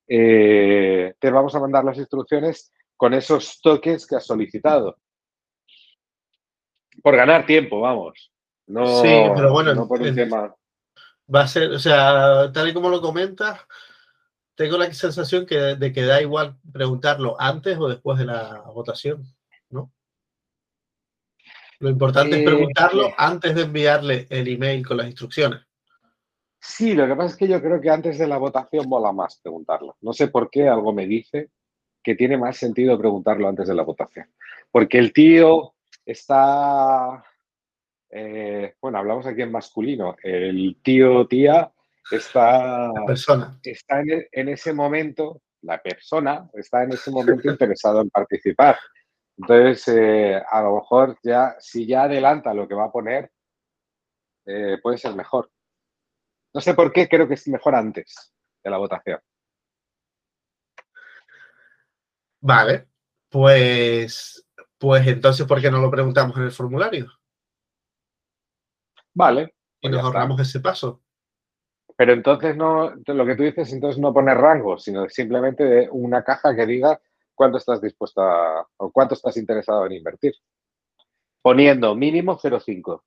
eh, 0.08 1.14
te 1.18 1.32
vamos 1.32 1.56
a 1.56 1.60
mandar 1.60 1.86
las 1.86 1.98
instrucciones 1.98 2.74
con 2.98 3.14
esos 3.14 3.62
tokens 3.62 4.06
que 4.06 4.18
has 4.18 4.26
solicitado. 4.26 4.98
Por 7.02 7.16
ganar 7.16 7.46
tiempo, 7.46 7.80
vamos. 7.80 8.34
No, 8.70 9.01
sí, 9.01 9.09
pero 9.36 9.51
bueno, 9.51 9.74
no 9.74 9.88
por 9.88 9.99
un 9.99 10.13
tema. 10.13 10.55
Va 11.34 11.41
a 11.41 11.47
ser, 11.47 11.72
o 11.72 11.80
sea, 11.80 12.51
tal 12.51 12.70
y 12.70 12.74
como 12.74 12.89
lo 12.89 13.01
comentas, 13.01 13.59
tengo 14.53 14.78
la 14.78 14.93
sensación 14.93 15.45
que, 15.45 15.55
de 15.55 15.91
que 15.91 16.03
da 16.03 16.22
igual 16.22 16.55
preguntarlo 16.72 17.36
antes 17.39 17.78
o 17.80 17.89
después 17.89 18.20
de 18.20 18.26
la 18.26 18.61
votación, 18.67 19.24
¿no? 19.70 19.91
Lo 21.80 21.89
importante 21.89 22.39
es 22.39 22.45
preguntarlo 22.45 23.07
eh, 23.07 23.15
antes 23.17 23.55
de 23.55 23.61
enviarle 23.63 24.28
el 24.30 24.47
email 24.47 24.86
con 24.86 24.97
las 24.97 25.07
instrucciones. 25.07 25.61
Sí, 26.59 26.93
lo 26.93 27.07
que 27.07 27.15
pasa 27.15 27.30
es 27.30 27.38
que 27.38 27.47
yo 27.47 27.61
creo 27.61 27.82
que 27.82 27.89
antes 27.89 28.20
de 28.20 28.28
la 28.28 28.38
votación 28.38 28.88
mola 28.88 29.11
más 29.11 29.39
preguntarlo. 29.41 29.97
No 30.01 30.13
sé 30.13 30.28
por 30.28 30.49
qué, 30.49 30.67
algo 30.67 30.93
me 30.93 31.07
dice 31.07 31.49
que 32.03 32.15
tiene 32.15 32.38
más 32.38 32.57
sentido 32.57 32.99
preguntarlo 32.99 33.47
antes 33.47 33.67
de 33.67 33.76
la 33.76 33.84
votación. 33.84 34.28
Porque 34.70 34.99
el 34.99 35.11
tío 35.11 35.74
está, 36.05 37.24
eh, 38.10 38.76
bueno, 38.82 38.97
hablamos 38.97 39.26
aquí 39.26 39.41
en 39.41 39.51
masculino, 39.51 40.16
el 40.24 40.78
tío, 40.82 41.28
tía, 41.28 41.72
está, 42.12 42.91
persona. 43.05 43.60
está 43.64 44.01
en, 44.01 44.28
en 44.32 44.49
ese 44.49 44.74
momento, 44.74 45.41
la 45.62 45.82
persona 45.82 46.49
está 46.53 46.84
en 46.84 46.93
ese 46.93 47.12
momento 47.12 47.49
interesado 47.49 48.01
en 48.01 48.10
participar. 48.10 48.78
Entonces, 49.38 49.88
eh, 49.88 50.41
a 50.49 50.62
lo 50.62 50.76
mejor 50.76 51.18
ya, 51.24 51.55
si 51.60 51.86
ya 51.86 52.03
adelanta 52.03 52.53
lo 52.53 52.68
que 52.68 52.76
va 52.76 52.86
a 52.86 52.91
poner, 52.91 53.32
eh, 54.45 54.78
puede 54.82 54.97
ser 54.97 55.16
mejor. 55.16 55.49
No 56.53 56.62
sé 56.62 56.74
por 56.74 56.91
qué, 56.91 57.07
creo 57.07 57.28
que 57.28 57.36
es 57.36 57.47
mejor 57.47 57.76
antes 57.76 58.34
de 58.64 58.70
la 58.70 58.78
votación. 58.78 59.20
Vale, 62.41 62.88
pues, 63.30 64.45
pues 64.78 65.07
entonces, 65.07 65.45
¿por 65.45 65.62
qué 65.62 65.70
no 65.70 65.80
lo 65.80 65.91
preguntamos 65.91 66.36
en 66.38 66.43
el 66.43 66.51
formulario? 66.51 67.18
Vale. 69.14 69.53
y 69.82 69.88
pues 69.88 69.93
nos 69.93 70.03
ahorramos 70.03 70.39
ese 70.41 70.60
paso. 70.60 71.01
Pero 71.97 72.14
entonces 72.14 72.55
no, 72.55 72.93
lo 73.05 73.26
que 73.26 73.36
tú 73.36 73.43
dices, 73.43 73.74
entonces 73.74 73.99
no 73.99 74.14
poner 74.14 74.38
rango, 74.38 74.78
sino 74.78 75.10
simplemente 75.10 75.89
una 75.91 76.24
caja 76.24 76.55
que 76.55 76.66
diga 76.66 76.99
¿cuánto 77.39 77.57
estás 77.57 77.82
dispuesto 77.82 78.22
a, 78.22 78.68
o 78.78 78.91
cuánto 78.91 79.14
estás 79.16 79.38
interesado 79.38 79.86
en 79.86 79.93
invertir? 79.93 80.34
Poniendo 81.41 81.95
mínimo 81.95 82.38
0,5. 82.38 83.01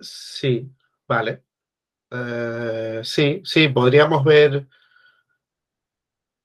Sí, 0.00 0.68
vale. 1.06 1.44
Eh, 2.10 3.00
sí, 3.04 3.40
sí, 3.44 3.68
podríamos 3.68 4.24
ver 4.24 4.66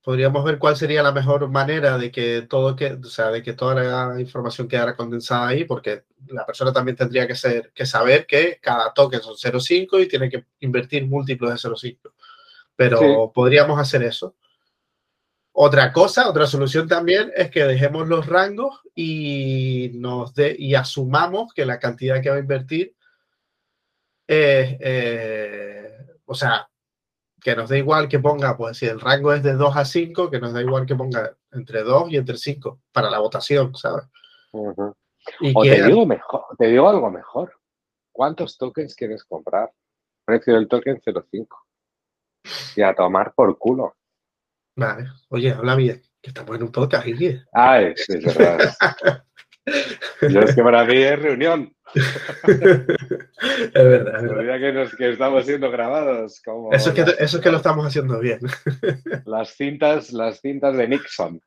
podríamos 0.03 0.43
ver 0.43 0.57
cuál 0.57 0.75
sería 0.75 1.03
la 1.03 1.11
mejor 1.11 1.47
manera 1.49 1.97
de 1.97 2.11
que 2.11 2.41
todo 2.43 2.75
que, 2.75 2.93
o 2.93 3.03
sea, 3.05 3.29
de 3.29 3.43
que 3.43 3.53
toda 3.53 3.75
la 3.75 4.19
información 4.19 4.67
quedara 4.67 4.95
condensada 4.95 5.47
ahí, 5.47 5.65
porque 5.65 6.05
la 6.27 6.45
persona 6.45 6.73
también 6.73 6.97
tendría 6.97 7.27
que 7.27 7.35
ser, 7.35 7.71
que 7.73 7.85
saber 7.85 8.25
que 8.25 8.59
cada 8.61 8.93
token 8.93 9.21
son 9.21 9.35
0.5 9.35 10.01
y 10.01 10.07
tiene 10.07 10.29
que 10.29 10.45
invertir 10.59 11.05
múltiplos 11.05 11.51
de 11.51 11.69
0.5. 11.69 12.13
Pero 12.75 13.31
podríamos 13.33 13.79
hacer 13.79 14.03
eso. 14.03 14.35
Otra 15.53 15.91
cosa, 15.91 16.29
otra 16.29 16.47
solución 16.47 16.87
también 16.87 17.31
es 17.35 17.51
que 17.51 17.65
dejemos 17.65 18.07
los 18.07 18.25
rangos 18.25 18.79
y 18.95 19.91
nos 19.95 20.33
de, 20.33 20.55
y 20.57 20.75
asumamos 20.75 21.53
que 21.53 21.65
la 21.65 21.77
cantidad 21.77 22.21
que 22.21 22.29
va 22.29 22.37
a 22.37 22.39
invertir 22.39 22.95
es, 24.25 24.77
eh, 24.79 25.97
o 26.25 26.33
sea, 26.33 26.70
que 27.41 27.55
nos 27.55 27.69
da 27.69 27.77
igual 27.77 28.07
que 28.07 28.19
ponga, 28.19 28.55
pues 28.55 28.77
si 28.77 28.85
el 28.85 28.99
rango 28.99 29.33
es 29.33 29.43
de 29.43 29.53
2 29.53 29.75
a 29.75 29.83
5, 29.83 30.29
que 30.29 30.39
nos 30.39 30.53
da 30.53 30.61
igual 30.61 30.85
que 30.85 30.95
ponga 30.95 31.35
entre 31.51 31.81
2 31.81 32.11
y 32.11 32.17
entre 32.17 32.37
5 32.37 32.81
para 32.91 33.09
la 33.09 33.19
votación, 33.19 33.75
¿sabes? 33.75 34.05
o 34.53 35.63
te, 35.63 35.83
digo 35.83 36.05
mejor, 36.05 36.43
te 36.57 36.67
digo 36.67 36.89
algo 36.89 37.09
mejor. 37.09 37.53
¿Cuántos 38.11 38.57
tokens 38.57 38.95
quieres 38.95 39.23
comprar? 39.23 39.71
Precio 40.25 40.53
del 40.55 40.67
token 40.67 41.01
0,5. 41.01 41.47
Y 42.75 42.81
a 42.81 42.93
tomar 42.93 43.33
por 43.33 43.57
culo. 43.57 43.95
Vale. 44.75 45.09
Oye, 45.29 45.51
habla 45.51 45.75
bien, 45.75 46.01
que 46.21 46.29
estamos 46.29 46.55
en 46.55 46.63
un 46.63 46.71
podcast 46.71 47.07
aquí. 47.07 47.39
Ah, 47.53 47.81
es, 47.81 48.09
es 48.09 48.23
verdad. 48.23 48.73
Yo 49.65 50.39
es 50.41 50.55
que 50.55 50.63
para 50.63 50.85
mí 50.85 50.97
es 50.97 51.19
reunión. 51.19 51.75
es 51.93 52.59
verdad. 53.73 54.83
Es 54.83 54.95
que, 54.95 55.09
estamos 55.09 55.45
siendo 55.45 55.69
grabados. 55.69 56.41
Como 56.43 56.71
eso, 56.73 56.89
es 56.89 56.95
que, 56.95 57.01
eso 57.23 57.37
es 57.37 57.43
que 57.43 57.51
lo 57.51 57.57
estamos 57.57 57.85
haciendo 57.85 58.19
bien. 58.19 58.39
las 59.25 59.55
cintas, 59.55 60.11
las 60.13 60.41
cintas 60.41 60.75
de 60.77 60.87
Nixon. 60.87 61.41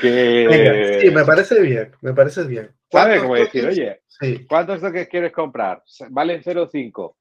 Que... 0.00 1.00
sí, 1.02 1.10
me 1.10 1.24
parece 1.24 1.60
bien, 1.60 1.92
me 2.00 2.14
parece 2.14 2.44
bien. 2.44 2.70
¿Sabes? 2.90 3.20
Como 3.22 3.34
decir, 3.34 3.66
oye, 3.66 4.00
¿cuántos 4.48 4.80
toques 4.80 5.08
quieres 5.08 5.32
comprar? 5.32 5.82
Valen 6.10 6.42
0,5. 6.42 7.14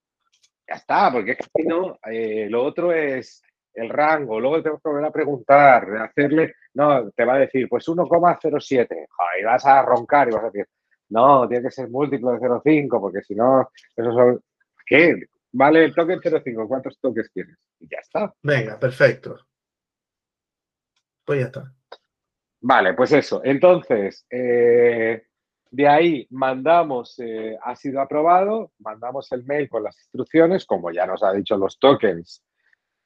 Ya 0.67 0.75
está, 0.75 1.11
porque 1.11 1.31
es 1.31 1.37
que 1.37 1.45
si 1.55 1.67
no, 1.67 1.99
eh, 2.09 2.47
lo 2.49 2.63
otro 2.63 2.93
es 2.93 3.43
el 3.73 3.89
rango, 3.89 4.39
luego 4.39 4.61
tengo 4.61 4.79
que 4.79 4.89
volver 4.89 5.05
a 5.05 5.11
preguntar, 5.11 5.95
hacerle, 5.97 6.55
no, 6.73 7.09
te 7.11 7.25
va 7.25 7.35
a 7.35 7.39
decir, 7.39 7.67
pues 7.69 7.87
1,07, 7.87 9.07
y 9.39 9.43
vas 9.43 9.65
a 9.65 9.81
roncar 9.81 10.27
y 10.27 10.31
vas 10.31 10.43
a 10.43 10.49
decir, 10.49 10.67
no, 11.09 11.47
tiene 11.47 11.63
que 11.63 11.71
ser 11.71 11.89
múltiplo 11.89 12.31
de 12.31 12.39
0,5, 12.39 12.99
porque 12.99 13.21
si 13.21 13.35
no, 13.35 13.69
eso 13.95 14.11
son, 14.11 14.41
¿qué? 14.85 15.15
Vale 15.53 15.85
el 15.85 15.93
token 15.95 16.19
0,5, 16.19 16.67
¿cuántos 16.67 16.99
toques 16.99 17.29
quieres? 17.29 17.57
Y 17.79 17.87
ya 17.89 17.99
está. 17.99 18.33
Venga, 18.41 18.79
perfecto. 18.79 19.37
Pues 21.25 21.39
ya 21.39 21.45
está. 21.47 21.73
Vale, 22.61 22.93
pues 22.93 23.11
eso. 23.11 23.41
Entonces, 23.43 24.25
eh, 24.29 25.23
de 25.71 25.87
ahí 25.87 26.27
mandamos, 26.29 27.19
eh, 27.19 27.57
ha 27.61 27.75
sido 27.75 27.99
aprobado, 27.99 28.71
mandamos 28.79 29.31
el 29.31 29.43
mail 29.45 29.67
con 29.67 29.83
las 29.83 29.97
instrucciones, 29.99 30.65
como 30.65 30.91
ya 30.91 31.05
nos 31.05 31.23
ha 31.23 31.33
dicho 31.33 31.57
los 31.57 31.77
tokens 31.79 32.43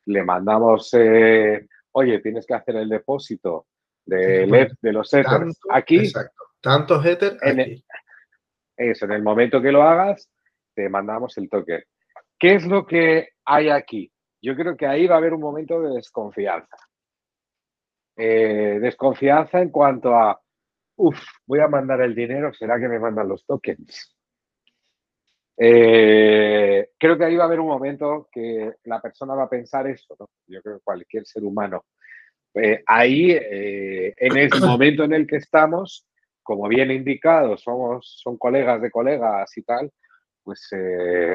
le 0.05 0.23
mandamos, 0.23 0.93
eh, 0.93 1.67
oye, 1.91 2.19
tienes 2.19 2.45
que 2.45 2.53
hacer 2.53 2.75
el 2.77 2.89
depósito 2.89 3.67
de, 4.05 4.69
de 4.81 4.93
los 4.93 5.13
Ethers 5.13 5.59
aquí. 5.69 5.97
Exacto. 5.97 6.43
Tantos 6.61 7.05
Ethers 7.05 7.37
aquí. 7.41 7.83
eso, 8.77 9.05
en 9.05 9.11
el 9.11 9.23
momento 9.23 9.61
que 9.61 9.71
lo 9.71 9.83
hagas, 9.83 10.29
te 10.73 10.89
mandamos 10.89 11.37
el 11.37 11.49
token. 11.49 11.83
¿Qué 12.37 12.55
es 12.55 12.65
lo 12.65 12.85
que 12.85 13.29
hay 13.45 13.69
aquí? 13.69 14.11
Yo 14.41 14.55
creo 14.55 14.75
que 14.75 14.85
ahí 14.85 15.07
va 15.07 15.15
a 15.15 15.17
haber 15.17 15.33
un 15.33 15.41
momento 15.41 15.81
de 15.81 15.95
desconfianza. 15.95 16.77
Eh, 18.17 18.79
desconfianza 18.81 19.61
en 19.61 19.69
cuanto 19.69 20.13
a, 20.13 20.39
uff, 20.97 21.19
voy 21.45 21.59
a 21.59 21.67
mandar 21.67 22.01
el 22.01 22.15
dinero, 22.15 22.53
¿será 22.53 22.79
que 22.79 22.87
me 22.87 22.99
mandan 22.99 23.27
los 23.27 23.45
tokens? 23.45 24.14
Eh, 25.57 26.89
creo 26.97 27.17
que 27.17 27.25
ahí 27.25 27.35
va 27.35 27.43
a 27.43 27.47
haber 27.47 27.59
un 27.59 27.67
momento 27.67 28.27
que 28.31 28.73
la 28.83 29.01
persona 29.01 29.35
va 29.35 29.43
a 29.43 29.49
pensar 29.49 29.87
eso, 29.87 30.15
¿no? 30.19 30.29
Yo 30.47 30.61
creo 30.61 30.77
que 30.77 30.83
cualquier 30.83 31.25
ser 31.25 31.43
humano. 31.43 31.85
Eh, 32.53 32.83
ahí, 32.85 33.31
eh, 33.31 34.13
en 34.17 34.37
el 34.37 34.49
momento 34.61 35.03
en 35.03 35.13
el 35.13 35.27
que 35.27 35.37
estamos, 35.37 36.05
como 36.43 36.67
bien 36.67 36.91
indicado, 36.91 37.57
somos, 37.57 38.19
son 38.21 38.37
colegas 38.37 38.81
de 38.81 38.91
colegas 38.91 39.57
y 39.57 39.63
tal, 39.63 39.91
pues 40.43 40.69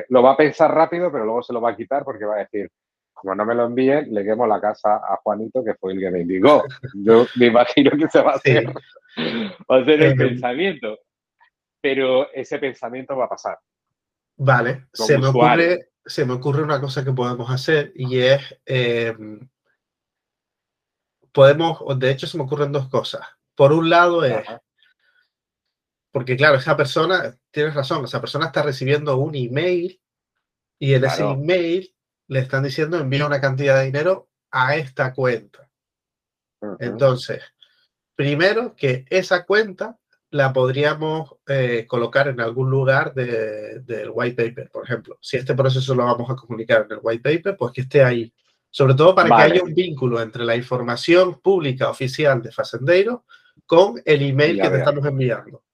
lo 0.09 0.23
va 0.23 0.33
a 0.33 0.37
pensar 0.37 0.73
rápido, 0.73 1.11
pero 1.11 1.25
luego 1.25 1.43
se 1.43 1.53
lo 1.53 1.61
va 1.61 1.71
a 1.71 1.77
quitar 1.77 2.05
porque 2.05 2.25
va 2.25 2.37
a 2.37 2.39
decir, 2.41 2.71
como 3.13 3.35
no 3.35 3.45
me 3.45 3.57
lo 3.57 3.67
envíen, 3.67 4.15
le 4.15 4.25
quemo 4.25 4.47
la 4.47 4.61
casa 4.61 4.97
a 4.97 5.17
Juanito, 5.17 5.65
que 5.65 5.75
fue 5.75 5.95
el 5.95 5.99
que 5.99 6.11
me 6.13 6.21
indicó. 6.21 6.63
Yo 6.95 7.27
me 7.37 7.47
imagino 7.47 7.91
que 7.99 8.09
se 8.09 8.23
va 8.23 8.33
a 8.33 8.37
hacer, 8.37 8.69
va 8.69 9.77
a 9.77 9.81
hacer 9.81 10.03
el 10.03 10.17
pensamiento, 10.17 10.97
pero 11.81 12.31
ese 12.33 12.61
pensamiento 12.61 13.17
va 13.17 13.25
a 13.25 13.31
pasar. 13.31 13.59
Vale, 14.43 14.87
se 14.95 15.19
me, 15.19 15.27
ocurre, 15.27 15.91
se 16.03 16.25
me 16.25 16.33
ocurre 16.33 16.63
una 16.63 16.81
cosa 16.81 17.05
que 17.05 17.13
podemos 17.13 17.51
hacer 17.51 17.93
y 17.95 18.21
es, 18.21 18.41
eh, 18.65 19.15
podemos, 21.31 21.83
de 21.99 22.11
hecho 22.11 22.27
se 22.27 22.39
me 22.39 22.45
ocurren 22.45 22.73
dos 22.73 22.89
cosas. 22.89 23.21
Por 23.55 23.71
un 23.75 23.91
lado 23.91 24.25
es, 24.25 24.43
porque 26.11 26.39
claro, 26.39 26.57
esa 26.57 26.75
persona, 26.75 27.37
tienes 27.51 27.75
razón, 27.75 28.07
esa 28.07 28.23
persona 28.23 28.47
está 28.47 28.63
recibiendo 28.63 29.19
un 29.19 29.35
email 29.35 30.01
y 30.79 30.95
en 30.95 31.05
ese 31.05 31.23
email 31.23 31.95
le 32.29 32.39
están 32.39 32.63
diciendo 32.63 32.99
envía 32.99 33.27
una 33.27 33.43
cantidad 33.43 33.79
de 33.79 33.85
dinero 33.85 34.31
a 34.51 34.75
esta 34.77 35.13
cuenta. 35.13 35.69
Entonces, 36.79 37.43
primero 38.15 38.75
que 38.75 39.05
esa 39.11 39.45
cuenta 39.45 40.00
la 40.31 40.53
podríamos 40.53 41.37
eh, 41.47 41.87
colocar 41.89 42.29
en 42.29 42.41
algún 42.41 42.71
lugar 42.71 43.15
del 43.15 44.11
white 44.13 44.45
paper, 44.45 44.71
por 44.71 44.85
ejemplo. 44.85 45.19
Si 45.21 45.37
este 45.37 45.55
proceso 45.55 45.95
lo 45.95 46.05
vamos 46.05 46.31
a 46.31 46.37
comunicar 46.37 46.87
en 46.87 46.93
el 46.93 47.01
white 47.03 47.23
paper, 47.23 47.57
pues 47.57 47.73
que 47.73 47.81
esté 47.83 48.03
ahí. 48.03 48.33
Sobre 48.71 48.95
todo 48.95 49.15
para 49.15 49.29
que 49.29 49.43
haya 49.43 49.63
un 49.65 49.75
vínculo 49.75 50.21
entre 50.23 50.45
la 50.45 50.55
información 50.55 51.41
pública 51.41 51.91
oficial 51.91 52.41
de 52.41 52.53
Facendeiro 52.53 53.25
con 53.67 54.01
el 54.05 54.23
email 54.23 54.61
que 54.61 54.71
te 54.71 54.79
estamos 54.79 55.05
enviando. 55.05 55.65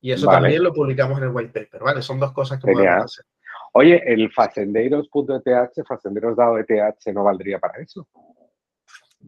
Y 0.00 0.12
eso 0.12 0.28
también 0.28 0.62
lo 0.62 0.72
publicamos 0.72 1.18
en 1.18 1.24
el 1.24 1.30
white 1.30 1.58
paper, 1.58 1.82
¿vale? 1.82 2.02
Son 2.02 2.20
dos 2.20 2.30
cosas 2.32 2.60
que 2.60 2.70
podemos 2.70 3.04
hacer. 3.04 3.24
Oye, 3.72 4.00
el 4.06 4.30
facendeiros.eth, 4.32 5.84
facendeiros.eth 5.86 7.12
no 7.12 7.24
valdría 7.24 7.58
para 7.58 7.82
eso. 7.82 8.06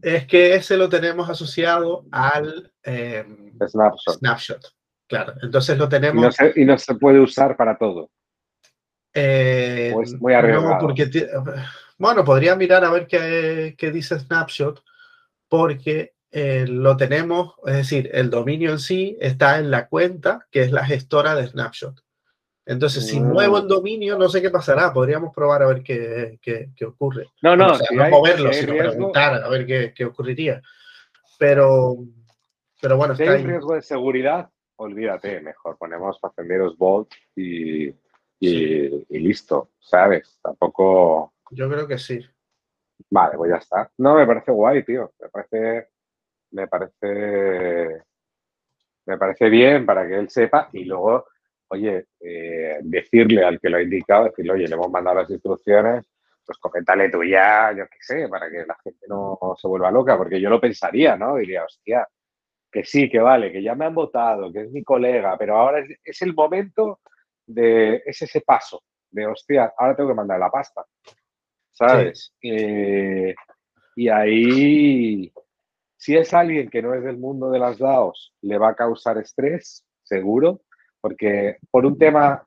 Es 0.01 0.25
que 0.25 0.55
ese 0.55 0.77
lo 0.77 0.87
tenemos 0.87 1.29
asociado 1.29 2.05
al 2.11 2.71
em, 2.83 3.51
snapshot. 3.67 4.15
snapshot. 4.17 4.65
Claro, 5.07 5.33
entonces 5.41 5.77
lo 5.77 5.89
tenemos. 5.89 6.37
y 6.55 6.63
no 6.63 6.77
se 6.77 6.95
puede 6.95 7.19
usar 7.19 7.57
para 7.57 7.77
todo. 7.77 8.09
Eh, 9.13 9.93
muy 10.19 10.33
arriesgado. 10.33 10.77
porque 10.79 11.09
bueno, 11.97 12.23
podría 12.23 12.55
mirar 12.55 12.83
a 12.85 12.91
ver 12.91 13.07
qué, 13.07 13.75
qué 13.77 13.91
dice 13.91 14.19
Snapshot, 14.19 14.83
porque 15.47 16.13
eh, 16.31 16.65
lo 16.67 16.95
tenemos, 16.95 17.55
es 17.65 17.75
decir, 17.75 18.09
el 18.13 18.29
dominio 18.29 18.71
en 18.71 18.79
sí 18.79 19.17
está 19.19 19.59
en 19.59 19.69
la 19.69 19.87
cuenta 19.87 20.47
que 20.49 20.61
es 20.61 20.71
la 20.71 20.85
gestora 20.85 21.35
de 21.35 21.47
Snapshot. 21.47 22.01
Entonces, 22.65 23.07
si 23.07 23.19
muevo 23.19 23.57
el 23.57 23.65
mm. 23.65 23.67
dominio, 23.67 24.17
no 24.17 24.29
sé 24.29 24.41
qué 24.41 24.49
pasará. 24.49 24.93
Podríamos 24.93 25.33
probar 25.35 25.63
a 25.63 25.67
ver 25.67 25.83
qué, 25.83 26.39
qué, 26.41 26.69
qué 26.75 26.85
ocurre. 26.85 27.27
No, 27.41 27.55
no, 27.57 27.73
no 27.91 28.09
moverlo, 28.09 28.53
sino 28.53 28.77
preguntar 28.77 29.43
a 29.43 29.49
ver 29.49 29.65
qué, 29.65 29.93
qué, 29.93 30.05
ocurriría. 30.05 30.61
Pero, 31.37 31.97
pero 32.79 32.97
bueno, 32.97 33.15
si 33.15 33.23
hay 33.23 33.43
riesgo 33.43 33.73
de 33.73 33.81
seguridad, 33.81 34.49
olvídate, 34.77 35.41
mejor 35.41 35.77
ponemos 35.77 36.19
Facenderos 36.19 36.77
Vault 36.77 37.11
y 37.35 37.93
y, 38.41 39.19
listo, 39.19 39.69
¿sabes? 39.79 40.39
Tampoco. 40.41 41.33
Yo 41.51 41.69
creo 41.69 41.87
que 41.87 41.97
sí. 41.97 42.19
Vale, 43.09 43.37
pues 43.37 43.51
ya 43.51 43.57
está. 43.57 43.91
No, 43.97 44.15
me 44.15 44.25
parece 44.25 44.51
guay, 44.51 44.83
tío. 44.83 45.13
Me 45.21 45.29
parece. 45.29 45.89
Me 46.51 46.67
parece. 46.67 48.03
Me 49.05 49.17
parece 49.17 49.49
bien 49.49 49.85
para 49.85 50.07
que 50.07 50.15
él 50.15 50.29
sepa 50.29 50.69
y 50.73 50.85
luego 50.85 51.25
oye, 51.71 52.07
eh, 52.19 52.79
decirle 52.81 53.45
al 53.45 53.59
que 53.59 53.69
lo 53.69 53.77
ha 53.77 53.81
indicado, 53.81 54.25
decirle, 54.25 54.51
oye, 54.51 54.67
le 54.67 54.75
hemos 54.75 54.91
mandado 54.91 55.21
las 55.21 55.29
instrucciones, 55.29 56.05
pues 56.45 56.57
coméntale 56.57 57.09
tú 57.09 57.23
ya, 57.23 57.71
yo 57.71 57.85
qué 57.85 57.97
sé, 58.01 58.27
para 58.27 58.49
que 58.49 58.65
la 58.65 58.75
gente 58.83 59.05
no 59.07 59.37
se 59.57 59.67
vuelva 59.67 59.89
loca, 59.89 60.17
porque 60.17 60.41
yo 60.41 60.49
lo 60.49 60.59
pensaría, 60.59 61.15
¿no? 61.15 61.37
Diría, 61.37 61.63
hostia, 61.63 62.05
que 62.69 62.83
sí, 62.83 63.09
que 63.09 63.19
vale, 63.19 63.53
que 63.53 63.63
ya 63.63 63.73
me 63.75 63.85
han 63.85 63.95
votado, 63.95 64.51
que 64.51 64.63
es 64.63 64.71
mi 64.71 64.83
colega, 64.83 65.37
pero 65.37 65.57
ahora 65.57 65.85
es, 66.03 66.21
el 66.21 66.33
momento 66.33 66.99
de, 67.53 68.03
es 68.05 68.21
ese 68.21 68.41
paso, 68.41 68.83
de, 69.09 69.25
hostia, 69.25 69.73
ahora 69.77 69.95
tengo 69.95 70.09
que 70.09 70.15
mandar 70.15 70.39
la 70.39 70.49
pasta, 70.49 70.85
¿sabes? 71.71 72.33
Eh, 72.41 73.33
y 73.95 74.09
ahí, 74.09 75.31
si 75.97 76.15
es 76.15 76.33
alguien 76.33 76.69
que 76.69 76.81
no 76.81 76.93
es 76.93 77.03
del 77.03 77.17
mundo 77.17 77.49
de 77.49 77.59
las 77.59 77.77
DAOs, 77.77 78.33
le 78.41 78.57
va 78.57 78.69
a 78.69 78.75
causar 78.75 79.17
estrés, 79.17 79.85
seguro, 80.03 80.61
porque 80.99 81.57
por 81.69 81.85
un 81.85 81.97
tema, 81.97 82.45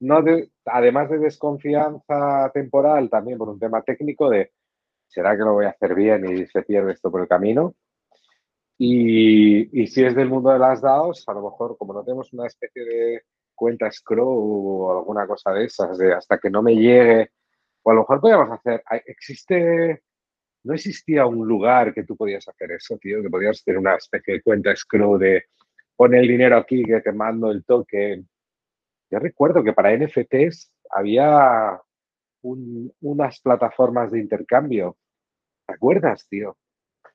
no 0.00 0.24
además 0.66 1.10
de 1.10 1.18
desconfianza 1.18 2.50
temporal, 2.52 3.10
también 3.10 3.38
por 3.38 3.48
un 3.48 3.58
tema 3.58 3.82
técnico 3.82 4.30
de, 4.30 4.52
¿será 5.08 5.36
que 5.36 5.42
lo 5.42 5.54
voy 5.54 5.66
a 5.66 5.70
hacer 5.70 5.94
bien 5.94 6.24
y 6.26 6.46
se 6.46 6.62
pierde 6.62 6.92
esto 6.92 7.10
por 7.10 7.22
el 7.22 7.28
camino? 7.28 7.74
Y, 8.82 9.86
si 9.88 10.02
es 10.02 10.14
del 10.14 10.30
mundo 10.30 10.50
de 10.50 10.58
las 10.58 10.80
DAOs, 10.80 11.28
a 11.28 11.34
lo 11.34 11.42
mejor 11.42 11.76
como 11.76 11.92
no 11.92 12.02
tenemos 12.02 12.32
una 12.32 12.46
especie 12.46 12.82
de 12.82 13.22
cuenta 13.60 13.92
Scroll 13.92 14.26
o 14.26 14.98
alguna 14.98 15.26
cosa 15.26 15.52
de 15.52 15.66
esas, 15.66 15.98
de 15.98 16.14
hasta 16.14 16.38
que 16.38 16.48
no 16.48 16.62
me 16.62 16.74
llegue, 16.74 17.30
o 17.82 17.90
a 17.90 17.94
lo 17.94 18.00
mejor 18.00 18.20
podríamos 18.22 18.58
hacer, 18.58 18.82
existe, 19.04 20.02
no 20.64 20.72
existía 20.72 21.26
un 21.26 21.46
lugar 21.46 21.92
que 21.92 22.04
tú 22.04 22.16
podías 22.16 22.48
hacer 22.48 22.72
eso, 22.72 22.96
tío, 22.96 23.20
que 23.20 23.28
podías 23.28 23.62
tener 23.62 23.78
una 23.78 23.96
especie 23.96 24.34
de 24.34 24.42
cuenta 24.42 24.74
Scroll 24.74 25.20
de 25.20 25.44
pone 25.94 26.18
el 26.18 26.26
dinero 26.26 26.56
aquí 26.56 26.82
que 26.82 27.02
te 27.02 27.12
mando 27.12 27.50
el 27.50 27.62
token. 27.62 28.26
Yo 29.10 29.18
recuerdo 29.18 29.62
que 29.62 29.74
para 29.74 29.94
NFTs 29.94 30.72
había 30.90 31.78
unas 32.42 33.40
plataformas 33.40 34.10
de 34.10 34.20
intercambio. 34.20 34.96
¿Te 35.66 35.74
acuerdas, 35.74 36.26
tío? 36.30 36.56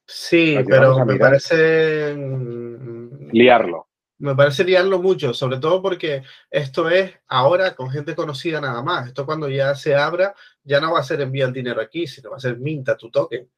Sí, 0.05 0.55
pero 0.67 1.03
me 1.03 1.17
parece... 1.17 2.13
Mm, 2.15 3.29
liarlo. 3.31 3.84
Me 4.17 4.33
parece 4.33 4.63
liarlo 4.63 5.01
mucho, 5.01 5.33
sobre 5.33 5.57
todo 5.59 5.81
porque 5.81 6.23
esto 6.49 6.89
es 6.89 7.13
ahora 7.27 7.75
con 7.75 7.89
gente 7.89 8.15
conocida 8.15 8.61
nada 8.61 8.81
más. 8.81 9.07
Esto 9.07 9.25
cuando 9.25 9.49
ya 9.49 9.75
se 9.75 9.95
abra, 9.95 10.33
ya 10.63 10.79
no 10.79 10.93
va 10.93 10.99
a 10.99 11.03
ser 11.03 11.21
enviar 11.21 11.49
el 11.49 11.53
dinero 11.53 11.81
aquí, 11.81 12.07
sino 12.07 12.31
va 12.31 12.37
a 12.37 12.39
ser 12.39 12.57
minta 12.57 12.95
tu 12.95 13.09
token. 13.09 13.49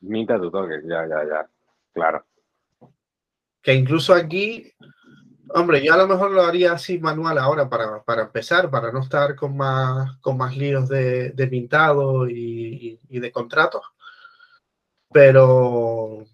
Minta 0.00 0.38
tu 0.38 0.50
token, 0.50 0.88
ya, 0.88 1.06
ya, 1.06 1.24
ya. 1.28 1.50
Claro. 1.92 2.24
Que 3.60 3.74
incluso 3.74 4.14
aquí, 4.14 4.72
hombre, 5.50 5.84
yo 5.84 5.92
a 5.92 5.98
lo 5.98 6.08
mejor 6.08 6.30
lo 6.30 6.42
haría 6.42 6.72
así 6.72 6.98
manual 6.98 7.36
ahora 7.36 7.68
para, 7.68 8.02
para 8.02 8.22
empezar, 8.22 8.70
para 8.70 8.90
no 8.90 9.00
estar 9.02 9.36
con 9.36 9.56
más, 9.56 10.16
con 10.18 10.38
más 10.38 10.56
líos 10.56 10.88
de, 10.88 11.30
de 11.30 11.46
mintado 11.48 12.28
y, 12.28 12.98
y 13.10 13.20
de 13.20 13.30
contratos 13.30 13.82
pero, 15.10 16.26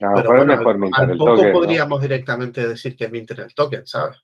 pero 0.00 0.44
mejor 0.46 0.78
tampoco 0.90 1.52
podríamos 1.52 2.00
directamente 2.00 2.66
decir 2.66 2.96
que 2.96 3.08
minten 3.08 3.40
el 3.40 3.54
token, 3.54 3.86
¿sabes? 3.86 4.16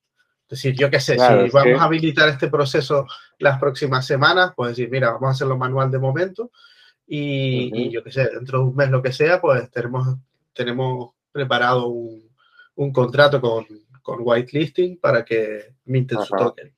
Es 0.44 0.50
decir, 0.50 0.74
yo 0.76 0.88
qué 0.88 1.00
sé, 1.00 1.14
si 1.14 1.50
vamos 1.50 1.80
a 1.80 1.84
habilitar 1.84 2.28
este 2.28 2.48
proceso 2.48 3.06
las 3.38 3.58
próximas 3.58 4.06
semanas, 4.06 4.52
pues 4.56 4.70
decir, 4.70 4.88
mira, 4.88 5.10
vamos 5.10 5.28
a 5.28 5.32
hacerlo 5.32 5.58
manual 5.58 5.90
de 5.90 5.98
momento 5.98 6.50
y, 7.06 7.90
yo 7.90 8.02
qué 8.02 8.12
sé, 8.12 8.28
dentro 8.32 8.60
de 8.60 8.64
un 8.64 8.76
mes 8.76 8.88
lo 8.90 9.02
que 9.02 9.12
sea, 9.12 9.40
pues 9.40 9.70
tenemos, 9.70 10.16
tenemos 10.54 11.10
preparado 11.32 11.88
un, 11.88 12.30
un 12.76 12.92
contrato 12.92 13.40
con, 13.40 13.66
con 14.02 14.20
whitelisting 14.22 14.98
para 14.98 15.24
que 15.24 15.74
minten 15.84 16.20
su 16.20 16.34
token. 16.34 16.72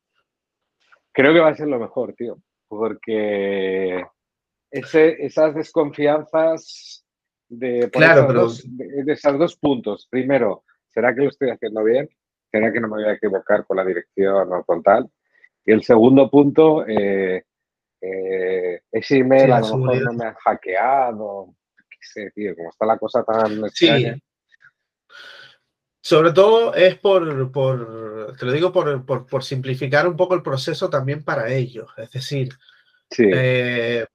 Creo 1.13 1.35
que 1.35 1.41
va 1.41 1.51
a 1.51 1.55
ser 1.55 1.69
lo 1.69 1.79
mejor, 1.79 2.15
tío, 2.15 2.39
porque 2.69 4.03
ese, 4.71 5.25
esas 5.25 5.55
desconfianzas 5.55 7.05
de, 7.49 7.91
claro, 7.91 8.31
esos, 8.31 8.65
de, 8.77 9.13
esos 9.13 9.39
dos 9.39 9.57
puntos. 9.57 10.07
Primero, 10.11 10.65
¿será 10.89 11.15
que 11.15 11.23
lo 11.23 11.29
estoy 11.29 11.51
haciendo 11.51 11.83
bien? 11.85 12.09
¿Será 12.51 12.73
que 12.73 12.81
no 12.81 12.89
me 12.89 13.03
voy 13.03 13.05
a 13.05 13.13
equivocar 13.13 13.65
con 13.67 13.77
la 13.77 13.85
dirección 13.85 14.53
o 14.53 14.65
con 14.65 14.83
tal? 14.83 15.11
Y 15.65 15.73
el 15.73 15.83
segundo 15.83 16.31
punto, 16.31 16.87
eh, 16.87 17.45
eh, 18.01 18.81
ese 18.91 19.19
email 19.19 19.53
a 19.53 19.61
lo 19.61 19.77
mejor 19.77 20.03
no 20.03 20.13
me 20.13 20.25
han 20.27 20.35
hackeado. 20.35 21.55
¿Qué 21.77 21.99
sé, 22.01 22.31
tío? 22.35 22.55
Como 22.57 22.71
está 22.71 22.87
la 22.87 22.99
cosa 22.99 23.23
tan 23.25 23.69
sí. 23.71 23.89
Sobre 26.01 26.33
todo 26.33 26.75
es 26.75 26.97
por, 26.97 27.53
por 27.53 28.35
te 28.39 28.47
lo 28.47 28.53
digo, 28.53 28.73
por, 28.73 29.05
por, 29.05 29.27
por, 29.27 29.45
simplificar 29.45 30.09
un 30.09 30.17
poco 30.17 30.35
el 30.35 30.43
proceso 30.43 30.89
también 30.89 31.23
para 31.23 31.53
ellos. 31.53 31.91
Es 31.99 32.11
decir, 32.13 32.49
sí. 33.11 33.25
eh, 33.31 34.07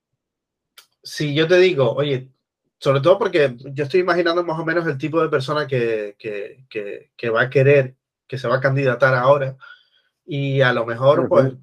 si 1.04 1.36
yo 1.36 1.48
te 1.48 1.58
digo, 1.58 1.94
oye, 1.94 2.33
sobre 2.84 3.00
todo 3.00 3.18
porque 3.18 3.56
yo 3.58 3.86
estoy 3.86 4.02
imaginando 4.02 4.44
más 4.44 4.60
o 4.60 4.66
menos 4.66 4.86
el 4.88 4.98
tipo 4.98 5.22
de 5.22 5.30
persona 5.30 5.66
que, 5.66 6.18
que, 6.20 6.66
que, 7.16 7.30
va 7.30 7.44
a 7.44 7.50
querer, 7.50 7.96
que 8.28 8.38
se 8.38 8.50
va 8.50 8.58
a 8.58 8.60
candidatar 8.60 9.16
ahora. 9.16 9.56
Y 10.26 10.60
a 10.60 10.74
lo 10.74 10.86
mejor, 10.86 11.30
pues, 11.30 11.54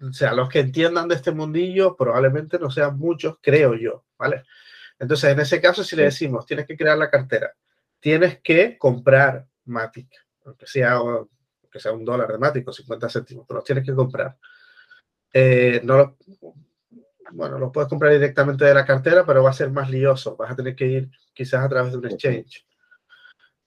o 0.00 0.12
sea, 0.14 0.32
los 0.32 0.48
que 0.48 0.60
entiendan 0.60 1.06
de 1.06 1.16
este 1.16 1.32
mundillo 1.32 1.96
probablemente 1.96 2.58
no 2.58 2.70
sean 2.70 2.98
muchos, 2.98 3.36
creo 3.42 3.74
yo, 3.74 4.06
¿vale? 4.16 4.44
Entonces, 4.98 5.32
en 5.32 5.40
ese 5.40 5.60
caso, 5.60 5.84
si 5.84 5.94
le 5.96 6.04
decimos, 6.04 6.46
tienes 6.46 6.66
que 6.66 6.78
crear 6.78 6.96
la 6.96 7.10
cartera, 7.10 7.52
tienes 8.00 8.40
que 8.40 8.78
comprar 8.78 9.46
Matic, 9.66 10.08
aunque 10.46 10.66
sea, 10.66 10.92
aunque 10.92 11.78
sea 11.78 11.92
un 11.92 12.06
dólar 12.06 12.32
de 12.32 12.38
Matic 12.38 12.66
o 12.66 12.72
50 12.72 13.10
céntimos, 13.10 13.44
pero 13.46 13.58
los 13.58 13.64
tienes 13.64 13.84
que 13.84 13.94
comprar. 13.94 14.34
Eh, 15.30 15.82
no, 15.84 16.16
bueno, 17.32 17.58
lo 17.58 17.72
puedes 17.72 17.88
comprar 17.88 18.12
directamente 18.12 18.64
de 18.64 18.74
la 18.74 18.84
cartera, 18.84 19.24
pero 19.24 19.42
va 19.42 19.50
a 19.50 19.54
ser 19.54 19.70
más 19.70 19.90
lioso. 19.90 20.36
Vas 20.36 20.52
a 20.52 20.56
tener 20.56 20.74
que 20.74 20.86
ir 20.86 21.10
quizás 21.32 21.64
a 21.64 21.68
través 21.68 21.92
de 21.92 21.98
un 21.98 22.06
exchange. 22.06 22.66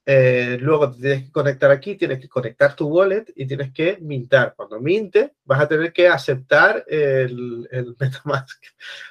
Eh, 0.06 0.58
luego 0.60 0.92
tienes 0.92 1.26
que 1.26 1.32
conectar 1.32 1.70
aquí, 1.70 1.96
tienes 1.96 2.20
que 2.20 2.28
conectar 2.28 2.76
tu 2.76 2.88
wallet 2.88 3.26
y 3.36 3.46
tienes 3.46 3.72
que 3.72 3.98
mintar. 4.02 4.56
Cuando 4.56 4.80
minte, 4.80 5.36
vas 5.44 5.62
a 5.62 5.68
tener 5.68 5.94
que 5.94 6.08
aceptar 6.08 6.84
el, 6.88 7.68
el 7.72 7.96
MetaMask. 8.00 8.64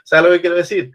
¿Sabes 0.02 0.24
lo 0.24 0.30
que 0.32 0.40
quiero 0.40 0.56
decir? 0.56 0.92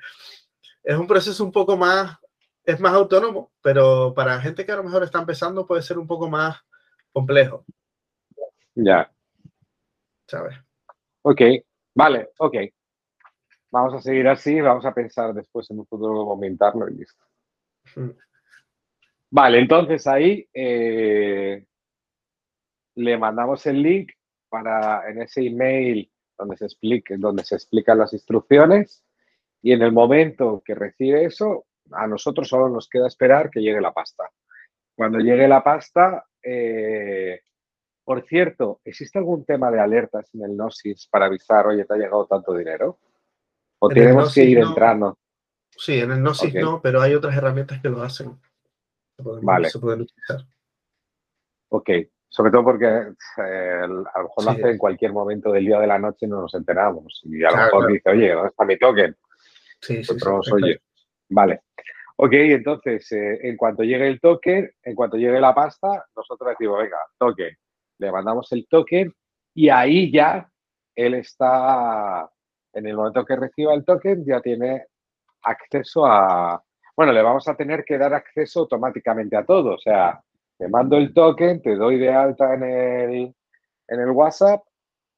Es 0.84 0.98
un 0.98 1.08
proceso 1.08 1.42
un 1.44 1.54
poco 1.54 1.78
más, 1.78 2.18
es 2.66 2.80
más 2.82 2.94
autónomo, 2.94 3.54
pero 3.62 4.14
para 4.14 4.42
gente 4.42 4.66
que 4.66 4.74
a 4.74 4.76
lo 4.76 4.84
mejor 4.84 5.04
está 5.04 5.20
empezando 5.20 5.66
puede 5.66 5.82
ser 5.82 5.98
un 5.98 6.08
poco 6.08 6.30
más 6.30 6.58
complejo. 7.14 7.64
Ya. 8.76 9.10
¿Sabes? 10.28 10.58
Ok, 11.22 11.42
vale, 11.96 12.32
ok. 12.40 12.56
Vamos 13.74 13.96
a 13.96 14.02
seguir 14.02 14.28
así, 14.28 14.62
vamos 14.62 14.86
a 14.86 14.94
pensar 14.94 15.34
después 15.34 15.68
en 15.72 15.80
un 15.80 15.88
futuro 15.88 16.28
comentarlo 16.28 16.88
y 16.88 16.94
listo. 16.94 17.24
Vale, 19.32 19.58
entonces 19.58 20.06
ahí 20.06 20.48
eh, 20.54 21.66
le 22.94 23.18
mandamos 23.18 23.66
el 23.66 23.82
link 23.82 24.12
para 24.48 25.10
en 25.10 25.24
ese 25.24 25.48
email 25.48 26.08
donde 26.38 26.56
se 26.56 26.66
explique, 26.66 27.18
donde 27.18 27.44
se 27.44 27.56
explican 27.56 27.98
las 27.98 28.14
instrucciones 28.14 29.04
y 29.64 29.72
en 29.72 29.82
el 29.82 29.92
momento 29.92 30.62
que 30.64 30.76
recibe 30.76 31.26
eso, 31.26 31.66
a 31.94 32.06
nosotros 32.06 32.48
solo 32.48 32.70
nos 32.70 32.88
queda 32.88 33.08
esperar 33.08 33.50
que 33.50 33.62
llegue 33.62 33.82
la 33.82 33.92
pasta. 33.92 34.30
Cuando 34.96 35.18
llegue 35.18 35.48
la 35.48 35.64
pasta, 35.64 36.28
eh, 36.44 37.42
por 38.04 38.24
cierto, 38.28 38.82
¿existe 38.86 39.18
algún 39.18 39.46
tema 39.46 39.72
de 39.72 39.80
alertas 39.80 40.30
en 40.36 40.44
el 40.44 40.52
Gnosis 40.52 41.08
para 41.08 41.26
avisar, 41.26 41.66
oye, 41.66 41.86
te 41.86 41.96
ha 41.96 41.98
llegado 41.98 42.28
tanto 42.28 42.54
dinero? 42.54 43.00
¿O 43.84 43.90
tenemos 43.90 44.34
que 44.34 44.46
ir 44.46 44.60
entrando? 44.60 45.18
Sí, 45.72 46.00
en 46.00 46.12
el 46.12 46.20
Gnosis 46.22 46.54
no, 46.56 46.82
pero 46.82 47.02
hay 47.02 47.16
otras 47.16 47.36
herramientas 47.36 47.82
que 47.82 47.90
lo 47.90 48.02
hacen. 48.02 48.40
vale. 49.18 49.70
Se 49.70 49.78
pueden 49.78 50.02
utilizar. 50.02 50.40
Ok, 51.68 51.90
sobre 52.30 52.52
todo 52.52 52.64
porque 52.64 52.86
eh, 52.86 53.82
a 53.82 53.88
lo 53.88 54.24
mejor 54.24 54.46
lo 54.46 54.52
hace 54.52 54.70
en 54.70 54.78
cualquier 54.78 55.12
momento 55.12 55.52
del 55.52 55.66
día 55.66 55.80
o 55.80 55.82
de 55.82 55.88
la 55.88 56.00
noche 56.00 56.26
y 56.26 56.30
no 56.30 56.40
nos 56.40 56.54
enteramos. 56.54 57.22
Y 57.26 57.44
a 57.44 57.52
lo 57.52 57.58
mejor 57.58 57.92
dice, 57.92 58.10
oye, 58.10 58.32
¿dónde 58.32 58.50
está 58.52 58.64
mi 58.64 58.78
token? 58.78 59.18
Sí, 59.82 60.02
sí, 60.02 60.16
oye. 60.54 60.82
Vale. 61.28 61.64
Ok, 62.16 62.34
entonces, 62.34 63.12
eh, 63.12 63.40
en 63.50 63.58
cuanto 63.58 63.84
llegue 63.84 64.08
el 64.08 64.22
token, 64.22 64.72
en 64.82 64.96
cuanto 64.96 65.18
llegue 65.18 65.42
la 65.42 65.54
pasta, 65.54 66.06
nosotros 66.16 66.52
decimos, 66.52 66.80
venga, 66.80 67.00
token. 67.18 67.54
Le 67.98 68.12
mandamos 68.14 68.50
el 68.54 68.66
token 68.66 69.14
y 69.54 69.68
ahí 69.68 70.10
ya 70.10 70.50
él 70.96 71.16
está 71.16 72.30
en 72.74 72.88
el 72.88 72.96
momento 72.96 73.26
que 73.26 73.36
reciba 73.36 73.74
el 73.74 73.86
token 73.86 74.26
ya 74.26 74.42
tiene 74.42 74.86
acceso 75.44 76.06
a, 76.06 76.62
bueno, 76.96 77.12
le 77.12 77.22
vamos 77.22 77.48
a 77.48 77.56
tener 77.56 77.84
que 77.84 77.98
dar 77.98 78.14
acceso 78.14 78.62
automáticamente 78.62 79.36
a 79.36 79.46
todo. 79.46 79.76
O 79.76 79.80
sea, 79.80 80.22
te 80.58 80.68
mando 80.68 80.98
el 80.98 81.14
token, 81.14 81.62
te 81.62 81.76
doy 81.76 81.98
de 81.98 82.14
alta 82.14 82.54
en 82.54 82.64
el, 82.64 83.36
en 83.88 84.00
el 84.00 84.12
WhatsApp 84.12 84.64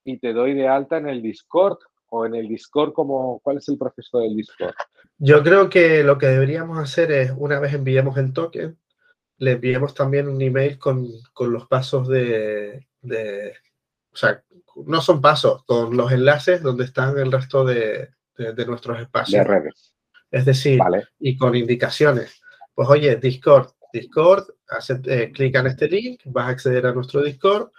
y 0.04 0.20
te 0.20 0.34
doy 0.34 0.54
de 0.54 0.68
alta 0.68 0.98
en 0.98 1.08
el 1.08 1.22
Discord 1.22 1.78
o 2.10 2.26
en 2.26 2.36
el 2.36 2.48
Discord 2.48 2.94
como, 2.94 3.40
¿cuál 3.40 3.58
es 3.58 3.68
el 3.70 3.78
proceso 3.78 4.20
del 4.20 4.36
Discord? 4.36 4.74
Yo 5.18 5.44
creo 5.44 5.70
que 5.70 6.04
lo 6.04 6.18
que 6.18 6.28
deberíamos 6.28 6.78
hacer 6.78 7.12
es, 7.12 7.32
una 7.36 7.60
vez 7.60 7.74
enviemos 7.74 8.18
el 8.18 8.34
token, 8.34 8.78
le 9.38 9.52
enviemos 9.52 9.94
también 9.94 10.28
un 10.28 10.42
email 10.42 10.78
con, 10.78 11.08
los 11.40 11.68
pasos 11.68 12.08
de, 12.08 12.88
o 14.16 14.18
sea, 14.18 14.42
no 14.86 15.02
son 15.02 15.22
pasos, 15.22 15.64
con 15.66 15.96
los 15.96 16.12
enlaces 16.12 16.64
donde 16.64 16.86
están 16.86 17.18
el 17.20 17.32
resto 17.32 17.66
de, 17.66 18.10
nuestros 18.66 19.00
espacios. 19.00 19.40
De 19.40 19.44
redes. 19.44 19.94
Es 20.32 20.46
decir, 20.46 20.80
y 21.20 21.38
con 21.38 21.54
indicaciones. 21.54 22.42
Pues 22.74 22.90
oye, 22.90 23.18
Discord, 23.18 23.72
Discord, 23.92 24.46
hace, 24.70 25.00
eh, 25.06 25.32
clica 25.34 25.60
en 25.60 25.68
este 25.68 25.88
link, 25.90 26.22
vas 26.26 26.48
a 26.48 26.50
acceder 26.50 26.86
a 26.86 26.94
nuestro 26.94 27.22
Discord. 27.22 27.72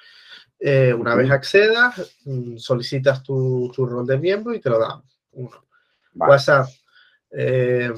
Eh, 0.58 0.92
una 0.92 1.14
vez 1.14 1.30
accedas, 1.30 2.16
mm, 2.24 2.58
solicitas 2.58 3.22
tu, 3.22 3.72
rol 3.76 4.06
de 4.06 4.18
miembro 4.18 4.54
y 4.54 4.60
te 4.60 4.70
lo 4.70 4.78
damos. 4.78 5.04
WhatsApp. 6.14 6.68
Eh, 7.30 7.92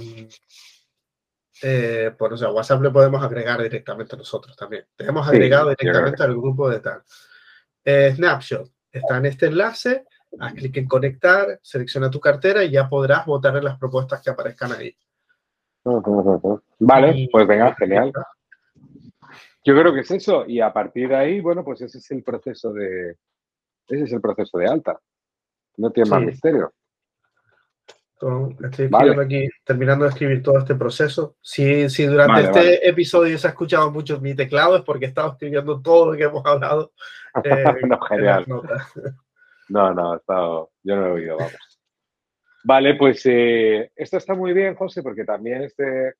eh, 1.62 2.12
por, 2.16 2.32
o 2.32 2.36
sea, 2.36 2.50
WhatsApp 2.50 2.82
le 2.82 2.90
podemos 2.90 3.22
agregar 3.22 3.60
directamente 3.60 4.14
a 4.14 4.18
nosotros 4.18 4.56
también. 4.56 4.86
Te 4.96 5.04
hemos 5.04 5.26
agregado 5.26 5.70
directamente 5.70 6.22
al 6.22 6.34
grupo 6.34 6.70
de 6.70 6.80
tal. 6.80 7.02
Eh, 7.84 8.12
Snapshot. 8.14 8.68
Está 8.90 9.18
en 9.18 9.26
este 9.26 9.46
enlace. 9.46 10.04
Haz 10.40 10.52
clic 10.54 10.76
en 10.76 10.86
conectar, 10.86 11.58
selecciona 11.62 12.10
tu 12.10 12.20
cartera 12.20 12.62
y 12.62 12.70
ya 12.70 12.88
podrás 12.88 13.24
votar 13.24 13.56
en 13.56 13.64
las 13.64 13.78
propuestas 13.78 14.20
que 14.22 14.30
aparezcan 14.30 14.72
ahí. 14.72 14.94
Vale, 16.78 17.28
pues 17.32 17.46
venga, 17.46 17.74
genial. 17.76 18.12
Yo 19.64 19.74
creo 19.74 19.94
que 19.94 20.00
es 20.00 20.10
eso. 20.10 20.44
Y 20.46 20.60
a 20.60 20.72
partir 20.72 21.08
de 21.08 21.16
ahí, 21.16 21.40
bueno, 21.40 21.64
pues 21.64 21.80
ese 21.80 21.98
es 21.98 22.10
el 22.10 22.22
proceso 22.22 22.72
de. 22.72 23.16
Ese 23.88 24.04
es 24.04 24.12
el 24.12 24.20
proceso 24.20 24.58
de 24.58 24.66
alta. 24.66 24.98
No 25.78 25.90
tiene 25.90 26.10
más 26.10 26.22
misterio. 26.22 26.72
Estoy 28.20 28.90
aquí, 29.20 29.48
terminando 29.64 30.04
de 30.04 30.10
escribir 30.10 30.42
todo 30.42 30.58
este 30.58 30.74
proceso. 30.74 31.36
Si, 31.40 31.88
si 31.88 32.04
durante 32.04 32.40
este 32.42 32.88
episodio 32.88 33.38
se 33.38 33.46
ha 33.46 33.50
escuchado 33.50 33.92
mucho 33.92 34.20
mi 34.20 34.34
teclado, 34.34 34.76
es 34.76 34.82
porque 34.82 35.04
he 35.04 35.08
estado 35.08 35.32
escribiendo 35.32 35.80
todo 35.80 36.12
lo 36.12 36.16
que 36.16 36.24
hemos 36.24 36.44
hablado. 36.44 36.92
Eh, 37.44 37.62
no, 37.86 38.00
genial. 38.00 38.44
No, 39.68 39.92
no, 39.92 40.16
estado, 40.16 40.70
yo 40.82 40.96
no 40.96 41.06
he 41.06 41.10
oído, 41.10 41.36
vamos. 41.36 41.78
Vale, 42.64 42.94
pues 42.94 43.20
eh, 43.26 43.92
esto 43.94 44.16
está 44.16 44.34
muy 44.34 44.54
bien, 44.54 44.74
José, 44.74 45.02
porque 45.02 45.24
también 45.24 45.62
este, 45.62 46.14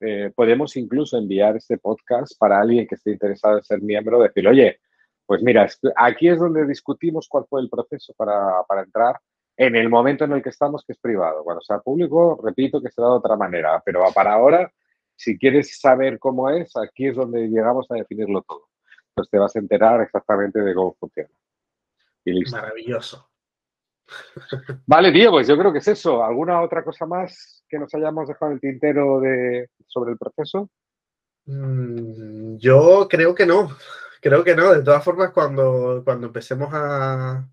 eh, 0.00 0.32
podemos 0.34 0.74
incluso 0.76 1.18
enviar 1.18 1.56
este 1.56 1.76
podcast 1.76 2.32
para 2.38 2.58
alguien 2.58 2.86
que 2.86 2.94
esté 2.94 3.12
interesado 3.12 3.58
en 3.58 3.64
ser 3.64 3.82
miembro, 3.82 4.22
decir, 4.22 4.48
oye, 4.48 4.80
pues 5.26 5.42
mira, 5.42 5.68
aquí 5.94 6.28
es 6.28 6.38
donde 6.38 6.66
discutimos 6.66 7.28
cuál 7.28 7.44
fue 7.48 7.60
el 7.60 7.68
proceso 7.68 8.14
para, 8.16 8.62
para 8.66 8.82
entrar 8.82 9.20
en 9.56 9.76
el 9.76 9.88
momento 9.88 10.24
en 10.24 10.32
el 10.32 10.42
que 10.42 10.50
estamos, 10.50 10.84
que 10.84 10.92
es 10.92 10.98
privado. 10.98 11.42
Cuando 11.42 11.62
sea 11.62 11.78
público, 11.78 12.38
repito 12.42 12.80
que 12.82 12.90
será 12.90 13.08
de 13.08 13.14
otra 13.14 13.36
manera, 13.36 13.82
pero 13.84 14.04
para 14.14 14.34
ahora, 14.34 14.70
si 15.14 15.38
quieres 15.38 15.78
saber 15.80 16.18
cómo 16.18 16.50
es, 16.50 16.76
aquí 16.76 17.08
es 17.08 17.16
donde 17.16 17.48
llegamos 17.48 17.86
a 17.90 17.94
definirlo 17.94 18.42
todo. 18.42 18.68
Entonces 19.08 19.30
te 19.30 19.38
vas 19.38 19.56
a 19.56 19.58
enterar 19.58 20.00
exactamente 20.02 20.60
de 20.60 20.74
cómo 20.74 20.94
funciona. 21.00 21.30
Y 22.24 22.32
listo. 22.32 22.56
Maravilloso. 22.56 23.30
Vale, 24.86 25.10
tío, 25.12 25.30
pues 25.30 25.48
yo 25.48 25.56
creo 25.56 25.72
que 25.72 25.78
es 25.78 25.88
eso. 25.88 26.22
¿Alguna 26.22 26.60
otra 26.60 26.84
cosa 26.84 27.06
más 27.06 27.64
que 27.68 27.78
nos 27.78 27.94
hayamos 27.94 28.28
dejado 28.28 28.52
el 28.52 28.60
tintero 28.60 29.20
de, 29.20 29.70
sobre 29.86 30.12
el 30.12 30.18
proceso? 30.18 30.68
Mm, 31.46 32.56
yo 32.58 33.06
creo 33.08 33.34
que 33.34 33.46
no. 33.46 33.70
Creo 34.20 34.44
que 34.44 34.54
no. 34.54 34.72
De 34.72 34.82
todas 34.82 35.02
formas, 35.02 35.30
cuando, 35.32 36.02
cuando 36.04 36.26
empecemos 36.26 36.68
a, 36.72 37.48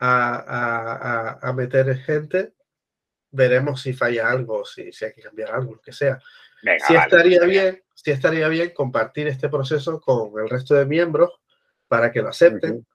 a, 0.00 1.52
meter 1.54 1.96
gente, 1.98 2.54
veremos 3.30 3.82
si 3.82 3.92
falla 3.92 4.30
algo, 4.30 4.64
si, 4.64 4.92
si 4.92 5.04
hay 5.04 5.12
que 5.12 5.22
cambiar 5.22 5.52
algo, 5.52 5.74
lo 5.74 5.80
que 5.80 5.92
sea. 5.92 6.18
si 6.86 6.94
estaría 6.94 7.44
bien, 7.44 7.82
si 7.94 8.10
estaría 8.10 8.48
bien 8.48 8.70
compartir 8.70 9.28
este 9.28 9.48
proceso 9.48 10.00
con 10.00 10.32
el 10.40 10.48
resto 10.48 10.74
de 10.74 10.86
miembros 10.86 11.30
para 11.86 12.10
que 12.10 12.22
lo 12.22 12.28
acepten. 12.28 12.86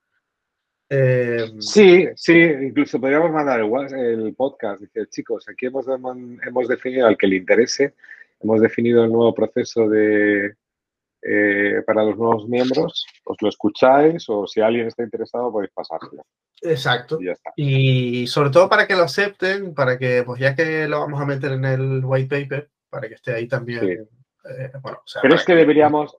Em, 0.87 1.59
sí, 1.61 2.07
sí, 2.15 2.33
incluso 2.33 2.99
podríamos 2.99 3.31
mandar 3.31 3.59
el, 3.59 4.35
podcast. 4.35 4.81
Dice, 4.81 5.07
chicos, 5.07 5.47
aquí 5.49 5.67
hemos, 5.67 5.85
hemos 5.87 6.67
definido 6.67 7.07
al 7.07 7.17
que 7.17 7.27
le 7.27 7.37
interese, 7.37 7.93
hemos 8.41 8.61
definido 8.61 9.03
el 9.03 9.11
nuevo 9.11 9.33
proceso 9.33 9.89
de, 9.89 10.55
eh, 11.27 11.81
para 11.85 12.03
los 12.03 12.17
nuevos 12.17 12.47
miembros, 12.47 13.05
os 13.23 13.37
lo 13.41 13.49
escucháis 13.49 14.29
o 14.29 14.45
si 14.45 14.61
alguien 14.61 14.87
está 14.87 15.03
interesado 15.03 15.51
podéis 15.51 15.71
pasárselo. 15.73 16.23
Exacto. 16.61 17.17
Y, 17.55 18.27
sobre 18.27 18.51
todo 18.51 18.69
para 18.69 18.85
que 18.85 18.95
lo 18.95 19.03
acepten, 19.03 19.73
para 19.73 19.97
que, 19.97 20.23
pues 20.23 20.39
ya 20.39 20.55
que 20.55 20.87
lo 20.87 20.99
vamos 20.99 21.19
a 21.19 21.25
meter 21.25 21.53
en 21.53 21.65
el 21.65 22.01
white 22.05 22.43
paper, 22.43 22.69
para 22.89 23.07
que 23.07 23.15
esté 23.15 23.33
ahí 23.33 23.47
también. 23.47 23.83
Eh, 23.89 24.71
bueno, 24.81 25.01
Pero 25.21 25.35
es 25.35 25.43
que, 25.43 25.55
deberíamos, 25.55 26.15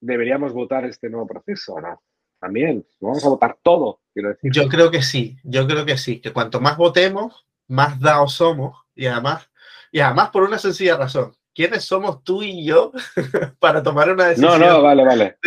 deberíamos 0.00 0.52
votar 0.52 0.84
este 0.84 1.08
nuevo 1.08 1.26
proceso, 1.26 1.80
¿no? 1.80 2.02
También, 2.40 2.84
vamos 3.00 3.24
a 3.24 3.28
votar 3.28 3.56
todo, 3.62 4.00
Yo 4.42 4.68
creo 4.68 4.90
que 4.90 5.02
sí, 5.02 5.38
yo 5.44 5.66
creo 5.66 5.86
que 5.86 5.96
sí, 5.96 6.20
que 6.20 6.32
cuanto 6.32 6.60
más 6.60 6.76
votemos, 6.76 7.46
más 7.68 7.98
dados 8.00 8.34
somos 8.34 8.84
y 8.94 9.06
además, 9.06 9.48
y 9.90 10.00
además 10.00 10.30
por 10.30 10.42
una 10.42 10.58
sencilla 10.58 10.96
razón, 10.96 11.34
quiénes 11.54 11.84
somos 11.84 12.22
tú 12.24 12.42
y 12.42 12.64
yo 12.64 12.92
para 13.60 13.82
tomar 13.82 14.10
una 14.10 14.26
decisión. 14.26 14.60
No, 14.60 14.66
no, 14.66 14.82
vale, 14.82 15.04
vale. 15.04 15.38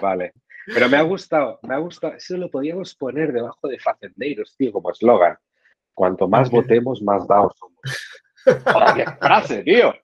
vale. 0.00 0.32
Pero 0.66 0.88
me 0.88 0.96
ha 0.96 1.02
gustado, 1.02 1.58
me 1.62 1.74
ha 1.74 1.78
gustado. 1.78 2.14
Eso 2.14 2.36
lo 2.36 2.50
podíamos 2.50 2.94
poner 2.94 3.32
debajo 3.32 3.68
de 3.68 3.78
Facendeiros, 3.78 4.56
tío, 4.56 4.72
como 4.72 4.90
eslogan. 4.90 5.36
Cuanto 5.92 6.26
más 6.26 6.50
votemos, 6.50 7.02
más 7.02 7.26
daos 7.28 7.52
somos. 7.58 7.78
¡Oh, 8.74 8.94
qué 8.94 9.04
frase, 9.20 9.62
tío! 9.62 9.94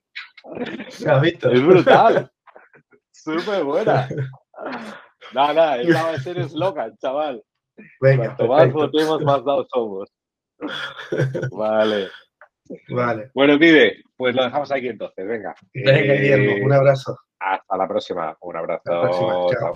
Es 0.91 1.67
brutal. 1.67 2.31
Súper 3.11 3.65
buena. 3.65 4.09
Nada, 5.35 5.81
esa 5.81 6.03
va 6.05 6.11
a 6.11 6.19
ser 6.19 6.39
eslogan, 6.39 6.97
chaval. 6.99 7.43
Venga, 8.01 8.37
Cuanto 8.37 8.47
más 8.47 8.73
votemos, 8.73 9.23
más 9.23 9.45
daos 9.45 9.67
somos. 9.71 10.13
Vale. 11.51 12.09
Vale. 12.89 13.31
Bueno, 13.35 13.59
pibe, 13.59 14.03
pues 14.21 14.35
lo 14.35 14.45
dejamos 14.45 14.71
aquí 14.71 14.87
entonces. 14.87 15.27
Venga. 15.27 15.55
Venga, 15.73 16.13
Guillermo, 16.13 16.67
un 16.67 16.73
abrazo. 16.75 17.17
Hasta 17.39 17.75
la 17.75 17.89
próxima. 17.89 18.37
Un 18.43 18.57
abrazo. 18.57 19.49
Chao. 19.51 19.75